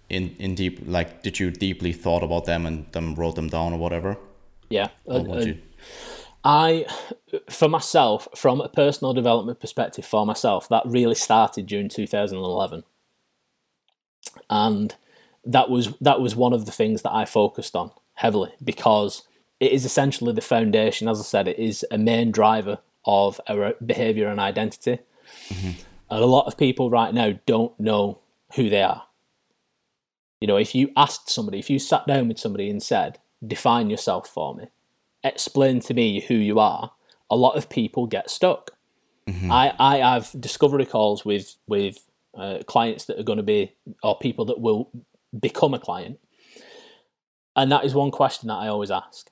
in 0.10 0.36
in 0.40 0.56
deep 0.56 0.80
like 0.86 1.24
did 1.24 1.40
you 1.40 1.50
deeply 1.52 1.94
thought 1.94 2.24
about 2.24 2.46
them 2.46 2.66
and 2.66 2.86
then 2.92 3.16
wrote 3.16 3.36
them 3.36 3.48
down 3.50 3.74
or 3.74 3.80
whatever? 3.80 4.18
Yeah. 4.70 4.90
Or 5.06 5.18
And- 5.20 5.28
what 5.28 5.38
and 5.40 5.48
you, 5.48 5.58
I, 6.46 6.86
for 7.50 7.68
myself, 7.68 8.28
from 8.36 8.62
a 8.62 8.70
personal 8.70 9.14
development 9.14 9.60
perspective, 9.60 10.06
for 10.06 10.28
myself, 10.28 10.70
that 10.70 10.84
really 10.86 11.16
started 11.16 11.66
June 11.66 11.90
2011, 11.90 12.84
and 14.50 14.96
that 15.44 15.70
was 15.72 15.94
that 16.00 16.22
was 16.22 16.36
one 16.36 16.54
of 16.54 16.66
the 16.66 16.72
things 16.72 17.02
that 17.02 17.14
I 17.14 17.26
focused 17.26 17.76
on 17.76 17.92
heavily 18.14 18.52
because 18.64 19.24
it 19.60 19.72
is 19.72 19.86
essentially 19.86 20.34
the 20.34 20.42
foundation. 20.42 21.08
As 21.08 21.20
I 21.20 21.24
said, 21.24 21.48
it 21.48 21.58
is 21.58 21.84
a 21.90 21.98
main 21.98 22.32
driver 22.32 22.78
of 23.06 23.42
our 23.50 23.74
behavior 23.84 24.28
and 24.28 24.40
identity, 24.40 25.00
and 25.50 25.76
a 26.10 26.28
lot 26.28 26.46
of 26.46 26.58
people 26.58 26.92
right 26.92 27.14
now 27.14 27.40
don't 27.48 27.78
know 27.80 28.20
who 28.56 28.70
they 28.70 28.84
are. 28.84 29.08
You 30.40 30.48
know, 30.48 30.58
if 30.58 30.76
you 30.76 30.92
asked 30.96 31.30
somebody, 31.30 31.58
if 31.58 31.72
you 31.72 31.80
sat 31.80 32.06
down 32.06 32.28
with 32.28 32.38
somebody 32.38 32.70
and 32.70 32.84
said, 32.84 33.18
"Define 33.46 33.90
yourself 33.90 34.28
for 34.28 34.54
me," 34.54 34.66
explain 35.26 35.80
to 35.82 35.94
me 35.94 36.22
who 36.22 36.36
you 36.36 36.60
are, 36.60 36.92
a 37.30 37.36
lot 37.36 37.58
of 37.58 37.70
people 37.70 38.08
get 38.08 38.30
stuck. 38.30 38.72
I, 39.52 39.74
I 39.80 39.98
have 39.98 40.30
discovery 40.40 40.86
calls 40.86 41.26
with 41.26 41.56
with 41.68 42.06
uh, 42.38 42.60
clients 42.68 43.06
that 43.06 43.20
are 43.20 43.24
going 43.24 43.38
to 43.38 43.44
be 43.44 43.74
or 44.04 44.18
people 44.18 44.46
that 44.46 44.60
will 44.60 44.92
become 45.38 45.74
a 45.74 45.80
client, 45.80 46.20
and 47.56 47.72
that 47.72 47.84
is 47.84 47.96
one 47.96 48.12
question 48.12 48.48
that 48.48 48.56
I 48.56 48.68
always 48.68 48.92
ask. 48.92 49.32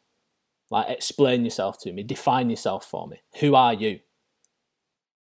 Like, 0.72 0.90
explain 0.90 1.44
yourself 1.44 1.78
to 1.82 1.94
me, 1.94 2.02
define 2.02 2.50
yourself 2.50 2.86
for 2.86 3.08
me. 3.08 3.22
Who 3.40 3.54
are 3.54 3.74
you? 3.74 4.00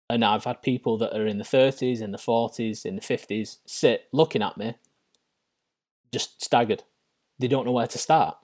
And 0.08 0.24
I've 0.24 0.44
had 0.44 0.62
people 0.62 0.96
that 0.98 1.14
are 1.14 1.26
in 1.26 1.36
the 1.36 1.44
30s, 1.44 2.00
in 2.00 2.12
the 2.12 2.18
40s, 2.18 2.86
in 2.86 2.94
the 2.94 3.02
50s 3.02 3.58
sit 3.66 4.04
looking 4.12 4.40
at 4.40 4.56
me, 4.56 4.76
just 6.12 6.42
staggered. 6.42 6.84
They 7.38 7.48
don't 7.48 7.66
know 7.66 7.72
where 7.72 7.88
to 7.88 7.98
start 7.98 8.38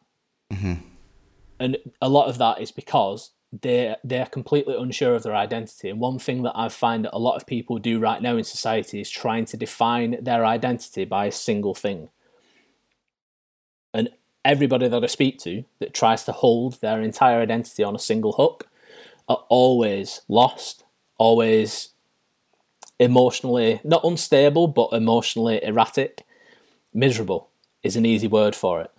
and 1.63 1.77
a 2.01 2.09
lot 2.09 2.29
of 2.29 2.39
that 2.39 2.61
is 2.61 2.73
because 2.73 3.31
they 3.53 3.95
they're 4.03 4.27
completely 4.27 4.75
unsure 4.77 5.15
of 5.15 5.23
their 5.23 5.37
identity. 5.37 5.89
And 5.91 6.01
one 6.01 6.19
thing 6.19 6.43
that 6.43 6.55
I 6.57 6.69
find 6.69 7.05
that 7.05 7.17
a 7.17 7.19
lot 7.19 7.37
of 7.37 7.47
people 7.47 7.79
do 7.79 8.01
right 8.01 8.21
now 8.21 8.37
in 8.37 8.45
society 8.45 9.01
is 9.01 9.11
trying 9.11 9.45
to 9.47 9.57
define 9.57 10.23
their 10.25 10.45
identity 10.45 11.05
by 11.05 11.27
a 11.27 11.33
single 11.33 11.75
thing. 11.75 12.09
And 13.95 14.09
everybody 14.45 14.89
that 14.89 15.05
I 15.05 15.07
speak 15.07 15.39
to 15.41 15.65
that 15.79 15.95
tries 15.95 16.25
to 16.25 16.33
hold 16.33 16.81
their 16.81 17.01
entire 17.01 17.41
identity 17.41 17.85
on 17.85 17.95
a 17.95 18.01
single 18.01 18.33
hook 18.33 18.69
are 19.29 19.45
always 19.49 20.23
lost, 20.29 20.85
always 21.19 21.91
emotionally 22.99 23.81
not 23.85 24.05
unstable, 24.05 24.67
but 24.67 24.93
emotionally 24.93 25.63
erratic. 25.63 26.25
Miserable 26.95 27.51
is 27.83 27.97
an 27.97 28.07
easy 28.07 28.29
word 28.29 28.55
for 28.55 28.81
it. 28.81 28.92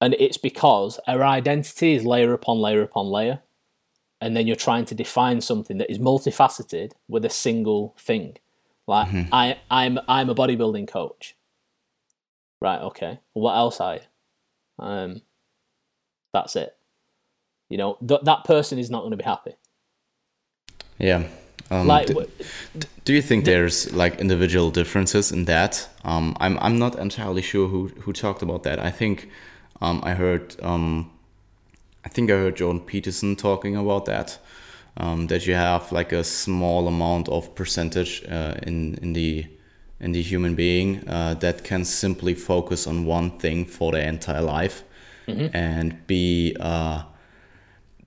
And 0.00 0.14
it's 0.18 0.38
because 0.38 0.98
our 1.06 1.22
identity 1.22 1.94
is 1.94 2.04
layer 2.06 2.32
upon 2.32 2.58
layer 2.58 2.82
upon 2.82 3.06
layer. 3.06 3.40
And 4.20 4.36
then 4.36 4.46
you're 4.46 4.56
trying 4.56 4.84
to 4.86 4.94
define 4.94 5.40
something 5.40 5.78
that 5.78 5.90
is 5.90 5.98
multifaceted 5.98 6.92
with 7.08 7.24
a 7.24 7.30
single 7.30 7.94
thing. 7.98 8.36
Like 8.86 9.08
I, 9.32 9.58
I'm 9.70 9.98
I'm 10.08 10.28
a 10.30 10.34
bodybuilding 10.34 10.88
coach. 10.88 11.36
Right, 12.60 12.80
okay. 12.80 13.20
Well, 13.34 13.44
what 13.44 13.56
else 13.56 13.80
are 13.80 13.94
you? 13.94 14.00
Um 14.78 15.22
that's 16.32 16.56
it. 16.56 16.76
You 17.68 17.78
know, 17.78 17.96
th- 18.06 18.22
that 18.24 18.44
person 18.44 18.78
is 18.78 18.90
not 18.90 19.00
going 19.00 19.12
to 19.12 19.16
be 19.16 19.24
happy. 19.24 19.54
yeah. 20.98 21.24
Um, 21.70 21.86
Like 21.86 22.06
d- 22.08 22.14
w- 22.14 22.30
do 23.04 23.12
you 23.12 23.22
think 23.22 23.44
there's 23.44 23.92
like 23.92 24.18
individual 24.20 24.70
differences 24.70 25.30
in 25.30 25.44
that? 25.44 25.88
Um, 26.04 26.36
I'm 26.40 26.58
I'm 26.58 26.78
not 26.78 26.98
entirely 26.98 27.42
sure 27.42 27.68
who 27.68 27.88
who 28.02 28.12
talked 28.12 28.42
about 28.42 28.62
that. 28.64 28.78
I 28.80 28.90
think 28.90 29.28
um, 29.80 30.00
I 30.04 30.14
heard 30.14 30.56
um, 30.62 31.10
I 32.04 32.08
think 32.08 32.30
I 32.30 32.34
heard 32.34 32.56
Jordan 32.56 32.80
Peterson 32.80 33.36
talking 33.36 33.76
about 33.76 34.04
that. 34.06 34.38
Um, 34.96 35.28
that 35.28 35.46
you 35.46 35.54
have 35.54 35.92
like 35.92 36.12
a 36.12 36.24
small 36.24 36.88
amount 36.88 37.28
of 37.28 37.54
percentage 37.54 38.24
uh, 38.28 38.54
in 38.66 38.96
in 39.02 39.12
the 39.12 39.46
in 40.00 40.12
the 40.12 40.22
human 40.22 40.54
being 40.54 41.08
uh, 41.08 41.34
that 41.34 41.62
can 41.62 41.84
simply 41.84 42.34
focus 42.34 42.86
on 42.86 43.06
one 43.06 43.38
thing 43.38 43.64
for 43.66 43.92
their 43.92 44.08
entire 44.08 44.42
life 44.42 44.82
and 45.54 46.06
be 46.06 46.56
uh, 46.58 47.02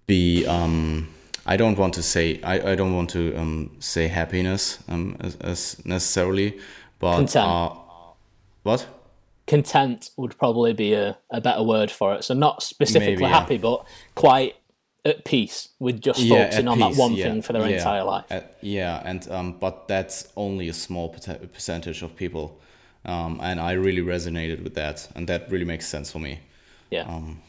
be 0.07 0.45
um, 0.45 1.07
I 1.45 1.55
don't 1.57 1.78
want 1.78 1.93
to 1.93 2.03
say 2.03 2.41
I, 2.43 2.71
I 2.71 2.76
don't 2.76 2.95
want 2.95 3.09
to 3.11 3.36
um, 3.38 3.71
say 3.80 4.07
happiness 4.07 4.80
um, 4.89 5.15
as, 5.21 5.36
as 5.38 5.86
necessarily, 5.86 6.59
but 6.99 7.36
uh, 7.36 7.69
what? 8.63 8.88
Content 9.48 10.12
would 10.18 10.38
probably 10.38 10.74
be 10.74 10.94
a, 10.94 11.18
a 11.30 11.41
better 11.41 11.64
word 11.64 11.91
for 11.91 12.14
it. 12.16 12.24
So 12.24 12.34
not 12.34 12.64
specifically 12.64 13.16
Maybe, 13.16 13.24
yeah. 13.24 13.39
happy, 13.39 13.58
but 13.58 13.86
quite 14.16 14.56
at 15.06 15.26
peace 15.26 15.70
with 15.80 16.00
just 16.02 16.20
Yeah, 16.20 16.46
focusing 16.46 16.68
on 16.68 16.78
peace, 16.78 16.96
that 16.96 17.02
one 17.02 17.14
yeah, 17.16 17.26
thing 17.26 17.41
for 17.41 17.54
their 17.54 17.66
entire 17.66 18.04
life. 18.04 18.26
uh, 18.32 18.41
yeah, 18.62 19.02
and 19.04 19.30
um, 19.30 19.58
but 19.60 19.88
that's 19.88 20.32
only 20.38 20.70
a 20.70 20.74
small 20.74 21.10
percentage 21.10 22.02
of 22.02 22.16
people, 22.16 22.62
um, 23.06 23.39
and 23.44 23.60
I 23.60 23.74
really 23.74 24.02
resonated 24.02 24.64
with 24.64 24.76
that, 24.76 25.10
and 25.16 25.28
that 25.28 25.52
really 25.52 25.66
makes 25.66 25.88
sense 25.88 26.12
for 26.12 26.20
me. 26.20 26.39
Yeah. 26.89 27.04
Um, 27.04 27.41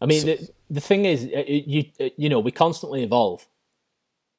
I 0.00 0.06
mean, 0.06 0.24
the, 0.24 0.48
the 0.70 0.80
thing 0.80 1.04
is, 1.04 1.24
uh, 1.24 1.44
you 1.46 1.84
uh, 2.00 2.08
you 2.16 2.30
know, 2.30 2.40
we 2.40 2.50
constantly 2.50 3.02
evolve, 3.02 3.46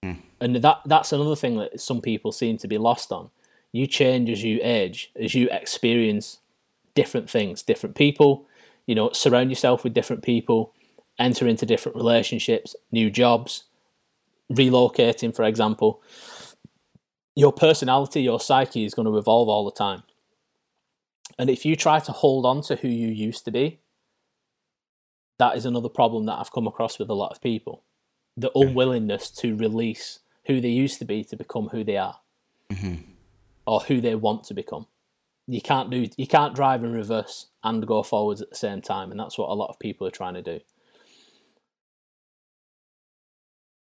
and 0.01 0.55
that 0.55 0.81
that's 0.87 1.13
another 1.13 1.35
thing 1.35 1.57
that 1.57 1.79
some 1.79 2.01
people 2.01 2.31
seem 2.31 2.57
to 2.57 2.67
be 2.67 2.79
lost 2.79 3.11
on. 3.11 3.29
You 3.71 3.85
change 3.85 4.31
as 4.31 4.43
you 4.43 4.59
age, 4.63 5.11
as 5.15 5.35
you 5.35 5.47
experience 5.51 6.39
different 6.95 7.29
things, 7.29 7.63
different 7.63 7.95
people. 7.95 8.47
You 8.85 8.95
know, 8.95 9.11
surround 9.11 9.49
yourself 9.49 9.83
with 9.83 9.93
different 9.93 10.23
people, 10.23 10.73
enter 11.19 11.47
into 11.47 11.65
different 11.65 11.95
relationships, 11.95 12.75
new 12.91 13.09
jobs, 13.09 13.65
relocating, 14.51 15.35
for 15.35 15.43
example. 15.43 16.01
Your 17.35 17.53
personality, 17.53 18.21
your 18.21 18.39
psyche 18.39 18.85
is 18.85 18.93
going 18.93 19.07
to 19.07 19.17
evolve 19.17 19.47
all 19.47 19.65
the 19.65 19.71
time. 19.71 20.03
And 21.39 21.49
if 21.49 21.65
you 21.65 21.75
try 21.75 21.99
to 21.99 22.11
hold 22.11 22.45
on 22.45 22.61
to 22.63 22.75
who 22.75 22.87
you 22.87 23.07
used 23.07 23.45
to 23.45 23.51
be, 23.51 23.79
that 25.39 25.55
is 25.55 25.65
another 25.65 25.89
problem 25.89 26.25
that 26.25 26.37
I've 26.37 26.51
come 26.51 26.67
across 26.67 26.99
with 26.99 27.09
a 27.09 27.15
lot 27.15 27.31
of 27.31 27.41
people. 27.41 27.83
The 28.37 28.51
unwillingness 28.53 29.31
to 29.31 29.55
release 29.55 30.19
who 30.45 30.61
they 30.61 30.69
used 30.69 30.99
to 30.99 31.05
be 31.05 31.23
to 31.25 31.35
become 31.35 31.69
who 31.69 31.83
they 31.83 31.97
are 31.97 32.19
mm-hmm. 32.71 33.01
or 33.65 33.79
who 33.81 34.01
they 34.01 34.15
want 34.15 34.43
to 34.45 34.53
become. 34.53 34.87
You 35.51 35.61
can't 35.61 35.89
do 35.89 36.07
you 36.15 36.27
can't 36.27 36.55
drive 36.55 36.83
in 36.83 36.93
reverse 36.93 37.47
and 37.61 37.85
go 37.85 38.03
forwards 38.03 38.41
at 38.41 38.49
the 38.49 38.55
same 38.55 38.81
time, 38.81 39.11
and 39.11 39.19
that's 39.19 39.37
what 39.37 39.49
a 39.49 39.53
lot 39.53 39.69
of 39.69 39.79
people 39.79 40.07
are 40.07 40.11
trying 40.11 40.35
to 40.35 40.41
do. 40.41 40.59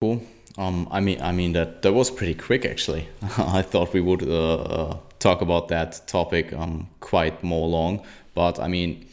Cool. 0.00 0.22
Um, 0.56 0.88
I 0.90 1.00
mean, 1.00 1.20
I 1.20 1.32
mean 1.32 1.52
that 1.52 1.82
that 1.82 1.92
was 1.92 2.11
pretty 2.11 2.34
quick 2.34 2.64
actually. 2.64 3.08
I 3.38 3.61
thought 3.61 3.92
we 3.92 4.00
would 4.00 4.26
uh, 4.26 4.96
talk 5.18 5.42
about 5.42 5.68
that 5.68 6.00
topic 6.06 6.52
um 6.54 6.88
quite 7.00 7.42
more 7.44 7.68
long, 7.68 8.06
but 8.34 8.58
I 8.58 8.66
mean, 8.68 9.06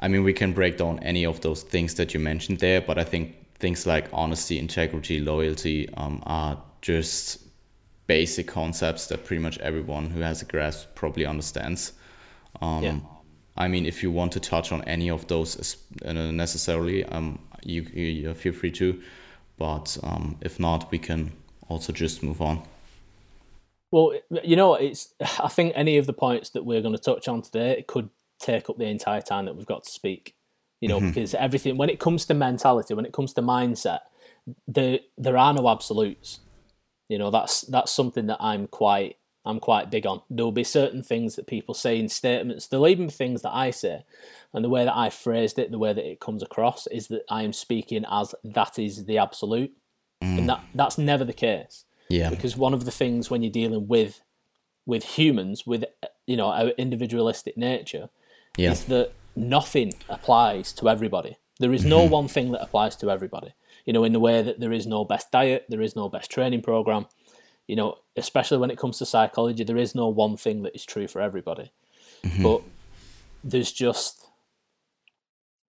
I 0.00 0.08
mean 0.08 0.24
we 0.24 0.32
can 0.32 0.52
break 0.52 0.78
down 0.78 0.98
any 0.98 1.24
of 1.24 1.42
those 1.42 1.62
things 1.62 1.94
that 1.94 2.12
you 2.12 2.18
mentioned 2.18 2.58
there, 2.58 2.80
but 2.80 2.98
I 2.98 3.04
think 3.04 3.36
things 3.60 3.86
like 3.86 4.08
honesty, 4.12 4.58
integrity, 4.58 5.20
loyalty 5.20 5.88
um, 5.96 6.22
are 6.26 6.60
just 6.82 7.43
basic 8.06 8.46
concepts 8.46 9.06
that 9.06 9.24
pretty 9.24 9.42
much 9.42 9.58
everyone 9.58 10.10
who 10.10 10.20
has 10.20 10.42
a 10.42 10.44
grasp 10.44 10.94
probably 10.94 11.26
understands. 11.26 11.92
Um, 12.60 12.82
Yeah. 12.82 12.98
I 13.56 13.68
mean, 13.68 13.86
if 13.86 14.02
you 14.02 14.10
want 14.10 14.32
to 14.32 14.40
touch 14.40 14.72
on 14.72 14.82
any 14.82 15.08
of 15.10 15.28
those 15.28 15.76
uh, 16.04 16.12
necessarily, 16.12 17.04
um, 17.04 17.38
you, 17.62 17.82
you 17.82 18.34
feel 18.34 18.52
free 18.52 18.72
to. 18.72 19.00
But 19.56 19.96
um, 20.02 20.36
if 20.40 20.58
not, 20.58 20.90
we 20.90 20.98
can 20.98 21.32
also 21.68 21.92
just 21.92 22.22
move 22.22 22.42
on. 22.42 22.62
Well, 23.92 24.12
you 24.42 24.56
know, 24.56 24.74
it's. 24.74 25.14
I 25.20 25.48
think 25.48 25.72
any 25.76 25.98
of 25.98 26.06
the 26.06 26.12
points 26.12 26.50
that 26.50 26.64
we're 26.64 26.82
going 26.82 26.96
to 26.96 27.00
touch 27.00 27.28
on 27.28 27.42
today 27.42 27.76
it 27.78 27.86
could 27.86 28.10
take 28.40 28.68
up 28.68 28.76
the 28.76 28.86
entire 28.86 29.22
time 29.22 29.44
that 29.44 29.54
we've 29.54 29.66
got 29.66 29.84
to 29.84 29.90
speak. 29.90 30.34
You 30.80 30.88
know, 30.88 31.00
because 31.00 31.34
everything 31.34 31.76
when 31.76 31.88
it 31.88 32.00
comes 32.00 32.26
to 32.26 32.34
mentality, 32.34 32.92
when 32.92 33.06
it 33.06 33.12
comes 33.12 33.32
to 33.34 33.42
mindset, 33.42 34.00
there 34.66 34.98
there 35.16 35.38
are 35.38 35.54
no 35.54 35.68
absolutes. 35.68 36.40
You 37.14 37.18
know, 37.18 37.30
that's 37.30 37.60
that's 37.60 37.92
something 37.92 38.26
that 38.26 38.38
I'm 38.40 38.66
quite 38.66 39.18
I'm 39.44 39.60
quite 39.60 39.88
big 39.88 40.04
on. 40.04 40.22
There 40.28 40.44
will 40.44 40.50
be 40.50 40.64
certain 40.64 41.00
things 41.00 41.36
that 41.36 41.46
people 41.46 41.72
say 41.72 42.00
in 42.00 42.08
statements. 42.08 42.66
There'll 42.66 42.88
even 42.88 43.06
be 43.06 43.12
things 43.12 43.42
that 43.42 43.54
I 43.54 43.70
say, 43.70 44.04
and 44.52 44.64
the 44.64 44.68
way 44.68 44.84
that 44.84 44.96
I 44.96 45.10
phrased 45.10 45.60
it, 45.60 45.70
the 45.70 45.78
way 45.78 45.92
that 45.92 46.04
it 46.04 46.18
comes 46.18 46.42
across, 46.42 46.88
is 46.88 47.06
that 47.08 47.22
I 47.30 47.44
am 47.44 47.52
speaking 47.52 48.04
as 48.10 48.34
that 48.42 48.80
is 48.80 49.04
the 49.04 49.18
absolute, 49.18 49.72
and 50.20 50.40
mm. 50.40 50.46
that 50.48 50.64
that's 50.74 50.98
never 50.98 51.24
the 51.24 51.32
case 51.32 51.84
Yeah. 52.08 52.30
because 52.30 52.56
one 52.56 52.74
of 52.74 52.84
the 52.84 52.90
things 52.90 53.30
when 53.30 53.44
you're 53.44 53.52
dealing 53.52 53.86
with 53.86 54.22
with 54.86 55.04
humans 55.04 55.66
with 55.66 55.84
you 56.26 56.36
know 56.36 56.48
our 56.48 56.68
individualistic 56.78 57.56
nature 57.56 58.08
Yeah. 58.56 58.72
is 58.72 58.84
that 58.86 59.12
nothing 59.36 59.94
applies 60.08 60.72
to 60.74 60.88
everybody 60.88 61.36
there 61.60 61.72
is 61.72 61.84
no 61.84 62.00
mm-hmm. 62.00 62.12
one 62.12 62.28
thing 62.28 62.52
that 62.52 62.62
applies 62.62 62.96
to 62.96 63.10
everybody 63.10 63.52
you 63.84 63.92
know 63.92 64.04
in 64.04 64.12
the 64.12 64.20
way 64.20 64.42
that 64.42 64.60
there 64.60 64.72
is 64.72 64.86
no 64.86 65.04
best 65.04 65.30
diet 65.30 65.64
there 65.68 65.82
is 65.82 65.96
no 65.96 66.08
best 66.08 66.30
training 66.30 66.62
program 66.62 67.06
you 67.66 67.76
know 67.76 67.96
especially 68.16 68.58
when 68.58 68.70
it 68.70 68.78
comes 68.78 68.98
to 68.98 69.06
psychology 69.06 69.64
there 69.64 69.76
is 69.76 69.94
no 69.94 70.08
one 70.08 70.36
thing 70.36 70.62
that 70.62 70.74
is 70.74 70.84
true 70.84 71.08
for 71.08 71.20
everybody. 71.20 71.72
Mm-hmm. 72.24 72.42
But 72.42 72.62
there's 73.42 73.72
just 73.72 74.26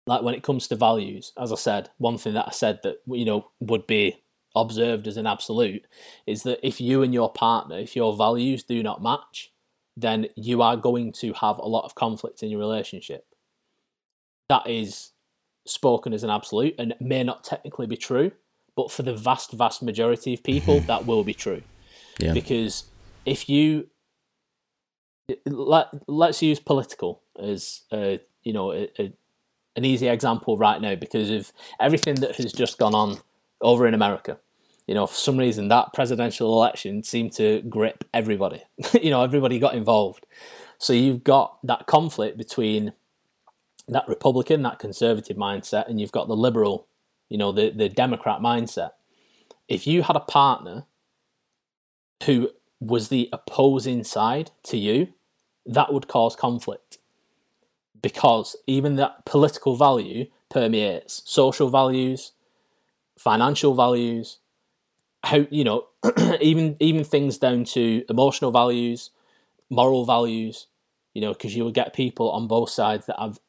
like 0.07 0.22
when 0.22 0.36
it 0.36 0.43
comes 0.43 0.68
to 0.68 0.76
values 0.76 1.34
as 1.38 1.51
i 1.51 1.55
said 1.55 1.89
one 1.97 2.18
thing 2.18 2.36
that 2.36 2.47
i 2.47 2.51
said 2.51 2.80
that 2.84 3.01
you 3.07 3.26
know 3.26 3.49
would 3.59 3.86
be 3.88 4.16
observed 4.55 5.07
as 5.07 5.18
an 5.18 5.28
absolute 5.28 5.86
is 6.26 6.43
that 6.43 6.66
if 6.66 6.80
you 6.80 7.03
and 7.03 7.13
your 7.13 7.30
partner 7.34 7.78
if 7.78 7.95
your 7.95 8.16
values 8.16 8.63
do 8.63 8.82
not 8.82 9.03
match 9.03 9.51
then 9.97 10.28
you 10.36 10.61
are 10.61 10.76
going 10.76 11.11
to 11.11 11.34
have 11.34 11.57
a 11.57 11.68
lot 11.68 11.86
of 11.86 11.95
conflict 11.95 12.43
in 12.43 12.49
your 12.49 12.59
relationship. 12.59 13.26
That 14.49 14.68
is 14.68 15.11
spoken 15.66 16.13
as 16.13 16.24
an 16.24 16.30
absolute 16.30 16.76
and 16.78 16.93
may 16.99 17.24
not 17.24 17.43
technically 17.43 17.88
be 17.88 17.97
true 17.97 18.32
but 18.76 18.91
for 18.91 19.03
the 19.03 19.13
vast 19.13 19.51
vast 19.51 19.82
majority 19.82 20.34
of 20.34 20.43
people 20.43 20.80
that 20.82 21.05
will 21.05 21.24
be 21.24 21.34
true 21.34 21.61
Yeah. 22.20 22.34
because 22.34 22.86
if 23.26 23.49
you 23.49 23.88
let, 25.45 25.88
let's 26.07 26.41
use 26.41 26.59
political 26.59 27.22
as 27.39 27.82
uh, 27.91 28.18
you 28.43 28.53
know 28.53 28.72
a, 28.72 28.89
a, 28.99 29.13
an 29.76 29.84
easy 29.86 30.07
example 30.07 30.57
right 30.57 30.80
now 30.80 30.95
because 30.95 31.30
of 31.30 31.51
everything 31.80 32.16
that 32.16 32.36
has 32.36 32.53
just 32.53 32.78
gone 32.78 32.93
on 32.95 33.18
over 33.61 33.88
in 33.88 33.93
America. 33.93 34.38
You 34.88 34.93
know, 34.93 35.07
for 35.07 35.16
some 35.16 35.38
reason 35.38 35.68
that 35.70 35.93
presidential 35.93 36.53
election 36.53 37.01
seemed 37.03 37.34
to 37.34 37.61
grip 37.63 38.03
everybody. 38.13 38.61
you 39.01 39.09
know, 39.09 39.24
everybody 39.24 39.57
got 39.57 39.74
involved. 39.74 40.26
So 40.78 40.93
you've 40.93 41.24
got 41.24 41.57
that 41.63 41.88
conflict 41.88 42.38
between 42.38 42.93
that 43.88 44.07
Republican, 44.07 44.63
that 44.63 44.79
conservative 44.79 45.38
mindset, 45.38 45.88
and 45.89 45.99
you've 45.99 46.11
got 46.11 46.27
the 46.27 46.36
liberal, 46.36 46.88
you 47.29 47.38
know, 47.38 47.51
the, 47.51 47.69
the 47.69 47.89
Democrat 47.89 48.39
mindset. 48.39 48.91
If 49.67 49.86
you 49.88 50.03
had 50.03 50.15
a 50.15 50.21
partner 50.21 50.86
who 52.25 52.49
was 52.79 53.09
the 53.09 53.29
opposing 53.31 54.03
side 54.03 54.51
to 54.63 54.77
you, 54.77 55.09
that 55.65 55.91
would 55.91 56.07
cause 56.07 56.36
conflict 56.36 56.99
because 58.05 58.55
even 58.67 58.97
that 58.97 59.25
political 59.25 59.75
value 59.75 60.27
permeates 60.49 61.23
social 61.25 61.69
values, 61.69 62.33
financial 63.17 63.73
values, 63.73 64.38
how 65.23 65.47
you 65.49 65.63
know, 65.63 65.88
even 66.39 66.77
even 66.79 67.03
things 67.03 67.39
down 67.39 67.63
to 67.63 68.05
emotional 68.07 68.51
values, 68.51 69.09
moral 69.71 70.05
values. 70.05 70.67
You 71.15 71.21
know, 71.21 71.33
because 71.33 71.55
you 71.55 71.63
will 71.63 71.71
get 71.71 71.93
people 71.93 72.29
on 72.29 72.47
both 72.47 72.69
sides 72.69 73.07
that 73.07 73.17
have 73.17 73.39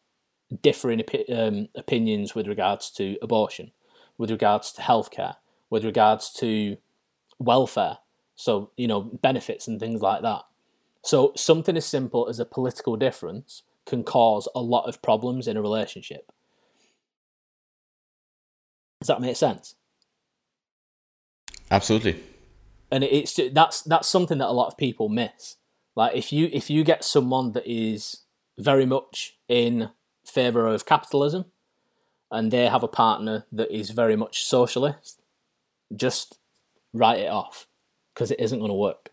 differing 0.63 1.01
opi- 1.01 1.31
um, 1.31 1.69
opinions 1.75 2.35
with 2.35 2.47
regards 2.47 2.91
to 2.93 3.17
abortion, 3.23 3.73
with 4.19 4.31
regards 4.31 4.73
to 4.73 4.83
healthcare, 4.83 5.37
with 5.71 5.85
regards 5.85 6.33
to 6.35 6.77
welfare. 7.39 7.99
So 8.37 8.71
you 8.77 8.87
know, 8.87 9.03
benefits 9.03 9.67
and 9.67 9.81
things 9.81 10.03
like 10.03 10.23
that. 10.23 10.43
So 11.03 11.33
something 11.37 11.77
as 11.77 11.87
simple 11.87 12.29
as 12.29 12.41
a 12.41 12.45
political 12.45 12.97
difference 12.97 13.63
can 13.87 14.03
cause 14.03 14.49
a 14.55 14.61
lot 14.61 14.89
of 14.89 15.01
problems 15.01 15.47
in 15.47 15.57
a 15.57 15.63
relationship. 15.63 16.33
Does 19.01 19.09
that 19.09 19.21
make 19.21 19.37
sense? 19.37 19.77
Absolutely. 21.71 22.23
And 22.91 23.05
it's 23.05 23.39
that's 23.53 23.83
that's 23.83 24.09
something 24.09 24.39
that 24.39 24.49
a 24.49 24.53
lot 24.53 24.69
of 24.69 24.77
people 24.77 25.09
miss. 25.09 25.57
Like 25.95 26.17
if 26.17 26.33
you 26.33 26.49
if 26.53 26.71
you 26.71 26.85
get 26.85 27.05
someone 27.05 27.53
that 27.53 27.67
is 27.67 28.23
very 28.59 28.87
much 28.87 29.37
in 29.49 29.91
favor 30.27 30.67
of 30.67 30.87
capitalism 30.87 31.47
and 32.31 32.51
they 32.51 32.67
have 32.67 32.83
a 32.83 32.89
partner 32.89 33.47
that 33.53 33.71
is 33.71 33.91
very 33.91 34.17
much 34.17 34.45
socialist, 34.45 35.23
just 35.95 36.39
write 36.93 37.21
it 37.21 37.31
off 37.31 37.67
because 38.13 38.31
it 38.31 38.41
isn't 38.41 38.59
going 38.59 38.71
to 38.71 38.75
work. 38.75 39.11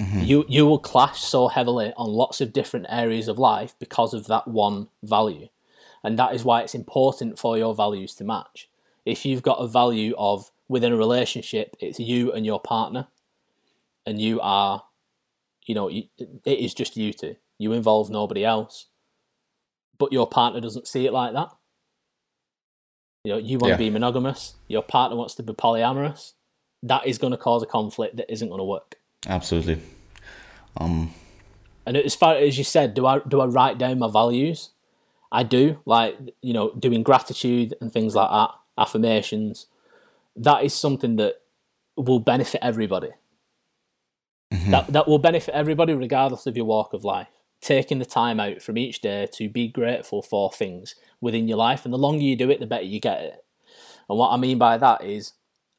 Mm-hmm. 0.00 0.20
You 0.20 0.44
you 0.48 0.66
will 0.66 0.78
clash 0.78 1.22
so 1.22 1.48
heavily 1.48 1.92
on 1.96 2.10
lots 2.10 2.40
of 2.40 2.52
different 2.52 2.86
areas 2.90 3.28
of 3.28 3.38
life 3.38 3.74
because 3.78 4.12
of 4.12 4.26
that 4.26 4.46
one 4.46 4.88
value. 5.02 5.48
And 6.04 6.18
that 6.18 6.34
is 6.34 6.44
why 6.44 6.60
it's 6.60 6.74
important 6.74 7.38
for 7.38 7.56
your 7.56 7.74
values 7.74 8.14
to 8.16 8.24
match. 8.24 8.68
If 9.04 9.24
you've 9.24 9.42
got 9.42 9.58
a 9.58 9.66
value 9.66 10.14
of 10.18 10.50
within 10.68 10.92
a 10.92 10.96
relationship, 10.96 11.76
it's 11.80 11.98
you 11.98 12.32
and 12.32 12.44
your 12.44 12.60
partner, 12.60 13.08
and 14.04 14.20
you 14.20 14.40
are, 14.40 14.84
you 15.64 15.74
know, 15.74 15.88
you, 15.88 16.04
it 16.18 16.58
is 16.58 16.74
just 16.74 16.96
you 16.96 17.12
two. 17.12 17.36
You 17.58 17.72
involve 17.72 18.10
nobody 18.10 18.44
else, 18.44 18.86
but 19.98 20.12
your 20.12 20.26
partner 20.26 20.60
doesn't 20.60 20.86
see 20.86 21.06
it 21.06 21.12
like 21.12 21.32
that. 21.34 21.48
You 23.24 23.32
know, 23.32 23.38
you 23.38 23.58
want 23.58 23.70
Yeah. 23.70 23.76
to 23.76 23.78
be 23.84 23.90
monogamous, 23.90 24.54
your 24.68 24.82
partner 24.82 25.16
wants 25.16 25.34
to 25.36 25.42
be 25.42 25.52
polyamorous. 25.52 26.32
That 26.82 27.06
is 27.06 27.18
going 27.18 27.32
to 27.32 27.36
cause 27.36 27.62
a 27.62 27.66
conflict 27.66 28.16
that 28.16 28.30
isn't 28.32 28.48
going 28.48 28.60
to 28.60 28.64
work. 28.64 28.98
Absolutely. 29.26 29.80
Um, 30.76 31.12
And 31.86 31.96
as 31.96 32.14
far 32.14 32.34
as 32.34 32.58
you 32.58 32.64
said, 32.64 32.94
do 32.94 33.06
I 33.06 33.20
do 33.20 33.40
I 33.40 33.46
write 33.46 33.78
down 33.78 33.98
my 33.98 34.10
values? 34.10 34.70
I 35.32 35.42
do, 35.42 35.78
like 35.84 36.16
you 36.42 36.52
know, 36.52 36.70
doing 36.72 37.02
gratitude 37.02 37.74
and 37.80 37.92
things 37.92 38.14
like 38.14 38.30
that, 38.30 38.50
affirmations. 38.78 39.66
That 40.36 40.64
is 40.64 40.74
something 40.74 41.16
that 41.16 41.40
will 41.96 42.18
benefit 42.20 42.60
everybody. 42.62 43.10
That 44.70 44.88
that 44.88 45.08
will 45.08 45.18
benefit 45.18 45.54
everybody 45.54 45.92
regardless 45.94 46.46
of 46.46 46.56
your 46.56 46.66
walk 46.66 46.92
of 46.92 47.04
life. 47.04 47.28
Taking 47.60 47.98
the 47.98 48.04
time 48.04 48.38
out 48.38 48.62
from 48.62 48.78
each 48.78 49.00
day 49.00 49.26
to 49.32 49.48
be 49.48 49.68
grateful 49.68 50.22
for 50.22 50.52
things 50.52 50.94
within 51.20 51.48
your 51.48 51.58
life, 51.58 51.84
and 51.84 51.92
the 51.92 51.98
longer 51.98 52.22
you 52.22 52.36
do 52.36 52.50
it, 52.50 52.60
the 52.60 52.66
better 52.66 52.84
you 52.84 53.00
get 53.00 53.22
it. 53.22 53.44
And 54.08 54.18
what 54.18 54.30
I 54.30 54.36
mean 54.36 54.58
by 54.58 54.78
that 54.78 55.02
is, 55.02 55.32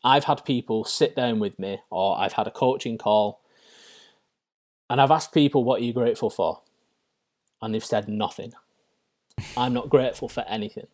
I've 0.03 0.25
had 0.25 0.45
people 0.45 0.85
sit 0.85 1.15
down 1.15 1.39
with 1.39 1.57
me, 1.59 1.79
or 1.89 2.17
I've 2.19 2.33
had 2.33 2.47
a 2.47 2.51
coaching 2.51 2.97
call, 2.97 3.41
and 4.89 5.01
I've 5.01 5.11
asked 5.11 5.33
people, 5.33 5.63
What 5.63 5.81
are 5.81 5.85
you 5.85 5.93
grateful 5.93 6.29
for? 6.29 6.61
And 7.61 7.73
they've 7.73 7.83
said 7.83 8.07
nothing. 8.07 8.53
I'm 9.55 9.73
not 9.73 9.89
grateful 9.89 10.29
for 10.29 10.43
anything. 10.47 10.87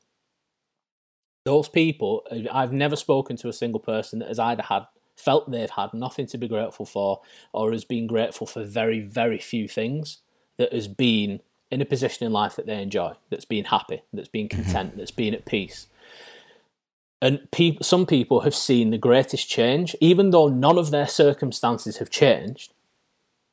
Those 1.45 1.67
people, 1.67 2.23
I've 2.51 2.71
never 2.71 2.95
spoken 2.95 3.35
to 3.37 3.49
a 3.49 3.53
single 3.53 3.79
person 3.79 4.19
that 4.19 4.29
has 4.29 4.39
either 4.39 4.63
had 4.63 4.85
felt 5.15 5.51
they've 5.51 5.69
had 5.69 5.93
nothing 5.93 6.25
to 6.27 6.37
be 6.37 6.47
grateful 6.47 6.85
for 6.85 7.21
or 7.53 7.71
has 7.71 7.85
been 7.85 8.07
grateful 8.07 8.47
for 8.47 8.63
very, 8.63 9.01
very 9.01 9.37
few 9.37 9.67
things 9.67 10.19
that 10.57 10.73
has 10.73 10.87
been 10.87 11.41
in 11.71 11.81
a 11.81 11.85
position 11.85 12.25
in 12.25 12.31
life 12.31 12.55
that 12.55 12.67
they 12.67 12.81
enjoy, 12.81 13.13
that's 13.29 13.45
been 13.45 13.65
happy, 13.65 14.03
that's 14.13 14.27
been 14.27 14.47
mm-hmm. 14.47 14.61
content, 14.63 14.97
that's 14.97 15.11
been 15.11 15.33
at 15.33 15.45
peace. 15.45 15.87
And 17.21 17.49
people, 17.51 17.83
some 17.83 18.05
people 18.05 18.41
have 18.41 18.53
seen 18.53 18.89
the 18.89 18.97
greatest 18.97 19.49
change, 19.49 19.95
even 20.01 20.31
though 20.31 20.49
none 20.49 20.77
of 20.77 20.91
their 20.91 21.07
circumstances 21.07 21.97
have 21.97 22.09
changed. 22.09 22.73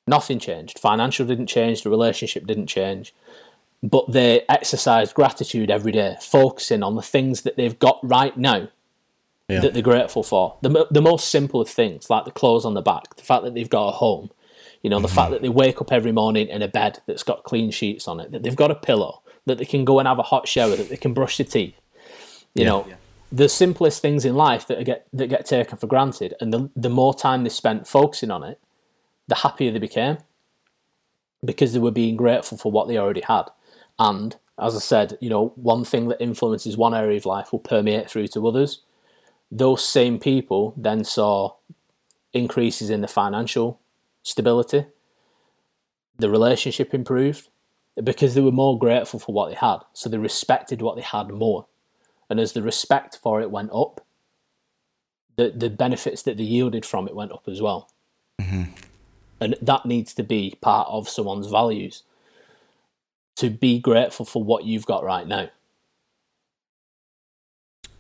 Nothing 0.09 0.41
changed. 0.41 0.81
Financial 0.81 1.25
didn't 1.25 1.47
change. 1.47 1.83
The 1.83 1.91
relationship 1.91 2.47
didn't 2.47 2.67
change. 2.67 3.15
But 3.81 4.11
they 4.11 4.43
exercise 4.49 5.13
gratitude 5.13 5.71
every 5.71 5.93
day, 5.93 6.17
focusing 6.21 6.83
on 6.83 6.97
the 6.97 7.03
things 7.03 7.43
that 7.43 7.57
they've 7.57 7.79
got 7.79 8.01
right 8.03 8.37
now 8.37 8.69
Yeah. 9.49 9.61
that 9.61 9.73
they're 9.73 9.83
grateful 9.83 10.25
for. 10.25 10.57
The, 10.63 10.89
the 10.91 11.01
most 11.01 11.31
simple 11.31 11.61
of 11.61 11.69
things, 11.69 12.11
like 12.11 12.25
the 12.25 12.33
clothes 12.33 12.65
on 12.65 12.75
the 12.75 12.83
back, 12.83 13.15
the 13.15 13.23
fact 13.23 13.45
that 13.45 13.55
they've 13.55 13.71
got 13.71 13.89
a 13.89 13.93
home, 13.93 14.31
you 14.83 14.91
know, 14.91 15.01
the 15.01 15.09
mm-hmm. 15.09 15.15
fact 15.15 15.31
that 15.33 15.43
they 15.43 15.49
wake 15.49 15.81
up 15.81 15.93
every 15.93 16.13
morning 16.13 16.49
in 16.49 16.63
a 16.63 16.69
bed 16.69 17.01
that's 17.07 17.23
got 17.23 17.45
clean 17.45 17.71
sheets 17.71 18.09
on 18.09 18.21
it, 18.21 18.33
that 18.33 18.43
they've 18.43 18.57
got 18.57 18.71
a 18.71 18.75
pillow, 18.75 19.23
that 19.47 19.59
they 19.59 19.65
can 19.65 19.85
go 19.85 19.99
and 19.99 20.09
have 20.09 20.19
a 20.19 20.23
hot 20.25 20.49
shower, 20.49 20.77
that 20.77 20.89
they 20.89 20.97
can 20.97 21.13
brush 21.13 21.37
their 21.37 21.47
teeth. 21.47 21.75
You 22.55 22.65
Yeah. 22.65 22.69
know, 22.69 22.87
the 23.33 23.49
simplest 23.49 24.03
things 24.03 24.25
in 24.25 24.35
life 24.35 24.67
that 24.67 24.85
get 24.85 25.07
that 25.13 25.29
get 25.29 25.47
taken 25.47 25.79
for 25.79 25.87
granted, 25.87 26.35
and 26.41 26.53
the 26.53 26.71
the 26.75 26.89
more 26.89 27.15
time 27.15 27.45
they 27.45 27.51
spent 27.51 27.87
focusing 27.87 28.31
on 28.31 28.43
it, 28.43 28.59
the 29.29 29.37
happier 29.37 29.71
they 29.71 29.79
became 29.79 30.19
because 31.45 31.73
they 31.73 31.79
were 31.79 31.91
being 31.91 32.17
grateful 32.17 32.59
for 32.59 32.71
what 32.73 32.89
they 32.89 32.99
already 32.99 33.23
had. 33.23 33.45
And 33.99 34.37
as 34.59 34.77
I 34.77 34.81
said, 34.81 35.17
you 35.21 35.31
know, 35.31 35.53
one 35.57 35.85
thing 35.85 36.09
that 36.09 36.21
influences 36.21 36.77
one 36.77 36.95
area 36.95 37.17
of 37.17 37.25
life 37.25 37.53
will 37.53 37.61
permeate 37.61 38.11
through 38.11 38.29
to 38.29 38.47
others. 38.47 38.83
Those 39.51 39.83
same 39.85 40.19
people 40.19 40.75
then 40.77 41.05
saw 41.05 41.55
increases 42.33 42.91
in 42.91 43.01
the 43.01 43.09
financial 43.09 43.81
stability, 44.31 44.87
the 46.19 46.31
relationship 46.31 46.95
improved 46.95 47.49
because 48.03 48.35
they 48.35 48.41
were 48.41 48.53
more 48.53 48.79
grateful 48.79 49.19
for 49.19 49.33
what 49.33 49.49
they 49.49 49.57
had. 49.57 49.79
So 49.93 50.09
they 50.09 50.19
respected 50.19 50.83
what 50.83 50.97
they 50.97 51.03
had 51.03 51.29
more. 51.29 51.67
And 52.29 52.39
as 52.39 52.53
the 52.53 52.63
respect 52.63 53.19
for 53.21 53.41
it 53.41 53.51
went 53.51 53.71
up, 53.73 54.07
the, 55.37 55.51
the 55.51 55.71
benefits 55.71 56.23
that 56.23 56.37
they 56.37 56.45
yielded 56.45 56.87
from 56.87 57.09
it 57.09 57.15
went 57.15 57.33
up 57.33 57.45
as 57.49 57.61
well. 57.61 57.91
Mm-hmm. 58.41 58.73
And 59.41 59.57
that 59.63 59.87
needs 59.87 60.15
to 60.15 60.23
be 60.23 60.57
part 60.61 60.89
of 60.89 61.09
someone's 61.09 61.47
values 61.47 62.03
to 63.37 63.51
be 63.51 63.79
grateful 63.79 64.27
for 64.27 64.45
what 64.45 64.65
you've 64.65 64.87
got 64.87 65.03
right 65.03 65.27
now. 65.27 65.49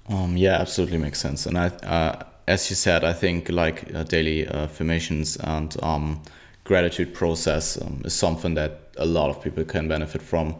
Um, 0.08 0.36
yeah, 0.36 0.60
absolutely 0.60 0.98
makes 0.98 1.20
sense. 1.20 1.46
And 1.46 1.56
I, 1.56 1.66
uh, 1.66 2.24
as 2.50 2.68
you 2.68 2.76
said, 2.76 3.04
I 3.04 3.12
think 3.12 3.48
like 3.48 3.94
uh, 3.94 4.02
daily 4.02 4.46
uh, 4.46 4.64
affirmations 4.64 5.36
and 5.36 5.76
um, 5.82 6.20
gratitude 6.64 7.14
process 7.14 7.80
um, 7.80 8.02
is 8.04 8.12
something 8.12 8.54
that 8.54 8.72
a 8.96 9.06
lot 9.06 9.30
of 9.30 9.40
people 9.40 9.64
can 9.64 9.86
benefit 9.88 10.20
from. 10.20 10.56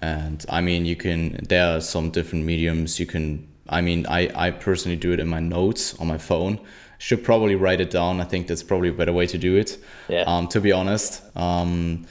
And 0.00 0.44
I 0.48 0.60
mean, 0.60 0.86
you 0.86 0.96
can. 0.96 1.38
There 1.48 1.76
are 1.76 1.80
some 1.80 2.10
different 2.10 2.44
mediums 2.44 3.00
you 3.00 3.06
can. 3.06 3.48
I 3.68 3.80
mean, 3.80 4.06
I 4.08 4.30
I 4.34 4.50
personally 4.50 4.96
do 4.96 5.12
it 5.12 5.20
in 5.20 5.28
my 5.28 5.40
notes 5.40 5.98
on 6.00 6.06
my 6.06 6.18
phone. 6.18 6.60
Should 6.98 7.24
probably 7.24 7.56
write 7.56 7.80
it 7.80 7.90
down. 7.90 8.20
I 8.20 8.24
think 8.24 8.46
that's 8.46 8.62
probably 8.62 8.88
a 8.88 8.92
better 8.92 9.12
way 9.12 9.26
to 9.26 9.38
do 9.38 9.56
it. 9.56 9.78
Yeah. 10.08 10.22
Um, 10.22 10.46
to 10.48 10.60
be 10.60 10.70
honest, 10.70 11.22
um, 11.36 12.06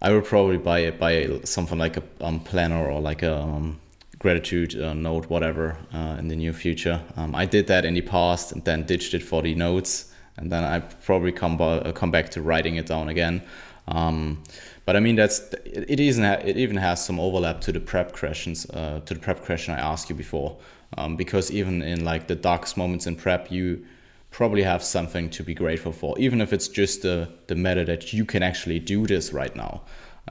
I 0.00 0.12
would 0.12 0.24
probably 0.24 0.58
buy 0.58 0.80
it 0.80 0.98
buy 0.98 1.40
something 1.44 1.78
like 1.78 1.96
a 1.96 2.02
um, 2.20 2.40
planner 2.40 2.88
or 2.88 3.00
like 3.00 3.22
a 3.24 3.36
um, 3.36 3.80
gratitude 4.18 4.80
uh, 4.80 4.94
note, 4.94 5.30
whatever, 5.30 5.76
uh, 5.92 6.16
in 6.18 6.28
the 6.28 6.36
near 6.36 6.52
future. 6.52 7.00
Um, 7.16 7.34
I 7.34 7.46
did 7.46 7.66
that 7.68 7.84
in 7.84 7.94
the 7.94 8.00
past 8.02 8.52
and 8.52 8.64
then 8.64 8.84
ditched 8.84 9.14
it 9.14 9.22
for 9.22 9.42
the 9.42 9.54
notes, 9.54 10.12
and 10.36 10.50
then 10.50 10.64
I 10.64 10.80
probably 10.80 11.32
come 11.32 11.56
by, 11.56 11.78
uh, 11.78 11.92
come 11.92 12.10
back 12.10 12.30
to 12.30 12.42
writing 12.42 12.76
it 12.76 12.86
down 12.86 13.08
again. 13.08 13.42
Um, 13.86 14.42
but 14.84 14.96
I 14.96 15.00
mean, 15.00 15.16
that's 15.16 15.40
it. 15.64 15.84
It 15.88 16.00
isn't. 16.00 16.24
It 16.24 16.56
even 16.56 16.76
has 16.76 17.04
some 17.04 17.20
overlap 17.20 17.60
to 17.62 17.72
the 17.72 17.80
prep 17.80 18.12
questions, 18.12 18.68
uh, 18.70 19.00
to 19.06 19.14
the 19.14 19.20
prep 19.20 19.44
question 19.44 19.74
I 19.74 19.78
asked 19.80 20.10
you 20.10 20.16
before, 20.16 20.56
um, 20.96 21.16
because 21.16 21.50
even 21.50 21.82
in 21.82 22.04
like 22.04 22.26
the 22.26 22.34
darkest 22.34 22.76
moments 22.76 23.06
in 23.06 23.16
prep, 23.16 23.50
you 23.50 23.84
probably 24.30 24.62
have 24.62 24.82
something 24.82 25.30
to 25.30 25.42
be 25.42 25.54
grateful 25.54 25.92
for, 25.92 26.18
even 26.18 26.40
if 26.40 26.52
it's 26.52 26.68
just 26.68 27.02
the 27.02 27.28
the 27.46 27.54
matter 27.54 27.84
that 27.84 28.12
you 28.12 28.24
can 28.24 28.42
actually 28.42 28.78
do 28.78 29.06
this 29.06 29.32
right 29.32 29.54
now. 29.56 29.82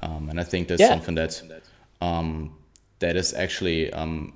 Um, 0.02 0.30
and 0.30 0.40
I 0.40 0.44
think 0.44 0.68
that's 0.68 0.82
Yeah. 0.82 0.90
something 0.90 1.16
that 1.16 1.42
um, 2.02 2.52
that 3.00 3.16
is 3.16 3.34
actually 3.34 3.92
um, 3.94 4.34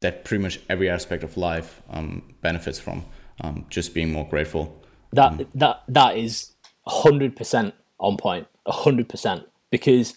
that 0.00 0.24
pretty 0.24 0.42
much 0.42 0.60
every 0.68 0.88
aspect 0.88 1.24
of 1.24 1.36
life 1.36 1.82
um, 1.90 2.34
benefits 2.40 2.78
from 2.78 3.04
um, 3.40 3.66
just 3.70 3.94
being 3.94 4.12
more 4.12 4.26
grateful. 4.28 4.82
That 5.12 5.46
that 5.54 5.82
that 5.88 6.16
is 6.16 6.52
hundred 6.86 7.36
percent 7.36 7.74
on 7.98 8.16
point. 8.16 8.46
point, 8.64 8.76
hundred 8.76 9.08
percent. 9.08 9.44
Because 9.70 10.14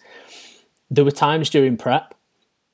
there 0.89 1.05
were 1.05 1.11
times 1.11 1.49
during 1.49 1.77
prep, 1.77 2.13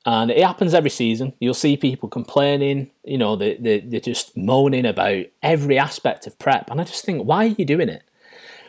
and 0.06 0.30
it 0.30 0.42
happens 0.44 0.74
every 0.74 0.90
season. 0.90 1.32
You'll 1.40 1.54
see 1.54 1.76
people 1.76 2.08
complaining, 2.08 2.90
you 3.04 3.18
know, 3.18 3.36
they, 3.36 3.56
they 3.56 3.80
they're 3.80 4.00
just 4.00 4.36
moaning 4.36 4.86
about 4.86 5.26
every 5.42 5.78
aspect 5.78 6.26
of 6.26 6.38
prep, 6.38 6.70
and 6.70 6.80
I 6.80 6.84
just 6.84 7.04
think, 7.04 7.26
why 7.26 7.46
are 7.46 7.54
you 7.58 7.64
doing 7.64 7.88
it? 7.88 8.02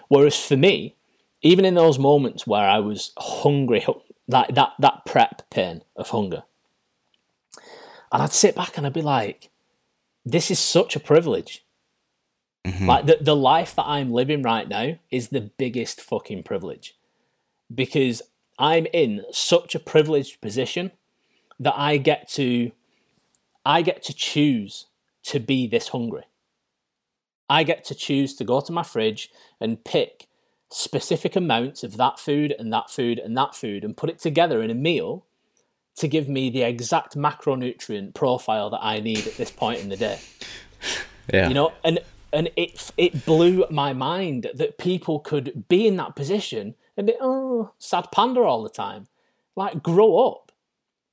Whereas 0.07 0.39
for 0.39 0.55
me, 0.55 0.95
even 1.41 1.65
in 1.65 1.75
those 1.75 1.99
moments 1.99 2.47
where 2.47 2.67
I 2.67 2.79
was 2.79 3.11
hungry, 3.17 3.81
hu- 3.81 4.01
like 4.27 4.55
that 4.55 4.73
that 4.79 5.05
prep 5.05 5.49
pain 5.49 5.83
of 5.95 6.09
hunger, 6.09 6.43
and 8.11 8.23
I'd 8.23 8.33
sit 8.33 8.55
back 8.55 8.77
and 8.77 8.85
I'd 8.85 8.93
be 8.93 9.01
like, 9.01 9.49
this 10.25 10.49
is 10.49 10.59
such 10.59 10.95
a 10.95 10.99
privilege. 10.99 11.65
Mm-hmm. 12.65 12.87
Like 12.87 13.05
the, 13.05 13.17
the 13.21 13.35
life 13.35 13.75
that 13.75 13.85
I'm 13.85 14.11
living 14.11 14.41
right 14.41 14.67
now 14.67 14.97
is 15.11 15.27
the 15.27 15.41
biggest 15.41 16.01
fucking 16.01 16.43
privilege 16.43 16.95
because 17.73 18.23
I'm 18.57 18.87
in 18.91 19.23
such 19.31 19.75
a 19.75 19.79
privileged 19.79 20.41
position 20.41 20.91
that 21.59 21.77
I 21.77 21.97
get 21.97 22.27
to 22.29 22.71
I 23.65 23.81
get 23.81 24.03
to 24.03 24.13
choose 24.13 24.87
to 25.23 25.39
be 25.39 25.67
this 25.67 25.89
hungry. 25.89 26.23
I 27.49 27.63
get 27.63 27.83
to 27.85 27.95
choose 27.95 28.35
to 28.35 28.43
go 28.43 28.61
to 28.61 28.71
my 28.71 28.83
fridge 28.83 29.29
and 29.59 29.83
pick 29.83 30.27
specific 30.69 31.35
amounts 31.35 31.83
of 31.83 31.97
that 31.97 32.19
food 32.19 32.53
and 32.57 32.71
that 32.73 32.89
food 32.89 33.19
and 33.19 33.37
that 33.37 33.55
food 33.55 33.83
and 33.83 33.95
put 33.95 34.09
it 34.09 34.19
together 34.19 34.61
in 34.61 34.69
a 34.69 34.75
meal 34.75 35.25
to 35.95 36.07
give 36.07 36.27
me 36.27 36.49
the 36.49 36.63
exact 36.63 37.15
macronutrient 37.15 38.13
profile 38.13 38.69
that 38.69 38.83
I 38.83 38.99
need 38.99 39.25
at 39.27 39.37
this 39.37 39.51
point 39.51 39.79
in 39.79 39.89
the 39.89 39.97
day. 39.97 40.19
Yeah, 41.31 41.47
you 41.47 41.53
know 41.53 41.71
and 41.83 41.99
and 42.33 42.49
it 42.55 42.91
it 42.97 43.25
blew 43.25 43.65
my 43.69 43.93
mind 43.93 44.51
that 44.53 44.77
people 44.77 45.19
could 45.19 45.67
be 45.67 45.87
in 45.87 45.95
that 45.97 46.15
position 46.15 46.75
and 46.97 47.07
be 47.07 47.15
oh 47.19 47.71
sad 47.79 48.11
panda 48.11 48.41
all 48.41 48.61
the 48.61 48.69
time. 48.69 49.07
Like 49.55 49.81
grow 49.81 50.27
up. 50.27 50.51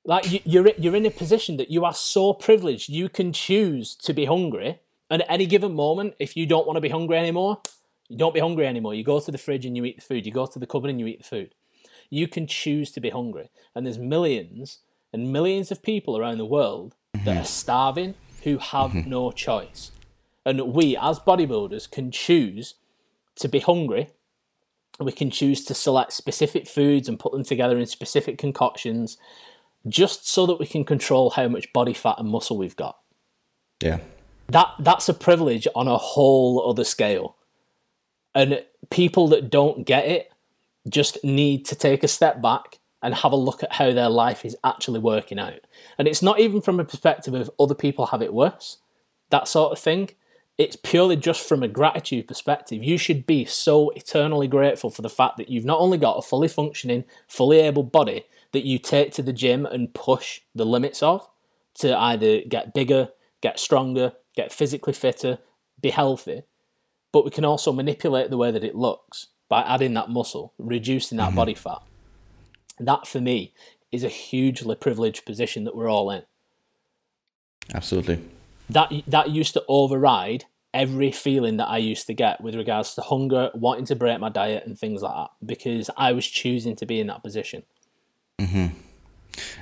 Like 0.04 0.30
you, 0.32 0.40
you're 0.44 0.68
you're 0.76 0.96
in 0.96 1.06
a 1.06 1.10
position 1.10 1.56
that 1.58 1.70
you 1.70 1.84
are 1.84 1.94
so 1.94 2.32
privileged 2.32 2.88
you 2.88 3.08
can 3.08 3.32
choose 3.32 3.94
to 3.96 4.12
be 4.12 4.24
hungry 4.24 4.80
and 5.08 5.22
at 5.22 5.30
any 5.30 5.46
given 5.46 5.74
moment 5.74 6.14
if 6.18 6.36
you 6.36 6.44
don't 6.44 6.66
want 6.66 6.76
to 6.76 6.80
be 6.80 6.88
hungry 6.88 7.16
anymore 7.16 7.60
you 8.08 8.16
don't 8.18 8.34
be 8.34 8.40
hungry 8.40 8.66
anymore. 8.66 8.94
You 8.94 9.04
go 9.04 9.20
to 9.20 9.30
the 9.30 9.38
fridge 9.38 9.64
and 9.64 9.76
you 9.76 9.84
eat 9.84 9.96
the 9.96 10.02
food. 10.02 10.26
You 10.26 10.32
go 10.32 10.46
to 10.46 10.58
the 10.58 10.66
cupboard 10.66 10.90
and 10.90 11.00
you 11.00 11.06
eat 11.06 11.18
the 11.18 11.28
food. 11.28 11.54
You 12.10 12.28
can 12.28 12.46
choose 12.46 12.90
to 12.92 13.00
be 13.00 13.10
hungry. 13.10 13.50
And 13.74 13.86
there's 13.86 13.98
millions 13.98 14.80
and 15.12 15.32
millions 15.32 15.70
of 15.70 15.82
people 15.82 16.18
around 16.18 16.38
the 16.38 16.44
world 16.44 16.94
that 17.24 17.28
are 17.28 17.34
mm-hmm. 17.34 17.44
starving 17.44 18.14
who 18.44 18.58
have 18.58 18.90
mm-hmm. 18.90 19.08
no 19.08 19.30
choice. 19.30 19.92
And 20.44 20.74
we 20.74 20.96
as 20.96 21.20
bodybuilders 21.20 21.90
can 21.90 22.10
choose 22.10 22.74
to 23.36 23.48
be 23.48 23.60
hungry. 23.60 24.10
We 25.00 25.12
can 25.12 25.30
choose 25.30 25.64
to 25.66 25.74
select 25.74 26.12
specific 26.12 26.68
foods 26.68 27.08
and 27.08 27.18
put 27.18 27.32
them 27.32 27.44
together 27.44 27.78
in 27.78 27.86
specific 27.86 28.38
concoctions 28.38 29.16
just 29.88 30.28
so 30.28 30.46
that 30.46 30.60
we 30.60 30.66
can 30.66 30.84
control 30.84 31.30
how 31.30 31.48
much 31.48 31.72
body 31.72 31.94
fat 31.94 32.16
and 32.18 32.28
muscle 32.28 32.58
we've 32.58 32.76
got. 32.76 32.98
Yeah, 33.82 33.98
that 34.48 34.68
that's 34.78 35.08
a 35.08 35.14
privilege 35.14 35.66
on 35.74 35.88
a 35.88 35.96
whole 35.96 36.68
other 36.68 36.84
scale 36.84 37.36
and 38.34 38.64
people 38.90 39.28
that 39.28 39.50
don't 39.50 39.84
get 39.84 40.06
it 40.06 40.32
just 40.88 41.22
need 41.22 41.64
to 41.66 41.74
take 41.74 42.02
a 42.02 42.08
step 42.08 42.42
back 42.42 42.78
and 43.02 43.14
have 43.14 43.32
a 43.32 43.36
look 43.36 43.62
at 43.62 43.72
how 43.72 43.92
their 43.92 44.08
life 44.08 44.44
is 44.44 44.56
actually 44.64 45.00
working 45.00 45.38
out. 45.38 45.60
And 45.98 46.06
it's 46.06 46.22
not 46.22 46.38
even 46.40 46.60
from 46.60 46.78
a 46.78 46.84
perspective 46.84 47.34
of 47.34 47.50
other 47.58 47.74
people 47.74 48.06
have 48.06 48.22
it 48.22 48.32
worse 48.32 48.78
that 49.32 49.48
sort 49.48 49.72
of 49.72 49.78
thing. 49.78 50.10
It's 50.58 50.76
purely 50.76 51.16
just 51.16 51.48
from 51.48 51.62
a 51.62 51.68
gratitude 51.68 52.28
perspective. 52.28 52.84
You 52.84 52.98
should 52.98 53.26
be 53.26 53.44
so 53.44 53.90
eternally 53.90 54.46
grateful 54.46 54.90
for 54.90 55.02
the 55.02 55.08
fact 55.08 55.38
that 55.38 55.48
you've 55.48 55.64
not 55.64 55.80
only 55.80 55.98
got 55.98 56.18
a 56.18 56.22
fully 56.22 56.48
functioning 56.48 57.04
fully 57.26 57.58
able 57.58 57.82
body 57.82 58.24
that 58.52 58.64
you 58.64 58.78
take 58.78 59.12
to 59.14 59.22
the 59.22 59.32
gym 59.32 59.66
and 59.66 59.94
push 59.94 60.42
the 60.54 60.66
limits 60.66 61.02
of 61.02 61.28
to 61.74 61.98
either 61.98 62.42
get 62.42 62.74
bigger 62.74 63.08
get 63.40 63.58
stronger 63.58 64.12
get 64.36 64.52
physically 64.52 64.92
fitter 64.92 65.38
be 65.80 65.88
healthy 65.88 66.42
but 67.12 67.24
we 67.24 67.30
can 67.30 67.44
also 67.44 67.72
manipulate 67.72 68.30
the 68.30 68.36
way 68.36 68.50
that 68.50 68.64
it 68.64 68.74
looks 68.74 69.28
by 69.48 69.62
adding 69.62 69.94
that 69.94 70.08
muscle, 70.08 70.54
reducing 70.58 71.18
that 71.18 71.34
body 71.34 71.54
fat. 71.54 71.82
That 72.80 73.06
for 73.06 73.20
me 73.20 73.52
is 73.92 74.02
a 74.02 74.08
hugely 74.08 74.74
privileged 74.74 75.26
position 75.26 75.64
that 75.64 75.76
we're 75.76 75.90
all 75.90 76.10
in. 76.10 76.22
absolutely. 77.74 78.24
That 78.70 78.90
that 79.06 79.30
used 79.30 79.52
to 79.52 79.64
override 79.68 80.46
every 80.72 81.12
feeling 81.12 81.58
that 81.58 81.68
I 81.68 81.76
used 81.76 82.06
to 82.06 82.14
get 82.14 82.40
with 82.40 82.54
regards 82.54 82.94
to 82.94 83.02
hunger, 83.02 83.50
wanting 83.54 83.84
to 83.86 83.94
break 83.94 84.18
my 84.20 84.30
diet 84.30 84.66
and 84.66 84.78
things 84.78 85.02
like 85.02 85.14
that 85.14 85.30
because 85.44 85.90
I 85.96 86.12
was 86.12 86.26
choosing 86.26 86.74
to 86.76 86.86
be 86.86 86.98
in 86.98 87.08
that 87.08 87.22
position. 87.22 87.64
Mm-hmm. 88.38 88.68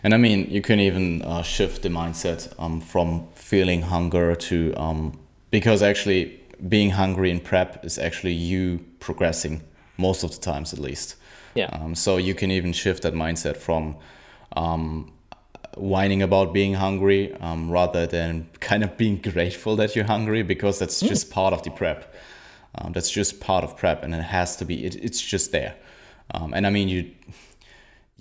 And 0.03 0.15
I 0.15 0.17
mean, 0.17 0.49
you 0.51 0.63
can 0.63 0.81
even 0.81 1.23
uh, 1.23 1.43
shift 1.43 1.83
the 1.83 1.89
mindset 1.89 2.53
um, 2.59 2.81
from 2.81 3.27
feeling 3.35 3.83
hunger 3.83 4.35
to 4.35 4.75
um, 4.77 5.19
because 5.51 5.83
actually 5.83 6.39
being 6.69 6.91
hungry 6.91 7.31
in 7.31 7.41
prep 7.41 7.85
is 7.85 7.99
actually 7.99 8.35
you 8.35 8.85
progressing 8.99 9.63
most 9.97 10.25
of 10.25 10.33
the 10.33 10.39
times 10.39 10.73
at 10.73 10.79
least. 10.79 11.17
Yeah. 11.55 11.67
Um, 11.67 11.95
so 11.95 12.17
you 12.17 12.35
can 12.35 12.51
even 12.51 12.73
shift 12.73 13.03
that 13.03 13.15
mindset 13.15 13.57
from 13.57 13.97
um, 14.53 15.13
whining 15.77 16.23
about 16.23 16.53
being 16.53 16.75
hungry 16.75 17.35
um, 17.37 17.71
rather 17.71 18.07
than 18.07 18.49
kind 18.61 18.83
of 18.83 18.97
being 18.97 19.17
grateful 19.17 19.77
that 19.77 19.97
you're 19.97 20.05
hungry 20.05 20.43
because 20.43 20.79
that's 20.79 21.01
just 21.01 21.31
part 21.31 21.53
of 21.53 21.63
the 21.63 21.71
prep. 21.71 22.15
Um, 22.77 22.93
that's 22.93 23.11
just 23.11 23.41
part 23.41 23.65
of 23.65 23.77
prep, 23.77 24.05
and 24.05 24.15
it 24.15 24.23
has 24.23 24.57
to 24.57 24.65
be. 24.65 24.85
It, 24.85 24.95
it's 24.95 25.21
just 25.21 25.51
there. 25.51 25.75
Um, 26.33 26.55
and 26.55 26.67
I 26.69 26.71
mean, 26.71 26.89
you, 26.89 27.11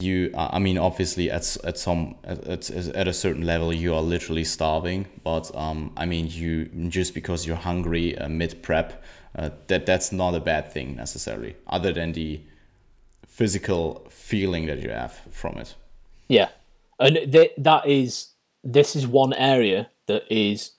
you. 0.01 0.31
Uh, 0.33 0.49
I 0.51 0.59
mean, 0.59 0.77
obviously, 0.77 1.29
at 1.31 1.57
at 1.63 1.77
some 1.77 2.15
at, 2.23 2.69
at 2.69 3.07
a 3.07 3.13
certain 3.13 3.45
level, 3.45 3.73
you 3.73 3.93
are 3.93 4.01
literally 4.01 4.43
starving. 4.43 5.07
But 5.23 5.53
um, 5.55 5.91
I 5.97 6.05
mean, 6.05 6.27
you 6.29 6.65
just 6.89 7.13
because 7.13 7.45
you're 7.45 7.55
hungry 7.55 8.17
uh, 8.17 8.29
mid 8.29 8.61
prep, 8.61 9.03
uh, 9.35 9.49
that 9.67 9.85
that's 9.85 10.11
not 10.11 10.35
a 10.35 10.39
bad 10.39 10.71
thing 10.71 10.95
necessarily. 10.95 11.55
Other 11.67 11.91
than 11.93 12.13
the 12.13 12.41
physical 13.27 14.05
feeling 14.09 14.65
that 14.65 14.79
you 14.79 14.89
have 14.89 15.19
from 15.31 15.57
it. 15.57 15.75
Yeah, 16.27 16.49
and 16.99 17.31
th- 17.31 17.53
that 17.57 17.87
is 17.87 18.29
this 18.63 18.95
is 18.95 19.07
one 19.07 19.33
area 19.33 19.89
that 20.07 20.23
is 20.29 20.71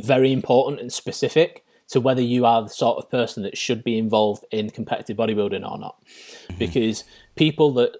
very 0.00 0.32
important 0.32 0.80
and 0.80 0.92
specific 0.92 1.64
to 1.88 2.00
whether 2.00 2.20
you 2.20 2.44
are 2.44 2.62
the 2.62 2.68
sort 2.68 2.98
of 2.98 3.10
person 3.10 3.42
that 3.42 3.56
should 3.56 3.82
be 3.82 3.98
involved 3.98 4.44
in 4.50 4.70
competitive 4.70 5.16
bodybuilding 5.16 5.68
or 5.68 5.78
not. 5.78 5.96
Mm-hmm. 6.04 6.58
Because 6.58 7.04
people 7.34 7.72
that 7.74 7.96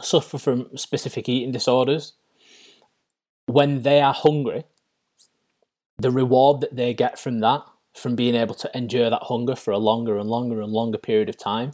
suffer 0.00 0.38
from 0.38 0.76
specific 0.76 1.28
eating 1.28 1.52
disorders, 1.52 2.14
when 3.46 3.82
they 3.82 4.00
are 4.00 4.14
hungry, 4.14 4.64
the 5.98 6.10
reward 6.10 6.60
that 6.60 6.76
they 6.76 6.92
get 6.92 7.18
from 7.18 7.40
that, 7.40 7.62
from 7.94 8.16
being 8.16 8.34
able 8.34 8.54
to 8.54 8.70
endure 8.76 9.08
that 9.08 9.22
hunger 9.24 9.56
for 9.56 9.70
a 9.70 9.78
longer 9.78 10.18
and 10.18 10.28
longer 10.28 10.60
and 10.60 10.72
longer 10.72 10.98
period 10.98 11.28
of 11.28 11.38
time, 11.38 11.72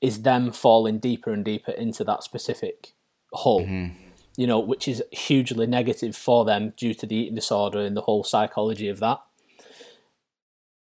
is 0.00 0.22
them 0.22 0.50
falling 0.50 0.98
deeper 0.98 1.32
and 1.32 1.44
deeper 1.44 1.70
into 1.72 2.02
that 2.04 2.24
specific 2.24 2.94
hole. 3.32 3.62
Mm-hmm. 3.62 3.96
You 4.36 4.46
know, 4.46 4.58
which 4.58 4.88
is 4.88 5.02
hugely 5.12 5.66
negative 5.66 6.16
for 6.16 6.44
them 6.44 6.72
due 6.76 6.94
to 6.94 7.06
the 7.06 7.14
eating 7.14 7.34
disorder 7.34 7.80
and 7.80 7.96
the 7.96 8.00
whole 8.00 8.24
psychology 8.24 8.88
of 8.88 8.98
that. 9.00 9.20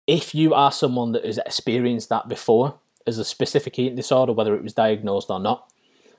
If 0.06 0.36
you 0.36 0.54
are 0.54 0.72
someone 0.72 1.14
that 1.14 1.26
has 1.26 1.40
experienced 1.40 2.10
that 2.10 2.30
before 2.30 2.80
as 3.08 3.18
a 3.18 3.26
specific 3.26 3.80
eating 3.80 3.96
disorder, 3.96 4.34
whether 4.34 4.56
it 4.56 4.64
was 4.64 4.74
diagnosed 4.74 5.32
or 5.32 5.40
not, 5.40 5.73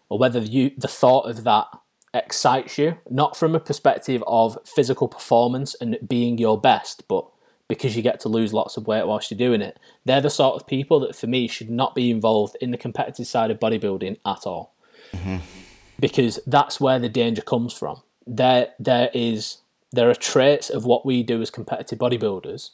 or 0.08 0.18
whether 0.18 0.40
you 0.40 0.70
the 0.76 0.88
thought 0.88 1.28
of 1.28 1.44
that 1.44 1.66
excites 2.12 2.78
you, 2.78 2.96
not 3.10 3.36
from 3.36 3.54
a 3.54 3.60
perspective 3.60 4.22
of 4.26 4.56
physical 4.64 5.08
performance 5.08 5.74
and 5.80 5.98
being 6.06 6.38
your 6.38 6.60
best, 6.60 7.06
but 7.08 7.26
because 7.68 7.96
you 7.96 8.02
get 8.02 8.20
to 8.20 8.28
lose 8.28 8.52
lots 8.52 8.76
of 8.76 8.86
weight 8.86 9.06
whilst 9.06 9.30
you're 9.30 9.38
doing 9.38 9.62
it. 9.62 9.78
They're 10.04 10.20
the 10.20 10.30
sort 10.30 10.60
of 10.60 10.66
people 10.66 11.00
that, 11.00 11.16
for 11.16 11.26
me, 11.26 11.48
should 11.48 11.70
not 11.70 11.94
be 11.94 12.10
involved 12.10 12.56
in 12.60 12.70
the 12.70 12.78
competitive 12.78 13.26
side 13.26 13.50
of 13.50 13.58
bodybuilding 13.58 14.18
at 14.24 14.46
all. 14.46 14.74
Mm-hmm. 15.12 15.38
Because 15.98 16.38
that's 16.46 16.80
where 16.80 16.98
the 16.98 17.08
danger 17.08 17.42
comes 17.42 17.72
from. 17.72 18.02
There, 18.26 18.68
there 18.78 19.10
is, 19.14 19.58
there 19.92 20.10
are 20.10 20.14
traits 20.14 20.68
of 20.68 20.84
what 20.84 21.06
we 21.06 21.22
do 21.22 21.40
as 21.40 21.50
competitive 21.50 21.98
bodybuilders 21.98 22.70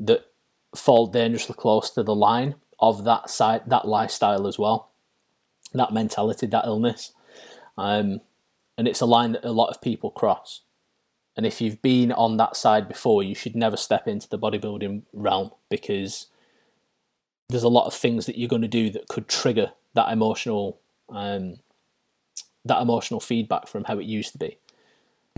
that 0.00 0.26
fall 0.74 1.06
dangerously 1.06 1.54
close 1.54 1.90
to 1.90 2.02
the 2.02 2.14
line 2.14 2.56
of 2.80 3.04
that 3.04 3.30
side, 3.30 3.62
that 3.68 3.86
lifestyle 3.86 4.46
as 4.46 4.58
well, 4.58 4.90
that 5.78 5.92
mentality, 5.92 6.46
that 6.46 6.66
illness, 6.66 7.12
um, 7.78 8.20
and 8.78 8.86
it's 8.86 9.00
a 9.00 9.06
line 9.06 9.32
that 9.32 9.44
a 9.44 9.52
lot 9.52 9.70
of 9.70 9.80
people 9.80 10.10
cross. 10.10 10.62
And 11.36 11.44
if 11.44 11.60
you've 11.60 11.82
been 11.82 12.12
on 12.12 12.38
that 12.38 12.56
side 12.56 12.88
before, 12.88 13.22
you 13.22 13.34
should 13.34 13.54
never 13.54 13.76
step 13.76 14.08
into 14.08 14.28
the 14.28 14.38
bodybuilding 14.38 15.02
realm 15.12 15.50
because 15.68 16.28
there's 17.48 17.62
a 17.62 17.68
lot 17.68 17.86
of 17.86 17.94
things 17.94 18.26
that 18.26 18.38
you're 18.38 18.48
going 18.48 18.62
to 18.62 18.68
do 18.68 18.90
that 18.90 19.08
could 19.08 19.28
trigger 19.28 19.72
that 19.94 20.10
emotional 20.10 20.78
um, 21.10 21.56
that 22.64 22.82
emotional 22.82 23.20
feedback 23.20 23.68
from 23.68 23.84
how 23.84 23.98
it 23.98 24.06
used 24.06 24.32
to 24.32 24.38
be. 24.38 24.58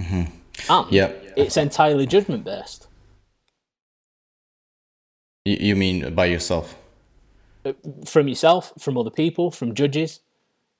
Mm-hmm. 0.01 0.33
And 0.71 0.93
yeah. 0.93 1.13
it's 1.37 1.57
entirely 1.57 2.07
judgment 2.07 2.45
based. 2.45 2.87
You 5.45 5.77
mean 5.77 6.15
by 6.15 6.27
yourself? 6.27 6.77
Uh, 7.65 7.73
from 8.07 8.29
yourself, 8.29 8.73
from 8.79 8.97
other 8.97 9.11
people, 9.11 9.51
from 9.51 9.75
judges. 9.75 10.21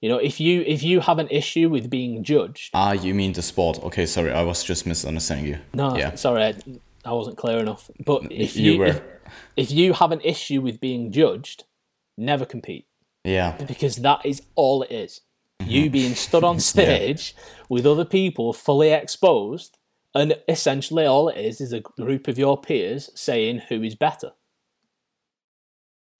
You 0.01 0.09
know, 0.09 0.19
if 0.19 0.39
you 0.39 0.63
if 0.67 0.83
you 0.83 1.01
have 1.01 1.19
an 1.19 1.29
issue 1.29 1.69
with 1.69 1.91
being 1.91 2.23
judged. 2.23 2.71
Ah, 2.73 2.93
you 2.93 3.15
mean 3.15 3.33
the 3.33 3.43
sport? 3.43 3.83
Okay, 3.83 4.07
sorry, 4.07 4.33
I 4.33 4.43
was 4.43 4.63
just 4.63 4.87
misunderstanding 4.87 5.47
you. 5.47 5.59
No, 5.75 5.97
yeah. 5.97 6.15
sorry, 6.15 6.45
I, 6.45 6.55
I 7.05 7.13
wasn't 7.13 7.37
clear 7.37 7.59
enough. 7.59 7.91
But 8.05 8.31
if 8.31 8.57
you, 8.57 8.73
you 8.73 8.85
if, 8.85 9.01
if 9.57 9.71
you 9.73 9.93
have 9.95 10.13
an 10.13 10.21
issue 10.21 10.61
with 10.61 10.81
being 10.81 11.11
judged, 11.11 11.65
never 12.17 12.45
compete. 12.45 12.87
Yeah. 13.25 13.57
Because 13.67 13.97
that 13.97 14.25
is 14.25 14.43
all 14.55 14.83
it 14.83 14.93
is. 14.93 15.23
Mm-hmm. 15.61 15.71
You 15.71 15.91
being 15.91 16.15
stood 16.15 16.45
on 16.45 16.61
stage 16.75 17.35
yeah. 17.37 17.65
with 17.69 17.85
other 17.85 18.05
people 18.05 18.53
fully 18.53 18.91
exposed, 18.91 19.79
and 20.15 20.39
essentially 20.49 21.07
all 21.07 21.29
it 21.29 21.39
is 21.39 21.61
is 21.61 21.73
a 21.73 21.81
group 21.81 22.29
of 22.29 22.39
your 22.39 22.61
peers 22.61 23.11
saying 23.15 23.63
who 23.69 23.83
is 23.83 23.97
better. 23.97 24.33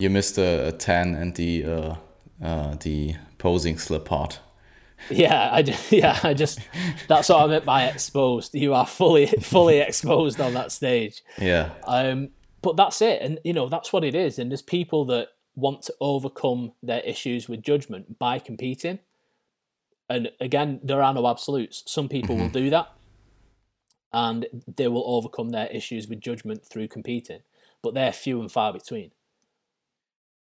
You 0.01 0.11
missed 0.11 0.39
a, 0.39 0.69
a 0.69 0.73
ten 0.73 1.15
and 1.15 1.35
the 1.35 1.65
uh, 1.65 1.95
uh, 2.43 2.77
the 2.81 3.17
posing 3.39 3.79
slip 3.79 4.05
part. 4.05 4.41
Yeah, 5.11 5.51
I 5.53 5.63
just, 5.63 5.93
yeah, 5.93 6.19
I 6.23 6.35
just 6.35 6.61
that's 7.07 7.29
what 7.29 7.43
I 7.43 7.47
meant 7.47 7.65
by 7.65 7.85
exposed. 7.87 8.55
You 8.55 8.75
are 8.75 8.87
fully 8.87 9.27
fully 9.41 9.79
exposed 9.79 10.41
on 10.41 10.55
that 10.55 10.73
stage. 10.73 11.23
Yeah. 11.39 11.71
Um, 11.85 12.31
but 12.63 12.77
that's 12.77 13.01
it, 13.01 13.23
and 13.23 13.39
you 13.45 13.53
know 13.53 13.69
that's 13.69 13.93
what 13.93 14.05
it 14.05 14.15
is. 14.15 14.39
And 14.39 14.51
there's 14.51 14.63
people 14.63 15.05
that 15.07 15.29
want 15.55 15.83
to 15.83 15.95
overcome 16.01 16.73
their 16.83 17.01
issues 17.01 17.49
with 17.49 17.63
judgment 17.63 18.19
by 18.19 18.39
competing. 18.39 18.99
And 20.11 20.31
again, 20.41 20.81
there 20.83 21.03
are 21.03 21.13
no 21.13 21.27
absolutes. 21.29 21.83
Some 21.87 22.09
people 22.09 22.35
mm-hmm. 22.35 22.45
will 22.45 22.51
do 22.51 22.71
that, 22.71 22.93
and 24.13 24.47
they 24.77 24.89
will 24.89 25.05
overcome 25.07 25.51
their 25.51 25.67
issues 25.69 26.09
with 26.09 26.21
judgment 26.21 26.65
through 26.65 26.89
competing. 26.89 27.41
But 27.83 27.95
they're 27.95 28.13
few 28.13 28.41
and 28.41 28.51
far 28.51 28.73
between 28.73 29.13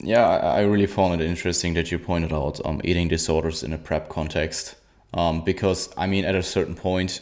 yeah, 0.02 0.26
I, 0.26 0.60
really 0.60 0.86
found 0.86 1.20
it 1.20 1.24
interesting 1.24 1.74
that 1.74 1.90
you 1.90 1.98
pointed 1.98 2.32
out 2.32 2.60
um, 2.64 2.80
eating 2.84 3.08
disorders 3.08 3.62
in 3.62 3.72
a 3.72 3.78
prep 3.78 4.08
context. 4.08 4.76
Um, 5.12 5.42
because, 5.42 5.88
I 5.96 6.06
mean, 6.06 6.24
at 6.24 6.34
a 6.34 6.42
certain 6.42 6.76
point, 6.76 7.20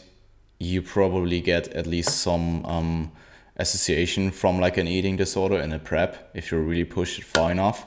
you 0.59 0.81
probably 0.81 1.41
get 1.41 1.69
at 1.69 1.87
least 1.87 2.21
some 2.21 2.65
um, 2.65 3.11
association 3.55 4.31
from 4.31 4.59
like 4.59 4.77
an 4.77 4.87
eating 4.87 5.15
disorder 5.17 5.57
in 5.57 5.73
a 5.73 5.79
prep 5.79 6.29
if 6.33 6.51
you 6.51 6.59
really 6.59 6.83
push 6.83 7.17
it 7.17 7.23
far 7.23 7.51
enough. 7.51 7.85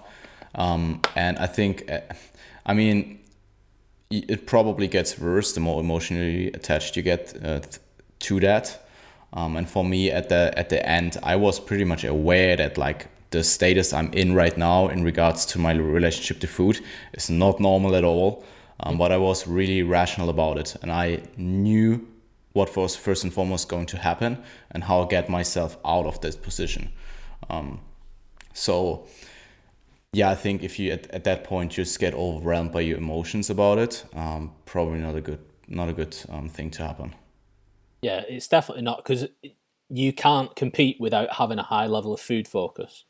Um, 0.55 1.03
and 1.15 1.39
I 1.39 1.47
think, 1.47 1.91
uh, 1.91 2.01
I 2.67 2.75
mean, 2.75 3.21
it 4.11 4.47
probably 4.47 4.89
gets 4.89 5.19
worse 5.19 5.53
the 5.53 5.61
more 5.61 5.81
emotionally 5.81 6.49
attached 6.49 6.97
you 6.97 7.03
get 7.03 7.35
uh, 7.45 7.61
to 8.21 8.41
that. 8.41 8.87
Um, 9.33 9.57
and 9.57 9.69
for 9.69 9.85
me, 9.85 10.11
at 10.11 10.29
the 10.29 10.53
at 10.57 10.71
the 10.71 10.85
end, 10.85 11.17
I 11.23 11.37
was 11.37 11.61
pretty 11.61 11.85
much 11.85 12.03
aware 12.03 12.57
that 12.57 12.77
like 12.77 13.07
the 13.31 13.45
status 13.45 13.93
I'm 13.93 14.13
in 14.13 14.35
right 14.35 14.57
now 14.57 14.89
in 14.89 15.05
regards 15.05 15.47
to 15.47 15.59
my 15.59 15.73
relationship 15.73 16.41
to 16.41 16.47
food 16.47 16.81
is 17.13 17.31
not 17.31 17.61
normal 17.61 17.95
at 17.95 18.05
all. 18.05 18.45
Um, 18.83 18.97
but 18.97 19.13
I 19.13 19.19
was 19.19 19.47
really 19.47 19.83
rational 19.83 20.31
about 20.31 20.57
it, 20.59 20.75
and 20.81 20.91
I 20.91 21.23
knew 21.37 22.09
what 22.53 22.75
was 22.77 22.97
first 22.97 23.25
and 23.25 23.33
foremost 23.33 23.69
going 23.69 23.87
to 23.87 23.99
happen 23.99 24.43
and 24.71 24.83
how 24.85 25.03
I 25.03 25.07
get 25.07 25.29
myself 25.29 25.77
out 25.85 26.07
of 26.07 26.21
this 26.21 26.35
position. 26.35 26.91
Um, 27.49 27.81
so, 28.53 29.07
yeah, 30.13 30.31
I 30.31 30.35
think 30.35 30.63
if 30.63 30.79
you 30.79 30.93
at, 30.93 31.09
at 31.11 31.25
that 31.25 31.45
point 31.45 31.73
just 31.73 31.99
get 32.01 32.15
overwhelmed 32.15 32.73
by 32.73 32.81
your 32.81 32.99
emotions 32.99 33.51
about 33.51 33.79
it, 33.79 34.05
um, 34.15 34.53
probably 34.65 34.99
not 34.99 35.15
a 35.15 35.21
good 35.21 35.41
not 35.69 35.89
a 35.89 35.93
good 35.93 36.17
um, 36.31 36.49
thing 36.49 36.71
to 36.71 36.83
happen. 36.83 37.15
Yeah, 38.03 38.23
it's 38.29 38.49
definitely 38.49 38.83
not 38.83 39.05
because 39.05 39.29
you 39.89 40.13
can't 40.13 40.57
compete 40.57 40.97
without 40.99 41.35
having 41.35 41.59
a 41.59 41.63
high 41.63 41.87
level 41.87 42.13
of 42.13 42.21
food 42.21 42.49
focus. 42.49 43.05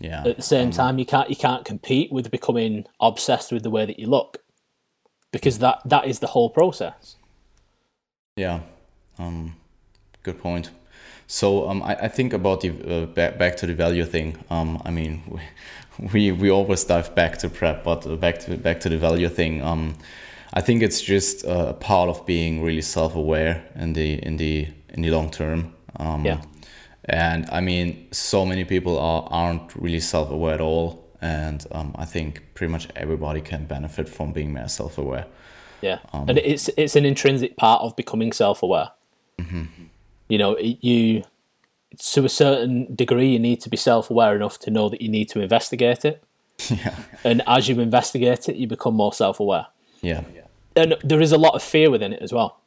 Yeah. 0.00 0.26
At 0.26 0.36
the 0.36 0.42
same 0.42 0.66
um, 0.66 0.72
time, 0.72 0.98
you 0.98 1.06
can't 1.06 1.30
you 1.30 1.36
can't 1.36 1.64
compete 1.64 2.12
with 2.12 2.30
becoming 2.30 2.84
obsessed 3.00 3.50
with 3.50 3.62
the 3.62 3.70
way 3.70 3.86
that 3.86 3.98
you 3.98 4.06
look, 4.06 4.42
because 5.32 5.58
that 5.60 5.80
that 5.86 6.06
is 6.06 6.18
the 6.18 6.26
whole 6.28 6.50
process. 6.50 7.16
Yeah, 8.36 8.60
um, 9.18 9.56
good 10.22 10.38
point. 10.38 10.70
So 11.26 11.68
um, 11.68 11.82
I, 11.82 11.94
I 11.94 12.08
think 12.08 12.32
about 12.34 12.60
the 12.60 12.70
uh, 12.70 13.06
back, 13.06 13.38
back 13.38 13.56
to 13.56 13.66
the 13.66 13.74
value 13.74 14.04
thing. 14.04 14.36
Um, 14.50 14.80
I 14.84 14.90
mean, 14.90 15.22
we, 15.26 15.40
we 16.12 16.32
we 16.32 16.50
always 16.50 16.84
dive 16.84 17.14
back 17.14 17.38
to 17.38 17.48
prep, 17.48 17.82
but 17.82 18.06
uh, 18.06 18.16
back 18.16 18.38
to 18.40 18.56
back 18.58 18.80
to 18.80 18.90
the 18.90 18.98
value 18.98 19.30
thing. 19.30 19.62
Um, 19.62 19.96
I 20.52 20.60
think 20.60 20.82
it's 20.82 21.00
just 21.00 21.44
a 21.44 21.72
part 21.72 22.10
of 22.10 22.26
being 22.26 22.62
really 22.62 22.82
self 22.82 23.16
aware 23.16 23.64
in 23.74 23.94
the 23.94 24.22
in 24.26 24.36
the 24.36 24.68
in 24.90 25.00
the 25.00 25.10
long 25.10 25.30
term. 25.30 25.72
Um, 25.98 26.26
yeah 26.26 26.42
and 27.08 27.48
I 27.50 27.60
mean, 27.60 28.08
so 28.12 28.44
many 28.46 28.64
people 28.64 28.98
are 28.98 29.26
aren't 29.30 29.74
really 29.76 30.00
self 30.00 30.30
aware 30.30 30.54
at 30.54 30.60
all, 30.60 31.04
and 31.20 31.64
um, 31.72 31.94
I 31.98 32.04
think 32.04 32.42
pretty 32.54 32.72
much 32.72 32.88
everybody 32.96 33.40
can 33.40 33.66
benefit 33.66 34.08
from 34.08 34.32
being 34.32 34.52
more 34.52 34.68
self 34.68 34.98
aware. 34.98 35.26
Yeah, 35.82 35.98
and 36.12 36.38
it's 36.38 36.68
it's 36.76 36.96
an 36.96 37.04
intrinsic 37.04 37.56
part 37.56 37.82
of 37.82 37.94
becoming 37.96 38.32
self-aware. 38.32 38.90
You 40.28 40.38
know, 40.38 40.52
it- 40.54 40.78
you 40.82 41.22
to 41.98 42.24
a 42.24 42.28
certain 42.28 42.94
degree 42.94 43.28
you 43.32 43.38
need 43.38 43.60
to 43.62 43.68
be 43.70 43.76
self-aware 43.76 44.34
enough 44.36 44.58
to 44.60 44.70
know 44.70 44.88
that 44.88 45.00
you 45.00 45.08
need 45.08 45.28
to 45.30 45.40
investigate 45.40 46.04
it, 46.04 46.22
yeah, 46.70 46.94
and 47.24 47.42
as 47.46 47.68
you 47.68 47.78
investigate 47.80 48.48
it, 48.48 48.56
you 48.56 48.66
become 48.66 48.94
more 48.94 49.12
self-aware. 49.12 49.66
yeah, 50.02 50.22
And 50.74 50.96
there 51.04 51.20
is 51.22 51.32
a 51.32 51.38
lot 51.38 51.54
of 51.54 51.62
fear 51.62 51.90
within 51.90 52.12
it 52.12 52.20
as 52.22 52.32
well. 52.32 52.60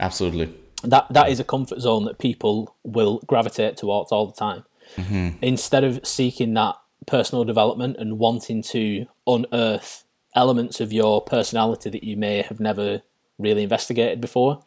absolutely. 0.00 0.52
That 0.86 1.06
that 1.10 1.28
is 1.28 1.40
a 1.40 1.44
comfort 1.44 1.80
zone 1.80 2.04
that 2.04 2.18
people 2.18 2.74
will 2.84 3.18
gravitate 3.26 3.76
towards 3.76 4.12
all 4.12 4.26
the 4.26 4.32
time. 4.32 4.64
Mm-hmm. 4.96 5.38
Instead 5.42 5.84
of 5.84 6.06
seeking 6.06 6.54
that 6.54 6.76
personal 7.06 7.44
development 7.44 7.96
and 7.98 8.18
wanting 8.18 8.62
to 8.62 9.06
unearth 9.26 10.04
elements 10.34 10.80
of 10.80 10.92
your 10.92 11.22
personality 11.22 11.90
that 11.90 12.04
you 12.04 12.16
may 12.16 12.42
have 12.42 12.60
never 12.60 13.02
really 13.38 13.62
investigated 13.62 14.20
before, 14.20 14.62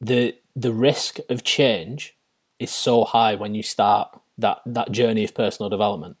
the 0.00 0.36
the 0.56 0.72
risk 0.72 1.18
of 1.28 1.44
change 1.44 2.16
is 2.58 2.70
so 2.70 3.04
high 3.04 3.34
when 3.34 3.54
you 3.54 3.62
start 3.62 4.20
that 4.38 4.60
that 4.66 4.90
journey 4.92 5.24
of 5.24 5.34
personal 5.34 5.68
development. 5.68 6.16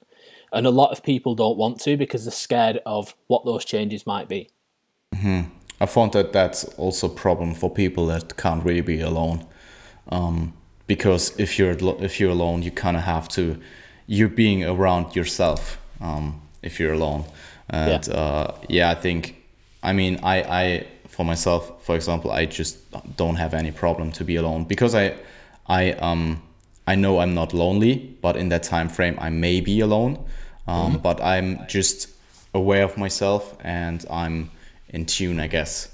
And 0.52 0.66
a 0.66 0.70
lot 0.70 0.90
of 0.90 1.02
people 1.02 1.34
don't 1.34 1.56
want 1.56 1.80
to 1.82 1.96
because 1.96 2.24
they're 2.24 2.32
scared 2.32 2.80
of 2.84 3.14
what 3.28 3.44
those 3.44 3.64
changes 3.64 4.06
might 4.06 4.28
be. 4.28 4.50
Mm-hmm. 5.14 5.48
I 5.80 5.86
found 5.86 6.12
that 6.12 6.32
that's 6.32 6.64
also 6.76 7.06
a 7.06 7.14
problem 7.14 7.54
for 7.54 7.70
people 7.70 8.06
that 8.06 8.36
can't 8.36 8.64
really 8.64 8.82
be 8.82 9.00
alone, 9.00 9.46
um, 10.08 10.52
because 10.86 11.32
if 11.38 11.58
you're 11.58 11.76
if 12.02 12.20
you're 12.20 12.32
alone, 12.32 12.62
you 12.62 12.70
kind 12.70 12.96
of 12.96 13.02
have 13.04 13.28
to 13.30 13.56
you're 14.06 14.28
being 14.28 14.64
around 14.64 15.16
yourself 15.16 15.78
um, 16.00 16.42
if 16.62 16.78
you're 16.80 16.92
alone, 16.92 17.24
and 17.68 18.06
yeah. 18.06 18.14
Uh, 18.14 18.54
yeah, 18.68 18.90
I 18.90 18.94
think 18.94 19.36
I 19.82 19.92
mean 19.92 20.20
I 20.22 20.42
I 20.42 20.86
for 21.08 21.24
myself 21.24 21.84
for 21.84 21.94
example 21.96 22.30
I 22.30 22.46
just 22.46 22.78
don't 23.16 23.36
have 23.36 23.54
any 23.54 23.72
problem 23.72 24.12
to 24.12 24.24
be 24.24 24.36
alone 24.36 24.64
because 24.64 24.94
I 24.94 25.14
I 25.66 25.92
um 25.92 26.42
I 26.86 26.94
know 26.96 27.20
I'm 27.20 27.34
not 27.34 27.54
lonely, 27.54 28.16
but 28.20 28.36
in 28.36 28.48
that 28.48 28.64
time 28.64 28.88
frame 28.88 29.16
I 29.18 29.30
may 29.30 29.60
be 29.60 29.80
alone, 29.80 30.18
um, 30.66 30.98
but 30.98 31.20
I'm 31.20 31.66
just 31.68 32.08
aware 32.52 32.82
of 32.84 32.96
myself 32.96 33.56
and 33.62 34.04
I'm 34.10 34.50
in 34.92 35.06
tune, 35.06 35.40
I 35.40 35.46
guess, 35.46 35.88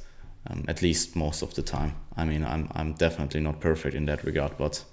um, 0.49 0.65
at 0.69 0.83
least 0.83 1.17
most 1.17 1.43
of 1.43 1.55
the 1.55 1.63
time. 1.63 1.95
I 2.17 2.25
mean, 2.25 2.45
I'm 2.45 2.69
I'm 2.75 2.93
definitely 2.95 3.41
not 3.41 3.61
perfect 3.61 3.95
in 3.95 4.07
that 4.07 4.25
regard, 4.25 4.57
but 4.59 4.85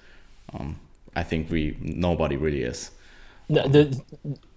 um, 0.54 0.80
I 1.16 1.24
think 1.24 1.50
we 1.50 1.78
nobody 1.80 2.36
really 2.38 2.64
is. 2.64 2.92
No, 3.50 3.68
there, 3.68 3.90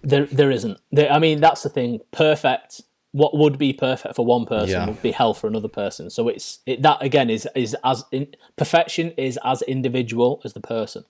there, 0.01 0.25
there 0.25 0.51
isn't. 0.51 0.79
There, 0.91 1.11
I 1.11 1.19
mean, 1.19 1.41
that's 1.41 1.63
the 1.63 1.69
thing. 1.69 1.99
Perfect. 2.11 2.81
What 3.11 3.37
would 3.37 3.57
be 3.57 3.73
perfect 3.73 4.15
for 4.15 4.25
one 4.25 4.45
person 4.45 4.69
Yeah. 4.69 4.87
would 4.87 5.01
be 5.01 5.11
hell 5.11 5.33
for 5.33 5.47
another 5.47 5.69
person. 5.69 6.09
So 6.09 6.27
it's 6.27 6.59
it, 6.65 6.81
that 6.83 7.01
again 7.01 7.29
is 7.29 7.47
is 7.55 7.75
as 7.83 8.03
in, 8.11 8.27
perfection 8.55 9.11
is 9.17 9.39
as 9.43 9.61
individual 9.63 10.41
as 10.43 10.53
the 10.53 10.61
person. 10.61 11.05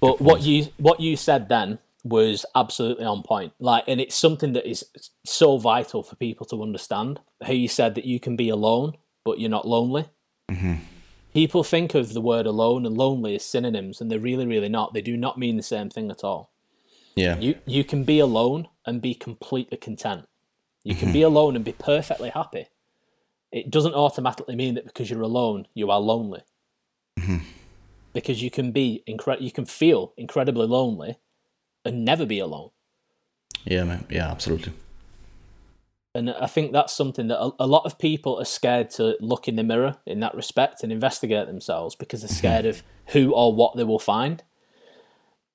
But 0.00 0.20
what 0.20 0.42
you 0.42 0.66
what 0.78 1.00
you 1.00 1.16
said 1.16 1.48
then 1.48 1.78
was 2.04 2.44
absolutely 2.54 3.04
on 3.04 3.22
point. 3.22 3.52
Like, 3.58 3.84
and 3.86 4.00
it's 4.00 4.14
something 4.14 4.52
that 4.54 4.68
is 4.68 4.84
so 5.24 5.58
vital 5.58 6.02
for 6.02 6.16
people 6.16 6.46
to 6.46 6.62
understand. 6.62 7.20
How 7.42 7.52
you 7.52 7.68
said 7.68 7.94
that 7.94 8.04
you 8.04 8.18
can 8.18 8.36
be 8.36 8.48
alone, 8.48 8.96
but 9.24 9.38
you're 9.38 9.50
not 9.50 9.68
lonely. 9.68 10.06
Mm-hmm. 10.50 10.74
People 11.32 11.64
think 11.64 11.94
of 11.94 12.12
the 12.12 12.20
word 12.20 12.46
alone 12.46 12.84
and 12.84 12.96
lonely 12.96 13.34
as 13.36 13.44
synonyms, 13.44 14.00
and 14.00 14.10
they're 14.10 14.18
really, 14.18 14.46
really 14.46 14.68
not. 14.68 14.92
They 14.92 15.00
do 15.00 15.16
not 15.16 15.38
mean 15.38 15.56
the 15.56 15.62
same 15.62 15.88
thing 15.88 16.10
at 16.10 16.24
all. 16.24 16.52
Yeah, 17.14 17.38
You 17.38 17.56
you 17.66 17.84
can 17.84 18.04
be 18.04 18.18
alone 18.18 18.68
and 18.86 19.00
be 19.00 19.14
completely 19.14 19.76
content. 19.76 20.26
You 20.82 20.94
can 20.94 21.12
be 21.12 21.22
alone 21.22 21.54
and 21.56 21.64
be 21.64 21.72
perfectly 21.72 22.30
happy. 22.30 22.66
It 23.52 23.70
doesn't 23.70 23.94
automatically 23.94 24.56
mean 24.56 24.74
that 24.74 24.86
because 24.86 25.10
you're 25.10 25.20
alone 25.20 25.68
you 25.74 25.90
are 25.90 26.00
lonely. 26.00 26.40
Mm-hmm. 27.20 27.38
Because 28.14 28.42
you 28.42 28.50
can 28.50 28.72
be 28.72 29.04
incre- 29.06 29.40
you 29.40 29.52
can 29.52 29.66
feel 29.66 30.12
incredibly 30.16 30.66
lonely 30.66 31.18
and 31.84 32.04
never 32.04 32.26
be 32.26 32.38
alone. 32.38 32.70
yeah, 33.64 33.84
man. 33.84 34.06
yeah, 34.08 34.30
absolutely. 34.30 34.72
And 36.14 36.30
I 36.30 36.46
think 36.46 36.72
that's 36.72 36.92
something 36.92 37.28
that 37.28 37.40
a, 37.40 37.52
a 37.60 37.66
lot 37.66 37.86
of 37.86 37.98
people 37.98 38.38
are 38.38 38.44
scared 38.44 38.90
to 38.90 39.16
look 39.20 39.48
in 39.48 39.56
the 39.56 39.62
mirror 39.62 39.96
in 40.04 40.20
that 40.20 40.34
respect 40.34 40.82
and 40.82 40.92
investigate 40.92 41.46
themselves 41.46 41.94
because 41.94 42.20
they're 42.20 42.28
mm-hmm. 42.28 42.36
scared 42.36 42.66
of 42.66 42.82
who 43.06 43.32
or 43.32 43.54
what 43.54 43.76
they 43.76 43.84
will 43.84 43.98
find. 43.98 44.42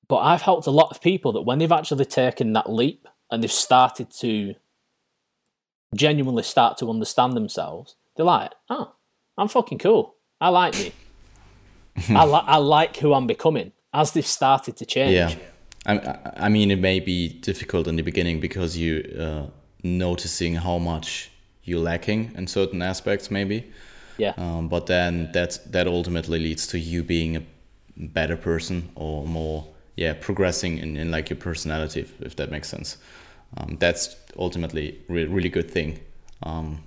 But 0.08 0.18
I've 0.18 0.42
helped 0.42 0.66
a 0.66 0.72
lot 0.72 0.90
of 0.90 1.02
people 1.02 1.32
that 1.34 1.42
when 1.42 1.60
they've 1.60 1.72
actually 1.72 2.06
taken 2.06 2.54
that 2.54 2.72
leap 2.72 3.08
and 3.30 3.44
they've 3.44 3.52
started 3.52 4.10
to 4.20 4.56
genuinely 5.94 6.44
start 6.44 6.78
to 6.80 6.90
understand 6.90 7.34
themselves, 7.34 7.96
they're 8.16 8.26
like, 8.26 8.52
oh, 8.70 8.94
I'm 9.38 9.48
fucking 9.48 9.78
cool. 9.78 10.16
I 10.42 10.50
like 10.50 10.74
me. 10.74 10.92
I, 12.10 12.26
li- 12.26 12.44
I 12.46 12.58
like 12.58 12.98
who 12.98 13.14
I'm 13.14 13.28
becoming 13.28 13.74
as 13.94 14.12
they've 14.14 14.26
started 14.26 14.78
to 14.78 14.86
change. 14.86 15.14
Yeah, 15.14 15.36
I, 15.86 16.18
I- 16.38 16.50
mean, 16.50 16.72
it 16.72 16.80
may 16.80 17.00
be 17.00 17.30
difficult 17.30 17.88
in 17.88 17.96
the 17.96 18.04
beginning 18.04 18.40
because 18.40 18.78
you 18.78 19.04
uh, 19.20 19.46
noticing 19.84 20.56
how 20.56 20.78
much 20.78 21.32
you're 21.64 21.84
lacking 21.84 22.32
in 22.36 22.48
certain 22.48 22.82
aspects, 22.82 23.30
maybe. 23.32 23.72
Yeah. 24.18 24.34
Um, 24.38 24.68
but 24.68 24.88
then 24.88 25.32
that 25.34 25.60
that 25.72 25.88
ultimately 25.88 26.40
leads 26.40 26.68
to 26.68 26.80
you 26.80 27.04
being 27.04 27.36
a 27.38 27.44
better 27.96 28.38
person 28.38 28.90
or 28.96 29.26
more, 29.28 29.66
yeah, 29.96 30.14
progressing 30.14 30.78
in, 30.80 30.98
in 30.98 31.12
like 31.12 31.30
your 31.30 31.38
personality, 31.38 32.02
if, 32.02 32.22
if 32.22 32.36
that 32.36 32.50
makes 32.52 32.68
sense. 32.70 32.98
Um, 33.58 33.78
that's 33.80 34.16
ultimately 34.38 35.00
re- 35.08 35.26
really 35.26 35.50
good 35.50 35.70
thing. 35.72 36.00
Um, 36.44 36.84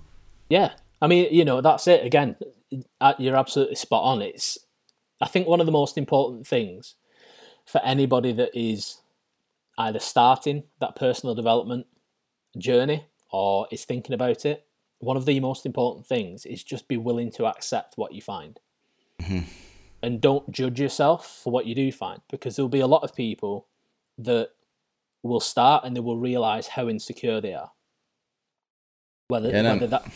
Yeah, 0.49 0.73
I 1.01 1.07
mean, 1.07 1.29
you 1.33 1.45
know, 1.45 1.61
that's 1.61 1.87
it. 1.87 2.05
Again, 2.05 2.37
uh, 3.01 3.15
you're 3.19 3.37
absolutely 3.37 3.77
spot 3.77 4.03
on. 4.05 4.23
It's, 4.23 4.59
I 5.21 5.27
think, 5.29 5.47
one 5.49 5.61
of 5.61 5.67
the 5.67 5.73
most 5.73 5.97
important 5.97 6.47
things 6.47 6.97
for 7.71 7.81
anybody 7.85 8.33
that 8.33 8.51
is 8.59 8.99
either 9.79 10.01
starting 10.01 10.65
that 10.81 10.97
personal 10.97 11.35
development 11.35 11.87
journey 12.59 13.07
or 13.31 13.69
is 13.71 13.85
thinking 13.85 14.13
about 14.13 14.45
it. 14.45 14.67
One 14.99 15.17
of 15.17 15.25
the 15.25 15.39
most 15.41 15.65
important 15.65 16.07
things 16.07 16.45
is 16.45 16.65
just 16.65 16.89
be 16.89 16.97
willing 16.97 17.31
to 17.33 17.47
accept 17.47 17.97
what 17.97 18.13
you 18.13 18.21
find, 18.23 18.59
Mm-hmm. 19.21 19.41
and 20.03 20.21
don't 20.21 20.51
judge 20.51 20.81
yourself 20.81 21.41
for 21.43 21.53
what 21.53 21.67
you 21.67 21.75
do 21.75 21.93
find, 21.93 22.23
because 22.31 22.57
there'll 22.57 22.69
be 22.69 22.81
a 22.81 22.87
lot 22.87 23.05
of 23.05 23.15
people 23.15 23.67
that 24.19 24.51
will 25.23 25.41
start 25.41 25.85
and 25.85 25.95
they 25.95 26.01
will 26.01 26.17
realize 26.19 26.69
how 26.69 26.89
insecure 26.89 27.41
they 27.41 27.55
are. 27.55 27.71
Whether, 29.29 29.51
Yeah, 29.51 29.75
whether 29.75 29.87
that 29.87 30.11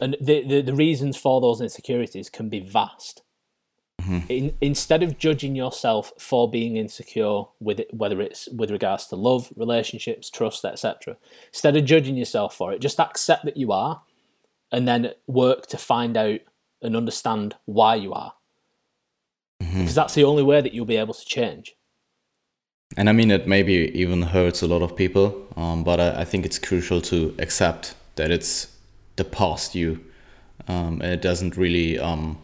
and 0.00 0.16
the, 0.20 0.42
the, 0.42 0.60
the 0.62 0.74
reasons 0.74 1.16
for 1.16 1.40
those 1.40 1.60
insecurities 1.60 2.28
can 2.28 2.48
be 2.48 2.60
vast. 2.60 3.22
In, 4.28 4.56
instead 4.60 5.02
of 5.02 5.18
judging 5.18 5.54
yourself 5.54 6.12
for 6.18 6.50
being 6.50 6.76
insecure 6.76 7.44
with 7.60 7.80
it, 7.80 7.92
whether 7.94 8.20
it's 8.20 8.48
with 8.48 8.70
regards 8.70 9.06
to 9.08 9.16
love, 9.16 9.52
relationships, 9.56 10.30
trust, 10.30 10.64
etc., 10.64 11.16
instead 11.48 11.76
of 11.76 11.84
judging 11.84 12.16
yourself 12.16 12.54
for 12.54 12.72
it, 12.72 12.80
just 12.80 13.00
accept 13.00 13.44
that 13.44 13.56
you 13.56 13.72
are, 13.72 14.02
and 14.70 14.88
then 14.88 15.12
work 15.26 15.66
to 15.68 15.78
find 15.78 16.16
out 16.16 16.40
and 16.80 16.96
understand 16.96 17.54
why 17.66 17.94
you 17.94 18.12
are. 18.12 18.34
Because 19.60 19.94
that's 19.94 20.14
the 20.14 20.24
only 20.24 20.42
way 20.42 20.60
that 20.60 20.74
you'll 20.74 20.84
be 20.84 20.96
able 20.96 21.14
to 21.14 21.24
change. 21.24 21.76
And 22.96 23.08
I 23.08 23.12
mean, 23.12 23.30
it 23.30 23.46
maybe 23.46 23.90
even 23.94 24.22
hurts 24.22 24.62
a 24.62 24.66
lot 24.66 24.82
of 24.82 24.96
people, 24.96 25.46
um, 25.56 25.84
but 25.84 26.00
I, 26.00 26.22
I 26.22 26.24
think 26.24 26.44
it's 26.44 26.58
crucial 26.58 27.00
to 27.02 27.34
accept 27.38 27.94
that 28.16 28.30
it's 28.30 28.76
the 29.16 29.24
past 29.24 29.74
you. 29.74 30.00
Um, 30.68 31.00
and 31.00 31.12
it 31.12 31.22
doesn't 31.22 31.56
really, 31.56 31.98
um, 31.98 32.38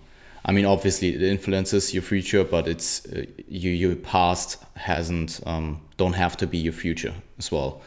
I 0.49 0.53
mean, 0.53 0.65
obviously 0.65 1.15
it 1.15 1.23
influences 1.23 1.93
your 1.93 2.03
future, 2.03 2.43
but 2.43 2.67
it's 2.67 3.05
uh, 3.05 3.27
you, 3.47 3.71
your 3.71 3.95
past 3.97 4.65
hasn't, 4.77 5.41
um, 5.45 5.83
don't 5.99 6.15
have 6.15 6.39
to 6.39 6.47
be 6.47 6.57
your 6.57 6.73
future 6.73 7.13
as 7.39 7.53
well. 7.53 7.83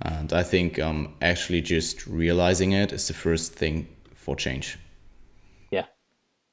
And 0.00 0.32
I 0.32 0.44
think 0.44 0.78
um, 0.78 1.14
actually 1.20 1.60
just 1.60 2.06
realizing 2.06 2.70
it 2.70 2.92
is 2.92 3.08
the 3.08 3.14
first 3.14 3.54
thing 3.54 3.88
for 4.14 4.36
change. 4.36 4.78
Yeah, 5.72 5.86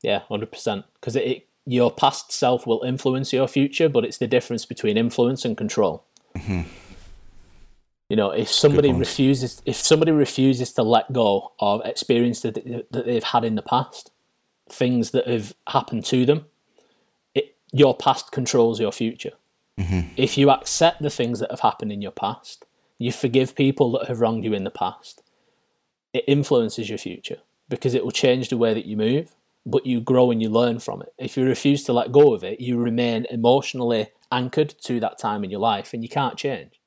yeah, 0.02 0.22
hundred 0.28 0.52
percent. 0.52 0.86
Because 0.96 1.16
it, 1.16 1.28
it, 1.28 1.48
your 1.66 1.92
past 1.92 2.32
self 2.32 2.66
will 2.66 2.82
influence 2.82 3.32
your 3.32 3.48
future, 3.48 3.88
but 3.88 4.04
it's 4.04 4.18
the 4.18 4.28
difference 4.28 4.66
between 4.66 4.98
influence 4.98 5.46
and 5.46 5.56
control. 5.56 6.06
You 8.10 8.18
know, 8.18 8.32
if 8.32 8.50
somebody 8.50 8.92
refuses, 8.92 9.62
if 9.66 9.76
somebody 9.76 10.12
refuses 10.12 10.74
to 10.74 10.84
let 10.84 11.14
go 11.14 11.54
of 11.60 11.82
experience 11.86 12.42
that, 12.42 12.56
that 12.92 13.06
they've 13.06 13.24
had 13.24 13.44
in 13.44 13.56
the 13.56 13.62
past, 13.62 14.12
things 14.72 15.12
that 15.12 15.28
have 15.28 15.54
happened 15.68 16.06
to 16.06 16.26
them, 16.26 16.46
it, 17.36 17.56
your 17.72 17.96
past 17.96 18.32
controls 18.32 18.80
your 18.80 18.92
future. 18.92 19.34
Mm-hmm. 19.80 20.14
If 20.18 20.38
you 20.38 20.50
accept 20.50 21.02
the 21.02 21.10
things 21.10 21.40
that 21.40 21.52
have 21.52 21.62
happened 21.62 21.92
in 21.92 22.02
your 22.02 22.12
past, 22.12 22.66
you 22.98 23.12
forgive 23.12 23.56
people 23.56 23.92
that 23.94 24.08
have 24.08 24.20
wronged 24.20 24.44
you 24.44 24.54
in 24.54 24.64
the 24.64 24.70
past, 24.70 25.24
it 26.14 26.24
influences 26.28 26.90
your 26.90 26.98
future 26.98 27.38
because 27.70 27.94
it 27.94 28.04
will 28.04 28.12
change 28.12 28.50
the 28.50 28.58
way 28.58 28.74
that 28.74 28.86
you 28.86 28.98
move, 28.98 29.34
but 29.66 29.86
you 29.86 30.02
grow 30.02 30.30
and 30.30 30.42
you 30.42 30.50
learn 30.50 30.80
from 30.80 31.02
it. 31.02 31.14
If 31.18 31.38
you 31.38 31.46
refuse 31.46 31.84
to 31.86 31.94
let 31.94 32.12
go 32.12 32.34
of 32.34 32.44
it, 32.44 32.60
you 32.60 32.78
remain 32.78 33.26
emotionally 33.30 34.10
anchored 34.32 34.70
to 34.82 35.00
that 35.00 35.18
time 35.18 35.44
in 35.44 35.50
your 35.50 35.60
life 35.60 35.94
and 35.94 36.04
you 36.04 36.10
can't 36.10 36.38
change. 36.38 36.81